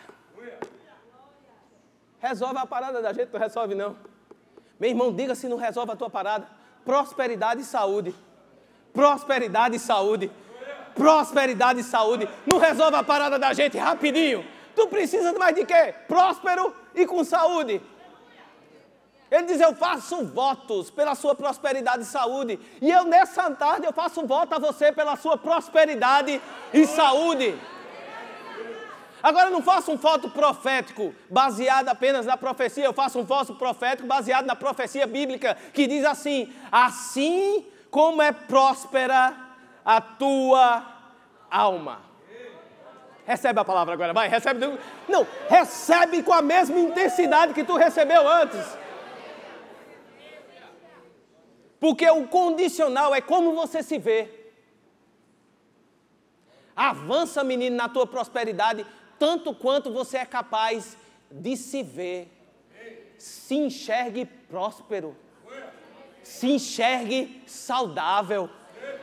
Resolve 2.19 2.59
a 2.59 2.67
parada 2.67 3.03
da 3.03 3.13
gente, 3.13 3.31
não 3.33 3.41
resolve 3.41 3.75
não. 3.75 4.14
Meu 4.79 4.91
irmão, 4.91 5.13
diga 5.13 5.35
se 5.35 5.49
não 5.49 5.57
resolve 5.57 5.93
a 5.93 5.97
tua 5.97 6.11
parada. 6.11 6.47
Prosperidade 6.85 7.63
e 7.63 7.65
saúde. 7.65 8.15
Prosperidade 8.93 9.77
e 9.77 9.79
saúde. 9.79 10.31
Prosperidade 10.95 11.81
e 11.81 11.85
saúde. 11.85 12.29
Não 12.47 12.59
resolve 12.59 12.97
a 12.97 13.03
parada 13.03 13.39
da 13.39 13.53
gente 13.53 13.79
rapidinho. 13.79 14.45
Tu 14.75 14.87
precisa 14.89 15.33
mais 15.35 15.55
de 15.55 15.65
quê? 15.65 15.95
Próspero 16.07 16.75
e 16.95 17.07
com 17.07 17.23
saúde. 17.25 17.81
Ele 19.31 19.47
diz: 19.47 19.61
Eu 19.61 19.75
faço 19.75 20.25
votos 20.25 20.91
pela 20.91 21.15
sua 21.15 21.35
prosperidade 21.35 22.03
e 22.03 22.07
saúde. 22.07 22.59
E 22.81 22.91
eu, 22.91 23.05
nessa 23.05 23.51
tarde, 23.51 23.87
eu 23.87 23.93
faço 23.93 24.27
voto 24.27 24.55
a 24.55 24.59
você 24.59 24.93
pela 24.93 25.17
sua 25.17 25.37
prosperidade 25.37 26.41
e 26.73 26.87
saúde. 26.87 27.59
Agora, 29.25 29.49
não 29.49 29.63
faço 29.63 29.91
um 29.91 29.97
voto 29.97 30.29
profético 30.29 31.15
baseado 31.31 31.89
apenas 31.89 32.27
na 32.27 32.37
profecia, 32.37 32.85
eu 32.85 32.93
faço 32.93 33.19
um 33.19 33.25
voto 33.25 33.55
profético 33.55 34.07
baseado 34.07 34.45
na 34.45 34.55
profecia 34.55 35.07
bíblica, 35.07 35.57
que 35.73 35.87
diz 35.87 36.05
assim: 36.05 36.53
Assim 36.71 37.65
como 37.91 38.21
é 38.21 38.33
próspera 38.33 39.35
a 39.83 39.99
tua 39.99 40.85
alma. 41.51 42.03
Recebe 43.25 43.59
a 43.59 43.65
palavra 43.65 43.95
agora, 43.95 44.13
vai, 44.13 44.29
recebe. 44.29 44.79
Não, 45.09 45.27
recebe 45.49 46.23
com 46.23 46.35
a 46.35 46.43
mesma 46.43 46.79
intensidade 46.79 47.55
que 47.55 47.65
tu 47.65 47.77
recebeu 47.77 48.29
antes. 48.29 48.77
Porque 51.81 52.07
o 52.11 52.27
condicional 52.27 53.15
é 53.15 53.23
como 53.23 53.55
você 53.55 53.83
se 53.83 53.97
vê. 53.97 54.29
Avança, 56.77 57.43
menino, 57.43 57.75
na 57.75 57.89
tua 57.89 58.07
prosperidade, 58.07 58.85
tanto 59.19 59.55
quanto 59.55 59.93
você 59.93 60.19
é 60.19 60.27
capaz 60.27 60.97
de 61.31 61.57
se 61.57 61.83
ver. 61.83 62.31
Se 63.19 63.55
enxergue 63.55 64.25
próspero. 64.25 65.17
Se 66.23 66.47
enxergue 66.51 67.43
saudável. 67.47 68.49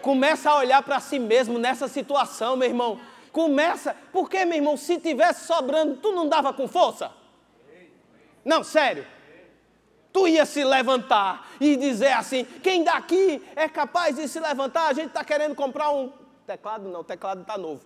Começa 0.01 0.49
a 0.49 0.57
olhar 0.57 0.81
para 0.81 0.99
si 0.99 1.19
mesmo 1.19 1.59
nessa 1.59 1.87
situação, 1.87 2.55
meu 2.55 2.67
irmão. 2.67 2.99
Começa, 3.31 3.95
porque, 4.11 4.43
meu 4.43 4.57
irmão, 4.57 4.75
se 4.75 4.99
tivesse 4.99 5.45
sobrando, 5.45 5.95
tu 5.97 6.11
não 6.11 6.27
dava 6.27 6.53
com 6.53 6.67
força? 6.67 7.11
Não, 8.43 8.63
sério. 8.63 9.05
Tu 10.11 10.27
ia 10.27 10.45
se 10.45 10.63
levantar 10.63 11.49
e 11.59 11.77
dizer 11.77 12.11
assim: 12.11 12.43
quem 12.43 12.83
daqui 12.83 13.41
é 13.55 13.69
capaz 13.69 14.15
de 14.15 14.27
se 14.27 14.39
levantar? 14.39 14.87
A 14.87 14.93
gente 14.93 15.07
está 15.07 15.23
querendo 15.23 15.55
comprar 15.55 15.91
um 15.91 16.11
teclado, 16.45 16.89
não, 16.89 16.99
o 16.99 17.03
teclado 17.03 17.41
está 17.41 17.57
novo. 17.57 17.81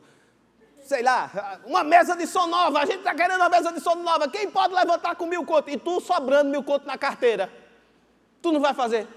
Sei 0.85 1.01
lá, 1.01 1.59
uma 1.65 1.83
mesa 1.83 2.15
de 2.15 2.27
som 2.27 2.45
nova, 2.45 2.79
a 2.79 2.85
gente 2.85 2.99
está 2.99 3.15
querendo 3.15 3.37
uma 3.37 3.49
mesa 3.49 3.73
de 3.73 3.79
som 3.79 3.95
nova. 3.95 4.29
Quem 4.29 4.51
pode 4.51 4.71
levantar 4.71 5.15
com 5.15 5.25
mil 5.25 5.43
contos? 5.43 5.73
E 5.73 5.77
tu 5.79 5.99
sobrando 5.99 6.51
mil 6.51 6.63
contos 6.63 6.85
na 6.85 6.95
carteira. 6.95 7.51
Tu 8.39 8.51
não 8.51 8.61
vai 8.61 8.71
fazer? 8.71 9.07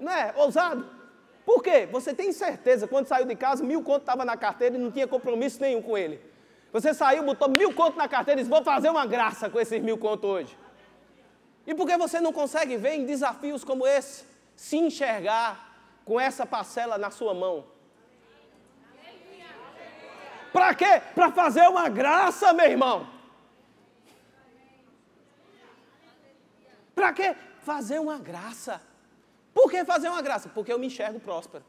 Não 0.00 0.10
é? 0.10 0.34
Ousado? 0.36 0.84
Por 1.46 1.62
quê? 1.62 1.88
Você 1.92 2.12
tem 2.12 2.32
certeza, 2.32 2.88
quando 2.88 3.06
saiu 3.06 3.24
de 3.24 3.36
casa, 3.36 3.62
mil 3.62 3.84
contos 3.84 4.02
estava 4.02 4.24
na 4.24 4.36
carteira 4.36 4.74
e 4.74 4.80
não 4.80 4.90
tinha 4.90 5.06
compromisso 5.06 5.60
nenhum 5.60 5.80
com 5.80 5.96
ele. 5.96 6.20
Você 6.72 6.92
saiu, 6.92 7.22
botou 7.22 7.48
mil 7.48 7.72
contos 7.72 7.96
na 7.96 8.08
carteira 8.08 8.40
e 8.40 8.42
disse, 8.42 8.50
vou 8.50 8.64
fazer 8.64 8.90
uma 8.90 9.06
graça 9.06 9.48
com 9.48 9.60
esses 9.60 9.80
mil 9.80 9.96
contos 9.96 10.28
hoje. 10.28 10.58
E 11.64 11.72
por 11.72 11.86
que 11.86 11.96
você 11.96 12.20
não 12.20 12.32
consegue 12.32 12.76
ver 12.76 12.94
em 12.94 13.06
desafios 13.06 13.62
como 13.62 13.86
esse, 13.86 14.24
se 14.56 14.76
enxergar 14.76 15.72
com 16.04 16.18
essa 16.18 16.44
parcela 16.44 16.98
na 16.98 17.12
sua 17.12 17.32
mão? 17.32 17.78
Para 20.52 20.74
quê? 20.74 21.02
Para 21.14 21.30
fazer 21.30 21.68
uma 21.68 21.88
graça, 21.88 22.52
meu 22.52 22.66
irmão. 22.66 23.06
Para 26.94 27.12
quê? 27.12 27.34
Fazer 27.62 27.98
uma 27.98 28.18
graça. 28.18 28.80
Por 29.54 29.70
que 29.70 29.84
fazer 29.84 30.08
uma 30.08 30.22
graça? 30.22 30.48
Porque 30.48 30.72
eu 30.72 30.78
me 30.78 30.86
enxergo 30.86 31.20
próspero. 31.20 31.64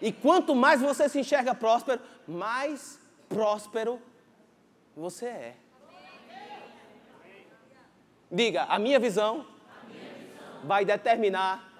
E 0.00 0.12
quanto 0.12 0.54
mais 0.54 0.80
você 0.80 1.08
se 1.08 1.18
enxerga 1.20 1.54
próspero, 1.54 2.00
mais 2.26 2.98
próspero 3.28 4.00
você 4.96 5.26
é. 5.26 5.56
Diga, 8.30 8.64
a 8.64 8.78
minha 8.78 8.98
visão, 8.98 9.46
vai, 10.64 10.84
determinar 10.84 11.70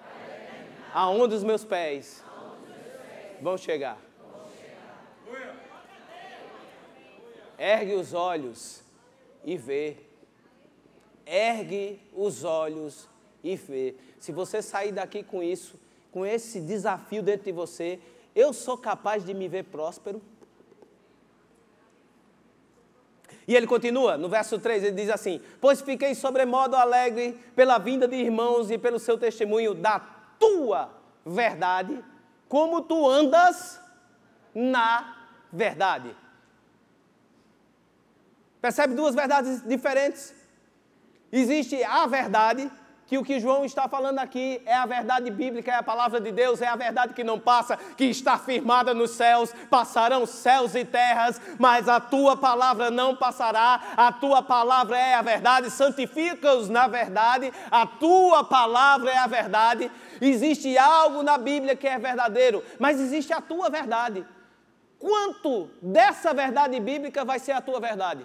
aonde 0.93 1.35
os 1.35 1.43
meus 1.43 1.65
pés, 1.65 2.23
vão 3.41 3.57
chegar. 3.57 3.99
Ergue 7.63 7.95
os 7.95 8.13
olhos 8.13 8.83
e 9.45 9.57
vê. 9.57 9.97
Ergue 11.25 12.01
os 12.13 12.43
olhos 12.43 13.09
e 13.45 13.55
vê. 13.55 13.95
Se 14.19 14.33
você 14.33 14.61
sair 14.61 14.91
daqui 14.91 15.23
com 15.23 15.41
isso, 15.41 15.79
com 16.11 16.27
esse 16.27 16.61
desafio 16.61 17.23
dentro 17.23 17.45
de 17.45 17.53
você, 17.53 18.01
eu 18.35 18.53
sou 18.53 18.77
capaz 18.77 19.25
de 19.25 19.33
me 19.33 19.47
ver 19.47 19.63
próspero. 19.63 20.21
E 23.47 23.55
ele 23.55 23.69
continua, 23.69 24.17
no 24.17 24.29
verso 24.29 24.59
3, 24.59 24.83
ele 24.83 24.97
diz 24.97 25.09
assim: 25.09 25.41
Pois 25.61 25.81
fiquei 25.81 26.17
sobremodo 26.17 26.75
alegre 26.75 27.39
pela 27.55 27.79
vinda 27.79 28.09
de 28.09 28.17
irmãos 28.17 28.73
e 28.73 28.77
pelo 28.77 28.99
seu 28.99 29.17
testemunho 29.17 29.73
da 29.73 30.01
tua 30.37 30.91
verdade, 31.25 32.05
como 32.49 32.83
tu 32.83 33.09
andas 33.09 33.81
na 34.53 35.29
verdade. 35.53 36.22
Percebe 38.63 38.95
duas 38.95 39.13
verdades 39.13 39.61
diferentes? 39.67 40.33
Existe 41.33 41.83
a 41.83 42.07
verdade 42.07 42.71
que 43.09 43.19
o 43.19 43.25
que 43.25 43.41
João 43.41 43.65
está 43.65 43.89
falando 43.89 44.21
aqui 44.21 44.63
é 44.65 44.73
a 44.73 44.87
verdade 44.87 45.31
bíblica, 45.31 45.73
é 45.73 45.75
a 45.75 45.83
palavra 45.83 46.21
de 46.21 46.31
Deus, 46.31 46.63
é 46.63 46.69
a 46.69 46.77
verdade 46.77 47.13
que 47.13 47.25
não 47.25 47.41
passa, 47.41 47.77
que 47.77 48.05
está 48.05 48.39
firmada 48.39 48.95
nos 48.95 49.11
céus. 49.11 49.53
Passarão 49.69 50.25
céus 50.25 50.77
e 50.77 50.85
terras, 50.85 51.41
mas 51.59 51.89
a 51.89 51.99
tua 51.99 52.37
palavra 52.37 52.89
não 52.89 53.17
passará. 53.17 53.83
A 53.97 54.13
tua 54.13 54.43
palavra 54.43 54.97
é 54.97 55.15
a 55.15 55.23
verdade. 55.23 55.69
Santifica-os 55.69 56.69
na 56.69 56.87
verdade. 56.87 57.53
A 57.69 57.85
tua 57.85 58.45
palavra 58.45 59.11
é 59.11 59.19
a 59.19 59.27
verdade. 59.27 59.91
Existe 60.21 60.79
algo 60.79 61.25
na 61.25 61.37
Bíblia 61.37 61.75
que 61.75 61.89
é 61.89 61.99
verdadeiro, 61.99 62.63
mas 62.79 63.01
existe 63.01 63.33
a 63.33 63.41
tua 63.41 63.69
verdade. 63.69 64.25
Quanto 65.01 65.69
dessa 65.83 66.33
verdade 66.33 66.79
bíblica 66.79 67.25
vai 67.25 67.41
ser 67.41 67.53
a 67.53 67.61
tua 67.61 67.81
verdade? 67.81 68.25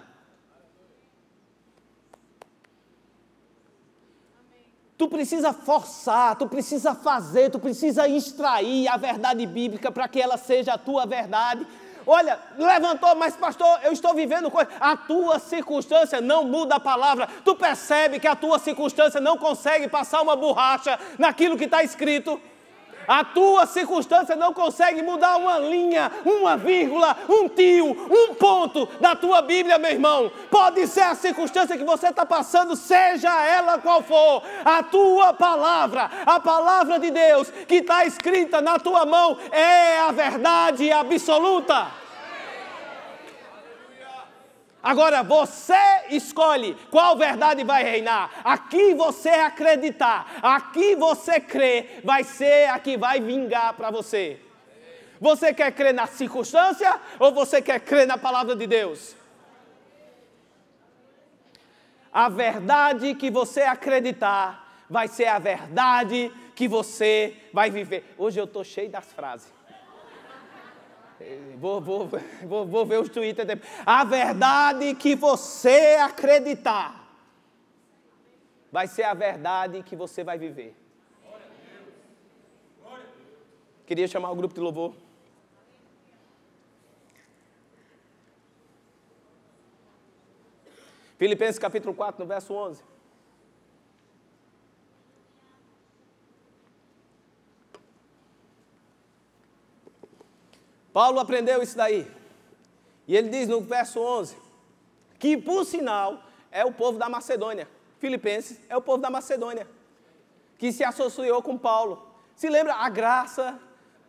Tu 4.98 5.06
precisa 5.06 5.52
forçar, 5.52 6.34
tu 6.34 6.48
precisa 6.48 6.92
fazer, 6.92 7.50
tu 7.50 7.60
precisa 7.60 8.08
extrair 8.08 8.88
a 8.88 8.96
verdade 8.96 9.46
bíblica 9.46 9.92
para 9.92 10.08
que 10.08 10.20
ela 10.20 10.36
seja 10.36 10.72
a 10.72 10.78
tua 10.78 11.06
verdade. 11.06 11.64
Olha, 12.04 12.36
levantou, 12.56 13.14
mas 13.14 13.36
pastor, 13.36 13.78
eu 13.84 13.92
estou 13.92 14.12
vivendo 14.12 14.50
coisa. 14.50 14.68
A 14.80 14.96
tua 14.96 15.38
circunstância 15.38 16.20
não 16.20 16.42
muda 16.42 16.74
a 16.74 16.80
palavra. 16.80 17.28
Tu 17.44 17.54
percebe 17.54 18.18
que 18.18 18.26
a 18.26 18.34
tua 18.34 18.58
circunstância 18.58 19.20
não 19.20 19.38
consegue 19.38 19.86
passar 19.86 20.20
uma 20.20 20.34
borracha 20.34 20.98
naquilo 21.16 21.56
que 21.56 21.66
está 21.66 21.84
escrito. 21.84 22.40
A 23.08 23.24
tua 23.24 23.64
circunstância 23.64 24.36
não 24.36 24.52
consegue 24.52 25.02
mudar 25.02 25.38
uma 25.38 25.58
linha, 25.58 26.12
uma 26.26 26.58
vírgula, 26.58 27.16
um 27.26 27.48
tio, 27.48 27.86
um 28.10 28.34
ponto 28.34 28.86
da 29.00 29.16
tua 29.16 29.40
Bíblia, 29.40 29.78
meu 29.78 29.90
irmão. 29.90 30.30
Pode 30.50 30.86
ser 30.86 31.00
a 31.00 31.14
circunstância 31.14 31.78
que 31.78 31.84
você 31.84 32.08
está 32.08 32.26
passando, 32.26 32.76
seja 32.76 33.30
ela 33.46 33.78
qual 33.78 34.02
for, 34.02 34.42
a 34.62 34.82
tua 34.82 35.32
palavra, 35.32 36.10
a 36.26 36.38
palavra 36.38 36.98
de 36.98 37.10
Deus 37.10 37.50
que 37.66 37.76
está 37.76 38.04
escrita 38.04 38.60
na 38.60 38.78
tua 38.78 39.06
mão 39.06 39.38
é 39.50 40.00
a 40.00 40.12
verdade 40.12 40.92
absoluta. 40.92 41.97
Agora 44.82 45.22
você 45.22 45.74
escolhe 46.10 46.76
qual 46.90 47.16
verdade 47.16 47.64
vai 47.64 47.82
reinar. 47.82 48.30
Aqui 48.44 48.94
você 48.94 49.30
acreditar, 49.30 50.38
aqui 50.42 50.94
você 50.94 51.40
crer, 51.40 52.00
vai 52.04 52.22
ser 52.22 52.68
a 52.70 52.78
que 52.78 52.96
vai 52.96 53.20
vingar 53.20 53.74
para 53.74 53.90
você. 53.90 54.40
Você 55.20 55.52
quer 55.52 55.72
crer 55.72 55.92
na 55.92 56.06
circunstância 56.06 57.00
ou 57.18 57.32
você 57.32 57.60
quer 57.60 57.80
crer 57.80 58.06
na 58.06 58.16
palavra 58.16 58.54
de 58.54 58.66
Deus? 58.66 59.16
A 62.12 62.28
verdade 62.28 63.14
que 63.16 63.30
você 63.30 63.62
acreditar 63.62 64.84
vai 64.88 65.08
ser 65.08 65.26
a 65.26 65.38
verdade 65.40 66.32
que 66.54 66.68
você 66.68 67.36
vai 67.52 67.68
viver. 67.68 68.14
Hoje 68.16 68.40
eu 68.40 68.44
estou 68.44 68.62
cheio 68.64 68.88
das 68.88 69.04
frases. 69.12 69.57
Vou, 71.56 71.80
vou, 71.80 72.08
vou, 72.44 72.66
vou 72.66 72.86
ver 72.86 73.00
os 73.00 73.08
Twitter. 73.08 73.44
A 73.84 74.04
verdade 74.04 74.94
que 74.94 75.14
você 75.14 75.96
acreditar 76.00 77.08
vai 78.70 78.86
ser 78.86 79.02
a 79.04 79.14
verdade 79.14 79.82
que 79.82 79.96
você 79.96 80.22
vai 80.22 80.38
viver. 80.38 80.76
Queria 83.86 84.06
chamar 84.06 84.30
o 84.30 84.36
grupo 84.36 84.54
de 84.54 84.60
louvor. 84.60 84.94
Filipenses 91.16 91.58
capítulo 91.58 91.94
4, 91.94 92.22
no 92.22 92.28
verso 92.28 92.54
11. 92.54 92.84
Paulo 100.98 101.20
aprendeu 101.20 101.62
isso 101.62 101.76
daí. 101.76 102.10
E 103.06 103.16
ele 103.16 103.28
diz 103.28 103.46
no 103.46 103.60
verso 103.60 104.00
11 104.00 104.36
que, 105.16 105.36
por 105.36 105.64
sinal, 105.64 106.20
é 106.50 106.64
o 106.64 106.72
povo 106.72 106.98
da 106.98 107.08
Macedônia. 107.08 107.68
Filipenses 108.00 108.58
é 108.68 108.76
o 108.76 108.82
povo 108.82 108.98
da 108.98 109.08
Macedônia 109.08 109.64
que 110.58 110.72
se 110.72 110.82
associou 110.82 111.40
com 111.40 111.56
Paulo. 111.56 112.04
Se 112.34 112.48
lembra 112.48 112.74
a 112.74 112.88
graça 112.88 113.60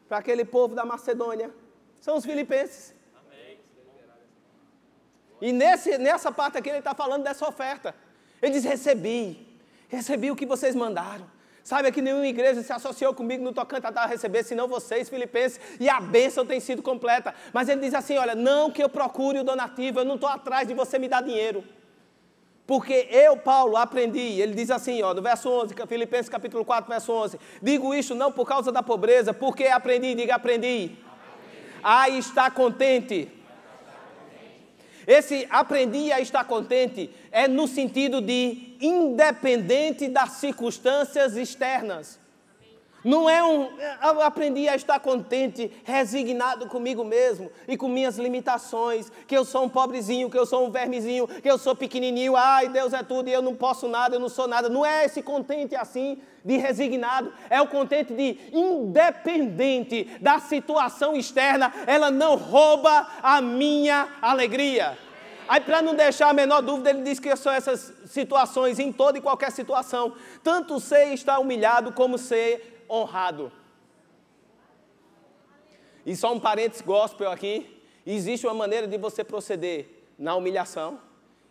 para 0.07 0.17
aquele 0.17 0.43
povo 0.43 0.73
da 0.73 0.83
Macedônia? 0.83 1.53
São 2.01 2.17
os 2.17 2.25
filipenses. 2.25 2.95
E 5.39 5.51
nesse, 5.53 5.95
nessa 5.99 6.31
parte 6.31 6.57
aqui 6.57 6.69
ele 6.69 6.79
está 6.79 6.95
falando 6.95 7.23
dessa 7.23 7.47
oferta. 7.47 7.93
Ele 8.41 8.53
diz: 8.53 8.63
Recebi, 8.63 9.47
recebi 9.89 10.31
o 10.31 10.35
que 10.35 10.47
vocês 10.47 10.73
mandaram. 10.73 11.29
Sabe 11.69 11.91
que 11.91 12.01
nenhuma 12.01 12.25
igreja 12.25 12.63
se 12.63 12.73
associou 12.73 13.13
comigo 13.13 13.43
no 13.43 13.53
tocante 13.53 13.85
a 13.85 14.05
receber, 14.07 14.41
senão 14.43 14.67
vocês, 14.67 15.07
filipenses, 15.07 15.59
e 15.79 15.87
a 15.87 15.99
bênção 15.99 16.43
tem 16.43 16.59
sido 16.59 16.81
completa. 16.81 17.31
Mas 17.53 17.69
ele 17.69 17.81
diz 17.81 17.93
assim: 17.93 18.17
olha, 18.17 18.33
não 18.33 18.71
que 18.71 18.81
eu 18.81 18.89
procure 18.89 19.37
o 19.37 19.43
donativo, 19.43 19.99
eu 19.99 20.03
não 20.03 20.15
estou 20.15 20.27
atrás 20.27 20.67
de 20.67 20.73
você 20.73 20.97
me 20.97 21.07
dar 21.07 21.21
dinheiro. 21.21 21.63
Porque 22.65 23.07
eu, 23.11 23.37
Paulo, 23.37 23.77
aprendi, 23.77 24.41
ele 24.41 24.55
diz 24.55 24.71
assim, 24.71 25.03
ó, 25.03 25.13
no 25.13 25.21
verso 25.21 25.47
11, 25.47 25.75
Filipenses 25.87 26.27
capítulo 26.27 26.65
4, 26.65 26.89
verso 26.89 27.13
11: 27.13 27.39
Digo 27.61 27.93
isto 27.93 28.15
não 28.15 28.31
por 28.31 28.47
causa 28.47 28.71
da 28.71 28.81
pobreza, 28.81 29.31
porque 29.31 29.67
aprendi, 29.67 30.15
diga 30.15 30.37
aprendi. 30.37 30.97
aprendi. 30.97 30.97
A 31.83 32.09
estar 32.09 32.49
contente. 32.49 33.31
Esse 35.09 35.47
aprendi 35.49 36.11
a 36.11 36.21
estar 36.21 36.43
contente 36.43 37.09
é 37.31 37.47
no 37.47 37.67
sentido 37.67 38.21
de 38.21 38.75
independente 38.79 40.07
das 40.07 40.33
circunstâncias 40.33 41.35
externas. 41.35 42.18
Não 43.03 43.29
é 43.29 43.43
um. 43.43 43.69
Eu 44.03 44.21
aprendi 44.21 44.67
a 44.67 44.75
estar 44.75 44.99
contente, 44.99 45.71
resignado 45.83 46.67
comigo 46.67 47.03
mesmo 47.03 47.51
e 47.67 47.77
com 47.77 47.87
minhas 47.87 48.17
limitações. 48.17 49.11
Que 49.27 49.37
eu 49.37 49.45
sou 49.45 49.63
um 49.63 49.69
pobrezinho, 49.69 50.29
que 50.29 50.37
eu 50.37 50.45
sou 50.45 50.65
um 50.65 50.71
vermezinho, 50.71 51.27
que 51.27 51.49
eu 51.49 51.57
sou 51.57 51.75
pequenininho. 51.75 52.35
Ai, 52.35 52.67
Deus 52.67 52.93
é 52.93 53.01
tudo 53.01 53.29
e 53.29 53.33
eu 53.33 53.41
não 53.41 53.55
posso 53.55 53.87
nada, 53.87 54.15
eu 54.15 54.19
não 54.19 54.29
sou 54.29 54.47
nada. 54.47 54.69
Não 54.69 54.85
é 54.85 55.05
esse 55.05 55.21
contente 55.21 55.75
assim, 55.75 56.19
de 56.43 56.57
resignado. 56.57 57.31
É 57.49 57.61
o 57.61 57.67
contente 57.67 58.13
de 58.13 58.37
independente 58.51 60.05
da 60.19 60.39
situação 60.39 61.15
externa. 61.15 61.73
Ela 61.87 62.11
não 62.11 62.35
rouba 62.35 63.07
a 63.23 63.41
minha 63.41 64.09
alegria. 64.21 64.97
Aí, 65.47 65.61
para 65.61 65.81
não 65.81 65.95
deixar 65.95 66.29
a 66.29 66.33
menor 66.33 66.61
dúvida, 66.61 66.91
ele 66.91 67.01
diz 67.01 67.19
que 67.19 67.35
são 67.35 67.51
essas 67.51 67.91
situações, 68.05 68.77
em 68.77 68.91
toda 68.91 69.17
e 69.17 69.21
qualquer 69.21 69.51
situação, 69.51 70.13
tanto 70.43 70.79
ser 70.79 71.11
estar 71.11 71.39
humilhado 71.39 71.91
como 71.91 72.19
ser 72.19 72.78
honrado. 72.89 73.51
E 76.05 76.15
só 76.15 76.33
um 76.33 76.39
parênteses 76.39 76.81
gospel 76.81 77.29
aqui: 77.29 77.83
existe 78.05 78.47
uma 78.47 78.53
maneira 78.53 78.87
de 78.87 78.97
você 78.97 79.23
proceder 79.23 79.87
na 80.17 80.35
humilhação, 80.35 80.99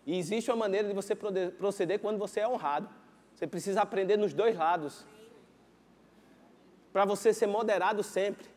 e 0.07 0.19
existe 0.19 0.51
uma 0.51 0.57
maneira 0.57 0.89
de 0.89 0.95
você 0.95 1.15
proceder 1.15 2.01
quando 2.01 2.19
você 2.19 2.41
é 2.41 2.49
honrado. 2.49 2.89
Você 3.35 3.47
precisa 3.47 3.83
aprender 3.83 4.17
nos 4.17 4.35
dois 4.35 4.57
lados, 4.57 5.07
para 6.93 7.05
você 7.05 7.33
ser 7.33 7.47
moderado 7.47 8.03
sempre. 8.03 8.49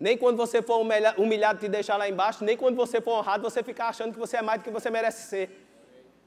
Nem 0.00 0.18
quando 0.18 0.36
você 0.36 0.60
for 0.60 0.84
humilhado 1.16 1.60
te 1.60 1.68
deixar 1.68 1.96
lá 1.96 2.08
embaixo, 2.08 2.44
nem 2.44 2.56
quando 2.56 2.74
você 2.74 3.00
for 3.00 3.12
honrado 3.18 3.48
você 3.48 3.62
ficar 3.62 3.88
achando 3.88 4.12
que 4.12 4.18
você 4.18 4.38
é 4.38 4.42
mais 4.42 4.60
do 4.60 4.64
que 4.64 4.70
você 4.70 4.90
merece 4.90 5.28
ser. 5.28 5.64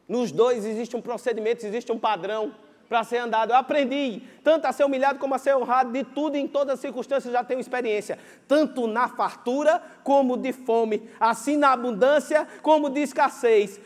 Nos 0.08 0.32
dois 0.32 0.66
existe 0.66 0.96
um 0.96 1.02
procedimento, 1.02 1.66
existe 1.66 1.92
um 1.92 2.00
padrão 2.00 2.56
para 2.88 3.04
ser 3.04 3.18
andado. 3.18 3.52
Eu 3.52 3.58
aprendi 3.58 4.22
tanto 4.44 4.66
a 4.66 4.72
ser 4.72 4.86
humilhado 4.86 5.20
como 5.20 5.36
a 5.36 5.38
ser 5.38 5.56
honrado, 5.56 5.92
de 5.92 6.04
tudo 6.04 6.36
em 6.36 6.48
todas 6.48 6.76
as 6.76 6.80
circunstâncias 6.80 7.34
já 7.34 7.44
tenho 7.44 7.60
experiência, 7.60 8.18
tanto 8.48 8.88
na 8.88 9.08
fartura 9.08 9.82
como 10.04 10.38
de 10.38 10.54
fome, 10.54 11.10
assim 11.20 11.58
na 11.58 11.72
abundância 11.72 12.48
como 12.62 12.90
de 12.90 13.02
escassez. 13.02 13.80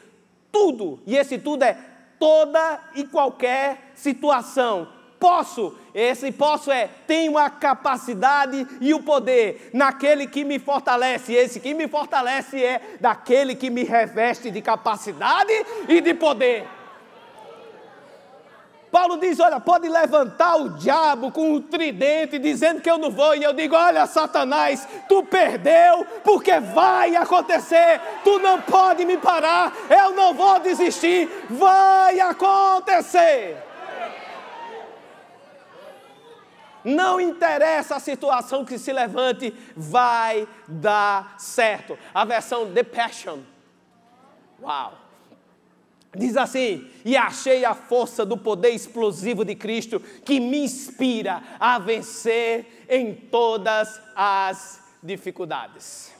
Tudo, 0.51 0.99
e 1.07 1.15
esse 1.15 1.37
tudo 1.37 1.63
é 1.63 1.77
toda 2.19 2.79
e 2.95 3.05
qualquer 3.05 3.91
situação 3.95 4.87
posso. 5.21 5.77
Esse 5.93 6.31
posso 6.31 6.71
é 6.71 6.89
tenho 7.05 7.37
a 7.37 7.47
capacidade 7.47 8.67
e 8.81 8.91
o 8.91 9.03
poder 9.03 9.69
naquele 9.71 10.25
que 10.25 10.43
me 10.43 10.57
fortalece. 10.57 11.33
Esse 11.33 11.59
que 11.59 11.75
me 11.75 11.87
fortalece 11.87 12.61
é 12.61 12.97
daquele 12.99 13.53
que 13.53 13.69
me 13.69 13.83
reveste 13.83 14.49
de 14.49 14.61
capacidade 14.61 15.53
e 15.87 16.01
de 16.01 16.15
poder. 16.15 16.80
Paulo 18.91 19.17
diz: 19.17 19.39
Olha, 19.39 19.59
pode 19.59 19.87
levantar 19.87 20.57
o 20.57 20.69
diabo 20.71 21.31
com 21.31 21.53
o 21.53 21.61
tridente, 21.61 22.37
dizendo 22.37 22.81
que 22.81 22.91
eu 22.91 22.97
não 22.97 23.09
vou. 23.09 23.33
E 23.35 23.43
eu 23.43 23.53
digo: 23.53 23.73
Olha, 23.73 24.05
Satanás, 24.05 24.87
tu 25.07 25.23
perdeu, 25.23 26.05
porque 26.23 26.59
vai 26.59 27.15
acontecer. 27.15 28.01
Tu 28.23 28.37
não 28.39 28.61
pode 28.61 29.05
me 29.05 29.17
parar. 29.17 29.73
Eu 29.89 30.11
não 30.11 30.33
vou 30.33 30.59
desistir. 30.59 31.29
Vai 31.49 32.19
acontecer. 32.19 33.57
Não 36.83 37.21
interessa 37.21 37.95
a 37.95 37.99
situação 37.99 38.65
que 38.65 38.77
se 38.77 38.91
levante, 38.91 39.55
vai 39.75 40.47
dar 40.67 41.35
certo. 41.37 41.97
A 42.13 42.25
versão 42.25 42.73
The 42.73 42.83
Passion. 42.83 43.39
Uau! 44.61 45.00
Diz 46.15 46.35
assim: 46.35 46.89
E 47.05 47.15
achei 47.15 47.63
a 47.63 47.73
força 47.73 48.25
do 48.25 48.37
poder 48.37 48.69
explosivo 48.69 49.45
de 49.45 49.55
Cristo 49.55 49.99
que 49.99 50.39
me 50.39 50.65
inspira 50.65 51.41
a 51.59 51.79
vencer 51.79 52.85
em 52.89 53.13
todas 53.13 54.01
as 54.15 54.83
dificuldades. 55.01 56.13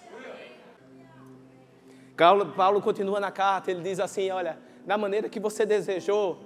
Paulo, 2.56 2.82
continua 2.82 3.20
na 3.20 3.32
carta, 3.32 3.72
ele 3.72 3.82
diz 3.82 4.00
assim: 4.00 4.30
Olha, 4.30 4.58
da 4.86 4.98
maneira 4.98 5.28
que 5.28 5.40
você 5.40 5.66
desejou, 5.66 6.40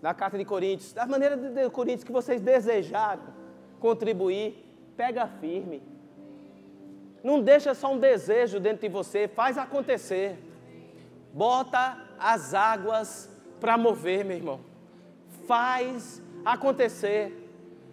na 0.00 0.12
carta 0.12 0.36
de 0.36 0.44
Coríntios, 0.44 0.92
da 0.92 1.06
maneira 1.06 1.36
de 1.36 1.70
Coríntios 1.70 2.04
que 2.04 2.12
vocês 2.12 2.40
desejaram 2.40 3.42
contribuir, 3.78 4.64
pega 4.96 5.26
firme. 5.26 5.82
Não 7.22 7.40
deixa 7.40 7.72
só 7.74 7.92
um 7.92 7.98
desejo 7.98 8.58
dentro 8.58 8.82
de 8.82 8.88
você, 8.88 9.28
faz 9.28 9.58
acontecer. 9.58 10.38
Bota 11.32 11.96
as 12.22 12.54
águas 12.54 13.28
para 13.60 13.76
mover, 13.76 14.24
meu 14.24 14.36
irmão. 14.36 14.60
Faz 15.46 16.22
acontecer. 16.44 17.38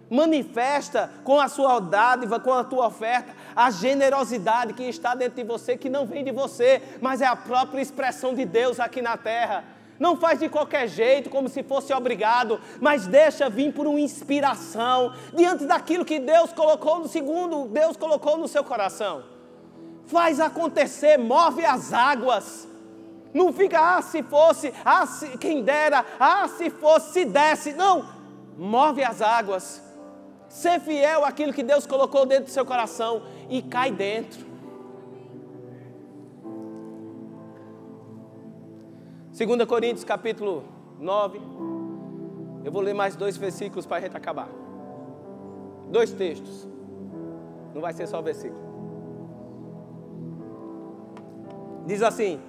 Manifesta 0.08 1.10
com 1.22 1.40
a 1.40 1.48
sua 1.48 1.78
dádiva, 1.78 2.40
com 2.40 2.52
a 2.52 2.64
tua 2.64 2.88
oferta, 2.88 3.32
a 3.54 3.70
generosidade 3.70 4.74
que 4.74 4.82
está 4.82 5.14
dentro 5.14 5.36
de 5.36 5.44
você, 5.44 5.76
que 5.76 5.88
não 5.88 6.04
vem 6.04 6.24
de 6.24 6.32
você, 6.32 6.82
mas 7.00 7.20
é 7.20 7.26
a 7.26 7.36
própria 7.36 7.80
expressão 7.80 8.34
de 8.34 8.44
Deus 8.44 8.80
aqui 8.80 9.00
na 9.00 9.16
terra. 9.16 9.64
Não 10.00 10.16
faz 10.16 10.40
de 10.40 10.48
qualquer 10.48 10.88
jeito, 10.88 11.30
como 11.30 11.48
se 11.48 11.62
fosse 11.62 11.92
obrigado, 11.92 12.60
mas 12.80 13.06
deixa 13.06 13.48
vir 13.50 13.72
por 13.72 13.86
uma 13.86 14.00
inspiração, 14.00 15.14
diante 15.34 15.66
daquilo 15.66 16.04
que 16.04 16.18
Deus 16.18 16.52
colocou 16.52 17.00
no 17.00 17.06
segundo, 17.06 17.66
Deus 17.66 17.96
colocou 17.96 18.36
no 18.36 18.48
seu 18.48 18.64
coração. 18.64 19.22
Faz 20.06 20.40
acontecer, 20.40 21.18
move 21.18 21.64
as 21.64 21.92
águas. 21.92 22.69
Não 23.32 23.52
fica, 23.52 23.96
ah, 23.96 24.02
se 24.02 24.22
fosse, 24.22 24.72
ah, 24.84 25.06
se, 25.06 25.38
quem 25.38 25.62
dera, 25.62 26.04
ah, 26.18 26.48
se 26.48 26.68
fosse, 26.68 27.12
se 27.12 27.24
desse. 27.24 27.72
Não, 27.72 28.04
move 28.56 29.02
as 29.02 29.22
águas. 29.22 29.82
Ser 30.48 30.80
fiel 30.80 31.24
àquilo 31.24 31.52
que 31.52 31.62
Deus 31.62 31.86
colocou 31.86 32.26
dentro 32.26 32.46
do 32.46 32.50
seu 32.50 32.66
coração 32.66 33.22
e 33.48 33.62
cai 33.62 33.92
dentro. 33.92 34.50
2 39.46 39.64
Coríntios 39.64 40.04
capítulo 40.04 40.64
9. 40.98 41.40
Eu 42.64 42.70
vou 42.70 42.82
ler 42.82 42.92
mais 42.92 43.16
dois 43.16 43.36
versículos 43.36 43.86
para 43.86 43.98
a 43.98 44.00
gente 44.00 44.16
acabar. 44.16 44.48
Dois 45.88 46.12
textos. 46.12 46.68
Não 47.72 47.80
vai 47.80 47.92
ser 47.92 48.06
só 48.06 48.20
versículo. 48.20 48.60
Diz 51.86 52.02
assim, 52.02 52.40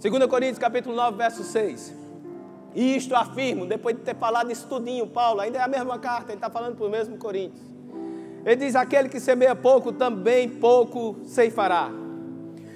2 0.00 0.26
Coríntios 0.28 0.58
capítulo 0.58 0.96
9, 0.96 1.18
verso 1.18 1.44
6. 1.44 1.94
E 2.74 2.96
isto 2.96 3.14
afirmo, 3.14 3.66
depois 3.66 3.94
de 3.94 4.02
ter 4.02 4.16
falado 4.16 4.50
isso 4.50 4.66
tudinho, 4.66 5.06
Paulo, 5.06 5.40
ainda 5.40 5.58
é 5.58 5.62
a 5.62 5.68
mesma 5.68 5.98
carta, 5.98 6.32
ele 6.32 6.38
está 6.38 6.48
falando 6.48 6.74
para 6.76 6.86
o 6.86 6.90
mesmo 6.90 7.18
Coríntios. 7.18 7.60
Ele 8.42 8.56
diz: 8.56 8.74
aquele 8.74 9.10
que 9.10 9.20
semeia 9.20 9.54
pouco, 9.54 9.92
também 9.92 10.48
pouco 10.48 11.18
ceifará. 11.24 11.90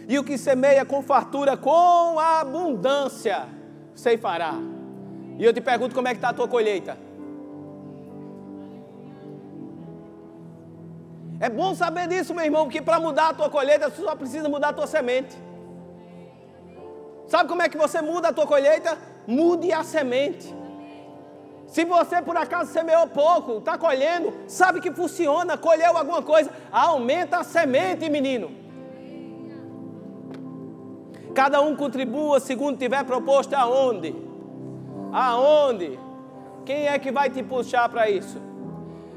E 0.06 0.18
o 0.18 0.24
que 0.24 0.36
semeia 0.36 0.84
com 0.84 1.00
fartura, 1.00 1.56
com 1.56 2.18
abundância, 2.18 3.48
ceifará. 3.94 4.56
E 5.38 5.44
eu 5.44 5.52
te 5.54 5.62
pergunto 5.62 5.94
como 5.94 6.06
é 6.06 6.10
que 6.10 6.18
está 6.18 6.28
a 6.28 6.34
tua 6.34 6.46
colheita. 6.46 6.98
É 11.40 11.48
bom 11.48 11.74
saber 11.74 12.06
disso, 12.06 12.34
meu 12.34 12.44
irmão, 12.44 12.64
porque 12.64 12.82
para 12.82 13.00
mudar 13.00 13.30
a 13.30 13.34
tua 13.34 13.48
colheita, 13.48 13.88
você 13.88 14.02
só 14.02 14.14
precisa 14.14 14.46
mudar 14.46 14.68
a 14.68 14.72
tua 14.74 14.86
semente. 14.86 15.34
Sabe 17.34 17.48
como 17.48 17.62
é 17.62 17.68
que 17.68 17.76
você 17.76 18.00
muda 18.00 18.28
a 18.28 18.32
tua 18.32 18.46
colheita? 18.46 18.96
Mude 19.26 19.72
a 19.72 19.82
semente. 19.82 20.54
Se 21.66 21.84
você 21.84 22.22
por 22.22 22.36
acaso 22.36 22.72
semeou 22.72 23.08
pouco, 23.08 23.58
está 23.58 23.76
colhendo, 23.76 24.32
sabe 24.46 24.80
que 24.80 24.92
funciona, 24.92 25.58
colheu 25.58 25.96
alguma 25.96 26.22
coisa, 26.22 26.48
aumenta 26.70 27.38
a 27.38 27.42
semente, 27.42 28.08
menino. 28.08 28.52
Cada 31.34 31.60
um 31.60 31.74
contribua 31.74 32.38
segundo 32.38 32.78
tiver 32.78 33.02
proposto 33.02 33.52
aonde? 33.54 34.14
Aonde? 35.12 35.98
Quem 36.64 36.86
é 36.86 36.96
que 37.00 37.10
vai 37.10 37.30
te 37.30 37.42
puxar 37.42 37.88
para 37.88 38.08
isso? 38.08 38.40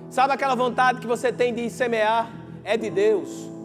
Sabe 0.10 0.34
aquela 0.34 0.56
vontade 0.56 1.00
que 1.00 1.06
você 1.06 1.32
tem 1.32 1.54
de 1.54 1.70
semear? 1.70 2.32
É 2.64 2.76
de 2.76 2.90
Deus. 2.90 3.57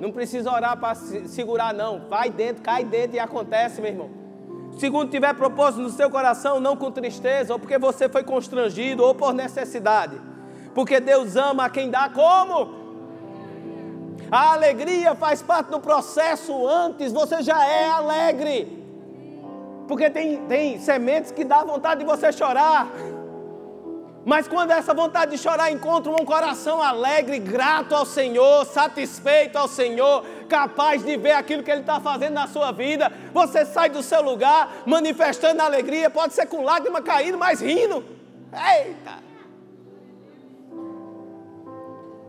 Não 0.00 0.12
precisa 0.12 0.52
orar 0.52 0.76
para 0.76 0.94
segurar, 0.94 1.74
não. 1.74 2.08
Vai 2.08 2.30
dentro, 2.30 2.62
cai 2.62 2.84
dentro 2.84 3.16
e 3.16 3.20
acontece, 3.20 3.80
meu 3.80 3.90
irmão. 3.90 4.10
Segundo 4.78 5.10
tiver 5.10 5.34
propósito 5.34 5.82
no 5.82 5.90
seu 5.90 6.08
coração, 6.08 6.60
não 6.60 6.76
com 6.76 6.90
tristeza, 6.90 7.52
ou 7.52 7.58
porque 7.58 7.78
você 7.78 8.08
foi 8.08 8.22
constrangido, 8.22 9.02
ou 9.02 9.14
por 9.14 9.34
necessidade. 9.34 10.20
Porque 10.74 11.00
Deus 11.00 11.34
ama 11.34 11.64
a 11.64 11.70
quem 11.70 11.90
dá 11.90 12.08
como? 12.08 12.78
A 14.30 14.52
alegria 14.52 15.14
faz 15.14 15.42
parte 15.42 15.70
do 15.70 15.80
processo 15.80 16.66
antes, 16.68 17.12
você 17.12 17.42
já 17.42 17.66
é 17.66 17.88
alegre. 17.88 18.78
Porque 19.88 20.10
tem, 20.10 20.36
tem 20.46 20.78
sementes 20.78 21.32
que 21.32 21.44
dá 21.44 21.64
vontade 21.64 22.00
de 22.00 22.06
você 22.06 22.30
chorar. 22.30 22.86
Mas 24.24 24.46
quando 24.46 24.72
essa 24.72 24.92
vontade 24.92 25.30
de 25.32 25.38
chorar 25.38 25.70
encontra 25.70 26.12
um 26.12 26.24
coração 26.24 26.82
alegre, 26.82 27.38
grato 27.38 27.94
ao 27.94 28.04
Senhor, 28.04 28.66
satisfeito 28.66 29.56
ao 29.56 29.68
Senhor, 29.68 30.24
capaz 30.48 31.04
de 31.04 31.16
ver 31.16 31.32
aquilo 31.32 31.62
que 31.62 31.70
Ele 31.70 31.80
está 31.80 32.00
fazendo 32.00 32.34
na 32.34 32.46
sua 32.46 32.72
vida, 32.72 33.10
você 33.32 33.64
sai 33.64 33.88
do 33.88 34.02
seu 34.02 34.22
lugar 34.22 34.82
manifestando 34.84 35.62
alegria, 35.62 36.10
pode 36.10 36.34
ser 36.34 36.46
com 36.46 36.62
lágrima 36.62 37.00
caindo, 37.00 37.38
mas 37.38 37.60
rindo. 37.60 38.04
Eita! 38.52 39.28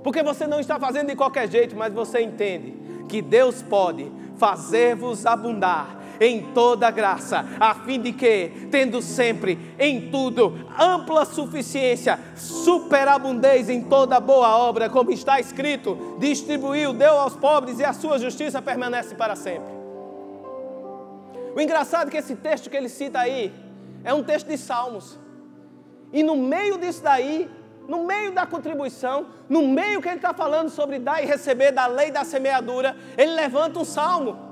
Porque 0.03 0.23
você 0.23 0.47
não 0.47 0.59
está 0.59 0.79
fazendo 0.79 1.07
de 1.07 1.15
qualquer 1.15 1.49
jeito, 1.49 1.75
mas 1.75 1.93
você 1.93 2.21
entende 2.21 3.05
que 3.09 3.21
Deus 3.21 3.61
pode 3.61 4.09
fazer-vos 4.37 5.25
abundar 5.25 5.98
em 6.19 6.53
toda 6.53 6.91
graça, 6.91 7.45
a 7.59 7.73
fim 7.73 8.01
de 8.01 8.11
que, 8.11 8.67
tendo 8.69 9.01
sempre 9.01 9.57
em 9.79 10.09
tudo 10.09 10.53
ampla 10.77 11.25
suficiência, 11.25 12.19
superabundez 12.35 13.69
em 13.69 13.83
toda 13.83 14.19
boa 14.19 14.57
obra, 14.57 14.89
como 14.89 15.11
está 15.11 15.39
escrito, 15.39 16.17
distribuiu, 16.19 16.93
deu 16.93 17.17
aos 17.17 17.35
pobres 17.35 17.79
e 17.79 17.85
a 17.85 17.93
sua 17.93 18.19
justiça 18.19 18.61
permanece 18.61 19.15
para 19.15 19.35
sempre. 19.35 19.79
O 21.55 21.61
engraçado 21.61 22.07
é 22.07 22.11
que 22.11 22.17
esse 22.17 22.35
texto 22.35 22.69
que 22.69 22.77
ele 22.77 22.89
cita 22.89 23.19
aí 23.19 23.53
é 24.03 24.13
um 24.13 24.23
texto 24.23 24.47
de 24.47 24.57
Salmos. 24.57 25.17
E 26.11 26.23
no 26.23 26.35
meio 26.35 26.77
disso 26.77 27.03
daí, 27.03 27.49
no 27.87 28.05
meio 28.05 28.31
da 28.31 28.45
contribuição, 28.45 29.27
no 29.47 29.67
meio 29.67 30.01
que 30.01 30.07
ele 30.07 30.17
está 30.17 30.33
falando 30.33 30.69
sobre 30.69 30.99
dar 30.99 31.23
e 31.23 31.25
receber 31.25 31.71
da 31.71 31.87
lei 31.87 32.11
da 32.11 32.23
semeadura, 32.23 32.95
ele 33.17 33.33
levanta 33.33 33.79
um 33.79 33.85
salmo. 33.85 34.48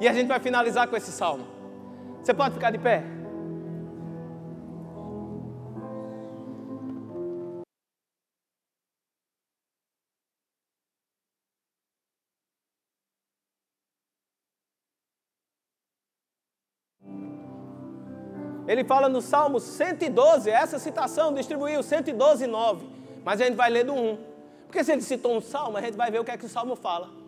E 0.00 0.08
a 0.08 0.14
gente 0.14 0.28
vai 0.28 0.40
finalizar 0.40 0.88
com 0.88 0.96
esse 0.96 1.12
salmo. 1.12 1.46
Você 2.22 2.32
pode 2.32 2.54
ficar 2.54 2.70
de 2.70 2.78
pé? 2.78 3.04
Ele 18.66 18.84
fala 18.84 19.08
no 19.08 19.20
Salmo 19.20 19.58
112, 19.58 20.48
essa 20.48 20.78
citação 20.78 21.34
distribuiu 21.34 21.82
112, 21.82 22.46
9. 22.46 22.86
Mas 23.24 23.40
a 23.40 23.44
gente 23.44 23.56
vai 23.56 23.68
ler 23.68 23.84
do 23.84 23.92
1. 23.92 24.18
Porque 24.66 24.84
se 24.84 24.92
ele 24.92 25.02
citou 25.02 25.36
um 25.36 25.40
salmo, 25.40 25.76
a 25.76 25.80
gente 25.82 25.96
vai 25.96 26.10
ver 26.10 26.20
o 26.20 26.24
que 26.24 26.30
é 26.30 26.38
que 26.38 26.46
o 26.46 26.48
salmo 26.48 26.76
fala. 26.76 27.19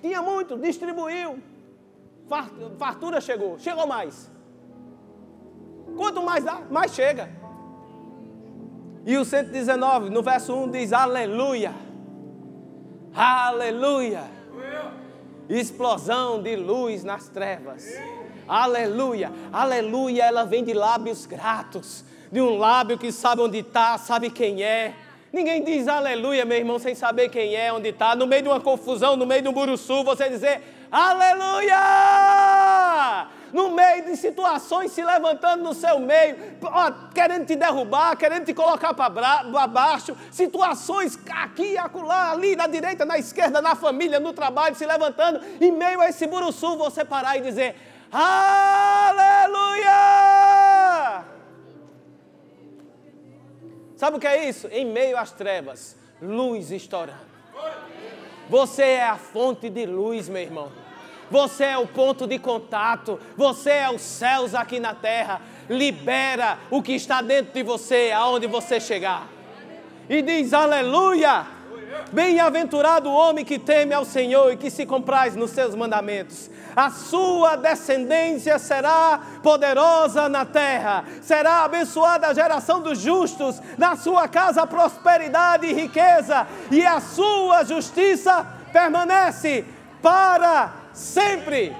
Tinha 0.00 0.22
muito, 0.22 0.56
distribuiu. 0.56 1.38
Fartura 2.78 3.20
chegou, 3.20 3.58
chegou 3.58 3.86
mais. 3.86 4.30
Quanto 5.96 6.22
mais 6.22 6.44
dá, 6.44 6.60
mais 6.70 6.92
chega. 6.92 7.30
E 9.04 9.16
o 9.16 9.24
119, 9.24 10.10
no 10.10 10.22
verso 10.22 10.54
1 10.54 10.70
diz: 10.70 10.92
Aleluia. 10.92 11.74
Aleluia. 13.14 14.24
Explosão 15.48 16.42
de 16.42 16.54
luz 16.56 17.02
nas 17.02 17.28
trevas. 17.28 17.86
Aleluia. 18.46 19.32
Aleluia, 19.50 20.24
ela 20.24 20.44
vem 20.44 20.62
de 20.62 20.74
lábios 20.74 21.24
gratos. 21.24 22.04
De 22.30 22.40
um 22.42 22.58
lábio 22.58 22.98
que 22.98 23.10
sabe 23.10 23.40
onde 23.40 23.58
está, 23.58 23.96
sabe 23.96 24.28
quem 24.28 24.62
é 24.62 24.94
Ninguém 25.32 25.62
diz 25.62 25.86
aleluia, 25.86 26.44
meu 26.46 26.56
irmão, 26.56 26.78
sem 26.78 26.94
saber 26.94 27.28
quem 27.28 27.54
é, 27.54 27.70
onde 27.72 27.90
está. 27.90 28.16
No 28.16 28.26
meio 28.26 28.42
de 28.42 28.48
uma 28.48 28.60
confusão, 28.60 29.14
no 29.14 29.26
meio 29.26 29.42
de 29.42 29.48
um 29.48 29.52
buruçu, 29.52 30.02
você 30.02 30.28
dizer 30.28 30.62
aleluia! 30.90 31.76
No 33.52 33.70
meio 33.70 34.04
de 34.06 34.16
situações 34.16 34.92
se 34.92 35.04
levantando 35.04 35.62
no 35.62 35.74
seu 35.74 35.98
meio, 35.98 36.36
ó, 36.62 36.90
querendo 37.14 37.44
te 37.46 37.56
derrubar, 37.56 38.16
querendo 38.16 38.46
te 38.46 38.54
colocar 38.54 38.94
para 38.94 39.10
baixo, 39.66 40.16
situações 40.30 41.18
aqui, 41.30 41.76
acolá, 41.76 42.30
ali, 42.32 42.56
na 42.56 42.66
direita, 42.66 43.04
na 43.04 43.18
esquerda, 43.18 43.60
na 43.60 43.74
família, 43.74 44.18
no 44.20 44.32
trabalho, 44.32 44.74
se 44.76 44.86
levantando, 44.86 45.40
em 45.60 45.72
meio 45.72 46.00
a 46.00 46.08
esse 46.08 46.26
buruçu, 46.26 46.76
você 46.76 47.04
parar 47.04 47.36
e 47.36 47.42
dizer 47.42 47.74
aleluia! 48.10 49.48
Sabe 53.98 54.16
o 54.16 54.20
que 54.20 54.28
é 54.28 54.48
isso? 54.48 54.68
Em 54.68 54.84
meio 54.84 55.18
às 55.18 55.32
trevas, 55.32 55.96
luz 56.22 56.70
estourando. 56.70 57.18
Você 58.48 58.82
é 58.82 59.04
a 59.04 59.16
fonte 59.16 59.68
de 59.68 59.84
luz, 59.86 60.28
meu 60.28 60.40
irmão. 60.40 60.70
Você 61.28 61.64
é 61.64 61.76
o 61.76 61.84
ponto 61.84 62.24
de 62.24 62.38
contato. 62.38 63.18
Você 63.36 63.70
é 63.70 63.90
os 63.90 64.00
céus 64.00 64.54
aqui 64.54 64.78
na 64.78 64.94
terra. 64.94 65.42
Libera 65.68 66.60
o 66.70 66.80
que 66.80 66.92
está 66.92 67.20
dentro 67.20 67.52
de 67.52 67.64
você, 67.64 68.12
aonde 68.14 68.46
você 68.46 68.78
chegar. 68.78 69.26
E 70.08 70.22
diz: 70.22 70.52
Aleluia! 70.52 71.57
Bem-aventurado 72.12 73.08
o 73.08 73.14
homem 73.14 73.44
que 73.44 73.58
teme 73.58 73.94
ao 73.94 74.04
Senhor 74.04 74.52
e 74.52 74.56
que 74.56 74.70
se 74.70 74.86
compraz 74.86 75.36
nos 75.36 75.50
seus 75.50 75.74
mandamentos. 75.74 76.50
A 76.74 76.90
sua 76.90 77.56
descendência 77.56 78.58
será 78.58 79.20
poderosa 79.42 80.28
na 80.28 80.44
terra, 80.44 81.04
será 81.22 81.64
abençoada 81.64 82.26
a 82.26 82.34
geração 82.34 82.80
dos 82.80 82.98
justos, 82.98 83.60
na 83.76 83.96
sua 83.96 84.28
casa 84.28 84.66
prosperidade 84.66 85.66
e 85.66 85.72
riqueza, 85.72 86.46
e 86.70 86.84
a 86.84 87.00
sua 87.00 87.64
justiça 87.64 88.46
permanece 88.72 89.64
para 90.00 90.72
sempre. 90.92 91.76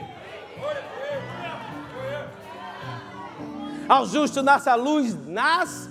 Ao 3.89 4.05
justo 4.05 4.43
nasce 4.43 4.69
a 4.69 4.75
luz 4.75 5.17
nas 5.27 5.89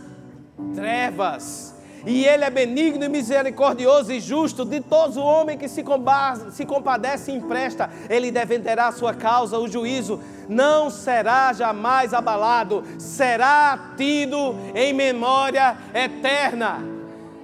trevas 0.75 1.76
e 2.07 2.25
ele 2.25 2.45
é 2.45 2.49
benigno 2.49 3.03
e 3.03 3.09
misericordioso 3.09 4.13
e 4.13 4.21
justo 4.21 4.63
de 4.63 4.79
todos 4.79 5.17
o 5.17 5.21
homem 5.21 5.57
que 5.57 5.67
se, 5.67 5.83
se 6.51 6.65
compadece 6.65 7.31
e 7.31 7.35
empresta. 7.35 7.89
Ele 8.09 8.31
defenderá 8.31 8.87
a 8.87 8.91
sua 8.93 9.13
causa, 9.13 9.59
o 9.59 9.67
juízo 9.67 10.19
não 10.47 10.89
será 10.89 11.51
jamais 11.51 12.13
abalado, 12.13 12.81
será 12.97 13.91
tido 13.97 14.55
em 14.73 14.93
memória 14.93 15.77
eterna. 15.93 16.79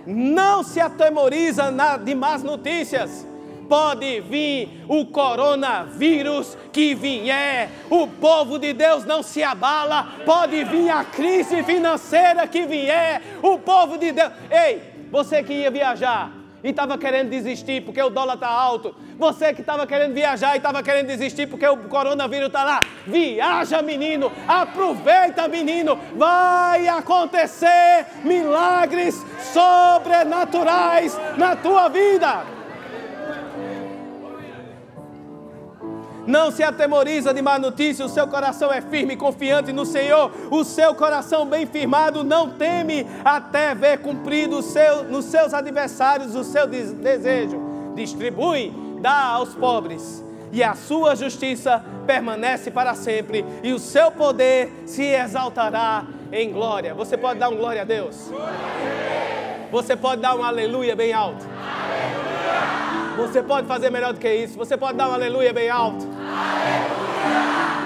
Não 0.08 0.64
se 0.64 0.80
atemoriza 0.80 1.66
de 2.02 2.16
más 2.16 2.42
notícias 2.42 3.26
pode 3.68 4.22
vir 4.22 4.84
o 4.88 5.06
coronavírus 5.06 6.58
que 6.72 6.94
vier, 6.94 7.70
o 7.90 8.08
povo 8.08 8.60
de 8.60 8.74
Deus 8.74 9.06
não 9.06 9.24
se 9.24 9.44
abala, 9.44 10.08
pode 10.26 10.64
vir 10.64 10.90
a 10.90 11.04
crise 11.04 11.64
financeira 11.64 12.48
que 12.48 12.66
vier, 12.66 13.22
o 13.42 13.58
povo 13.60 13.98
de 13.98 14.12
Deus. 14.12 14.32
Ei, 14.50 14.82
você 15.12 15.44
que 15.44 15.54
ia 15.54 15.72
viajar 15.72 16.32
e 16.64 16.70
estava 16.70 16.98
querendo 16.98 17.30
desistir 17.30 17.84
porque 17.84 18.02
o 18.02 18.10
dólar 18.10 18.36
está 18.36 18.48
alto, 18.48 18.96
você 19.18 19.54
que 19.54 19.62
estava 19.62 19.86
querendo 19.86 20.14
viajar 20.14 20.54
e 20.54 20.58
estava 20.58 20.82
querendo 20.82 21.08
desistir 21.08 21.48
porque 21.48 21.68
o 21.68 21.78
coronavírus 21.90 22.48
está 22.48 22.64
lá, 22.64 22.84
viaja, 23.06 23.82
menino, 23.82 24.32
aproveita, 24.48 25.48
menino, 25.48 26.00
vai 26.16 26.88
acontecer 26.88 28.06
milagres 28.24 29.24
sobrenaturais 29.54 31.20
na 31.38 31.56
tua 31.56 31.90
vida. 31.90 32.63
Não 36.26 36.52
se 36.52 36.64
atemoriza 36.64 37.34
de 37.34 37.42
má 37.42 37.60
notícia, 37.60 38.06
o 38.06 38.10
seu 38.10 38.28
coração 38.28 38.72
é 38.72 38.82
firme 38.82 39.14
e 39.14 39.18
confiante 39.18 39.74
no 39.74 39.86
Senhor, 39.86 40.32
o 40.50 40.64
seu 40.64 40.96
coração 40.96 41.46
bem 41.46 41.66
firmado 41.66 42.24
não 42.24 42.50
teme 42.50 43.06
até 43.26 43.76
ver 43.76 44.00
cumprido 44.00 44.62
seu, 44.62 45.04
nos 45.04 45.26
seus 45.26 45.54
adversários 45.54 46.36
o 46.36 46.44
seu 46.44 46.66
desejo. 46.68 47.62
Distribui, 47.94 48.74
dá 49.02 49.26
aos 49.26 49.54
pobres, 49.54 50.24
e 50.52 50.64
a 50.64 50.76
sua 50.76 51.16
justiça 51.16 51.84
permanece 52.08 52.72
para 52.72 52.96
sempre, 52.96 53.44
e 53.62 53.74
o 53.74 53.80
seu 53.80 54.12
poder 54.12 54.72
se 54.86 55.04
exaltará 55.04 56.06
em 56.32 56.52
glória. 56.52 56.94
Você 56.94 57.18
pode 57.18 57.40
dar 57.40 57.50
um 57.50 57.58
glória 57.58 57.82
a 57.82 57.86
Deus? 57.86 58.32
Você 59.72 59.96
pode 59.96 60.22
dar 60.22 60.36
um 60.36 60.44
aleluia 60.44 60.96
bem 60.96 61.12
alto? 61.12 61.46
Aleluia! 61.46 62.93
Você 63.18 63.44
pode 63.44 63.68
fazer 63.68 63.90
melhor 63.90 64.14
do 64.14 64.20
que 64.20 64.34
isso. 64.34 64.58
Você 64.58 64.76
pode 64.76 64.98
dar 64.98 65.10
um 65.10 65.14
aleluia 65.14 65.54
bem 65.54 65.70
alto. 65.70 66.08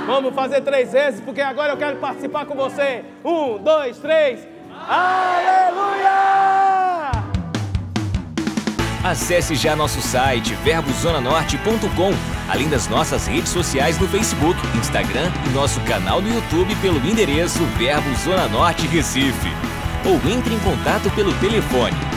Vamos 0.06 0.34
fazer 0.34 0.62
três 0.62 0.94
vezes, 0.94 1.20
porque 1.20 1.42
agora 1.42 1.74
eu 1.74 1.78
quero 1.78 1.98
participar 1.98 2.46
com 2.46 2.56
você. 2.56 3.04
Um, 3.26 3.58
dois, 3.58 3.98
três. 3.98 4.48
Aleluia! 4.88 6.08
Acesse 9.04 9.56
já 9.56 9.76
nosso 9.76 10.02
site 10.02 10.54
verbozonanorte.com, 10.64 12.12
além 12.50 12.70
das 12.70 12.88
nossas 12.88 13.28
redes 13.28 13.50
sociais 13.50 14.00
no 14.00 14.08
Facebook, 14.08 14.58
Instagram 14.78 15.30
e 15.46 15.50
nosso 15.50 15.82
canal 15.82 16.22
no 16.22 16.34
YouTube 16.34 16.74
pelo 16.78 17.06
endereço 17.06 17.64
Verbo 17.78 18.14
Zona 18.16 18.48
Norte 18.48 18.88
Recife. 18.88 19.50
Ou 20.06 20.16
entre 20.32 20.54
em 20.54 20.60
contato 20.60 21.10
pelo 21.16 21.34
telefone 21.40 22.17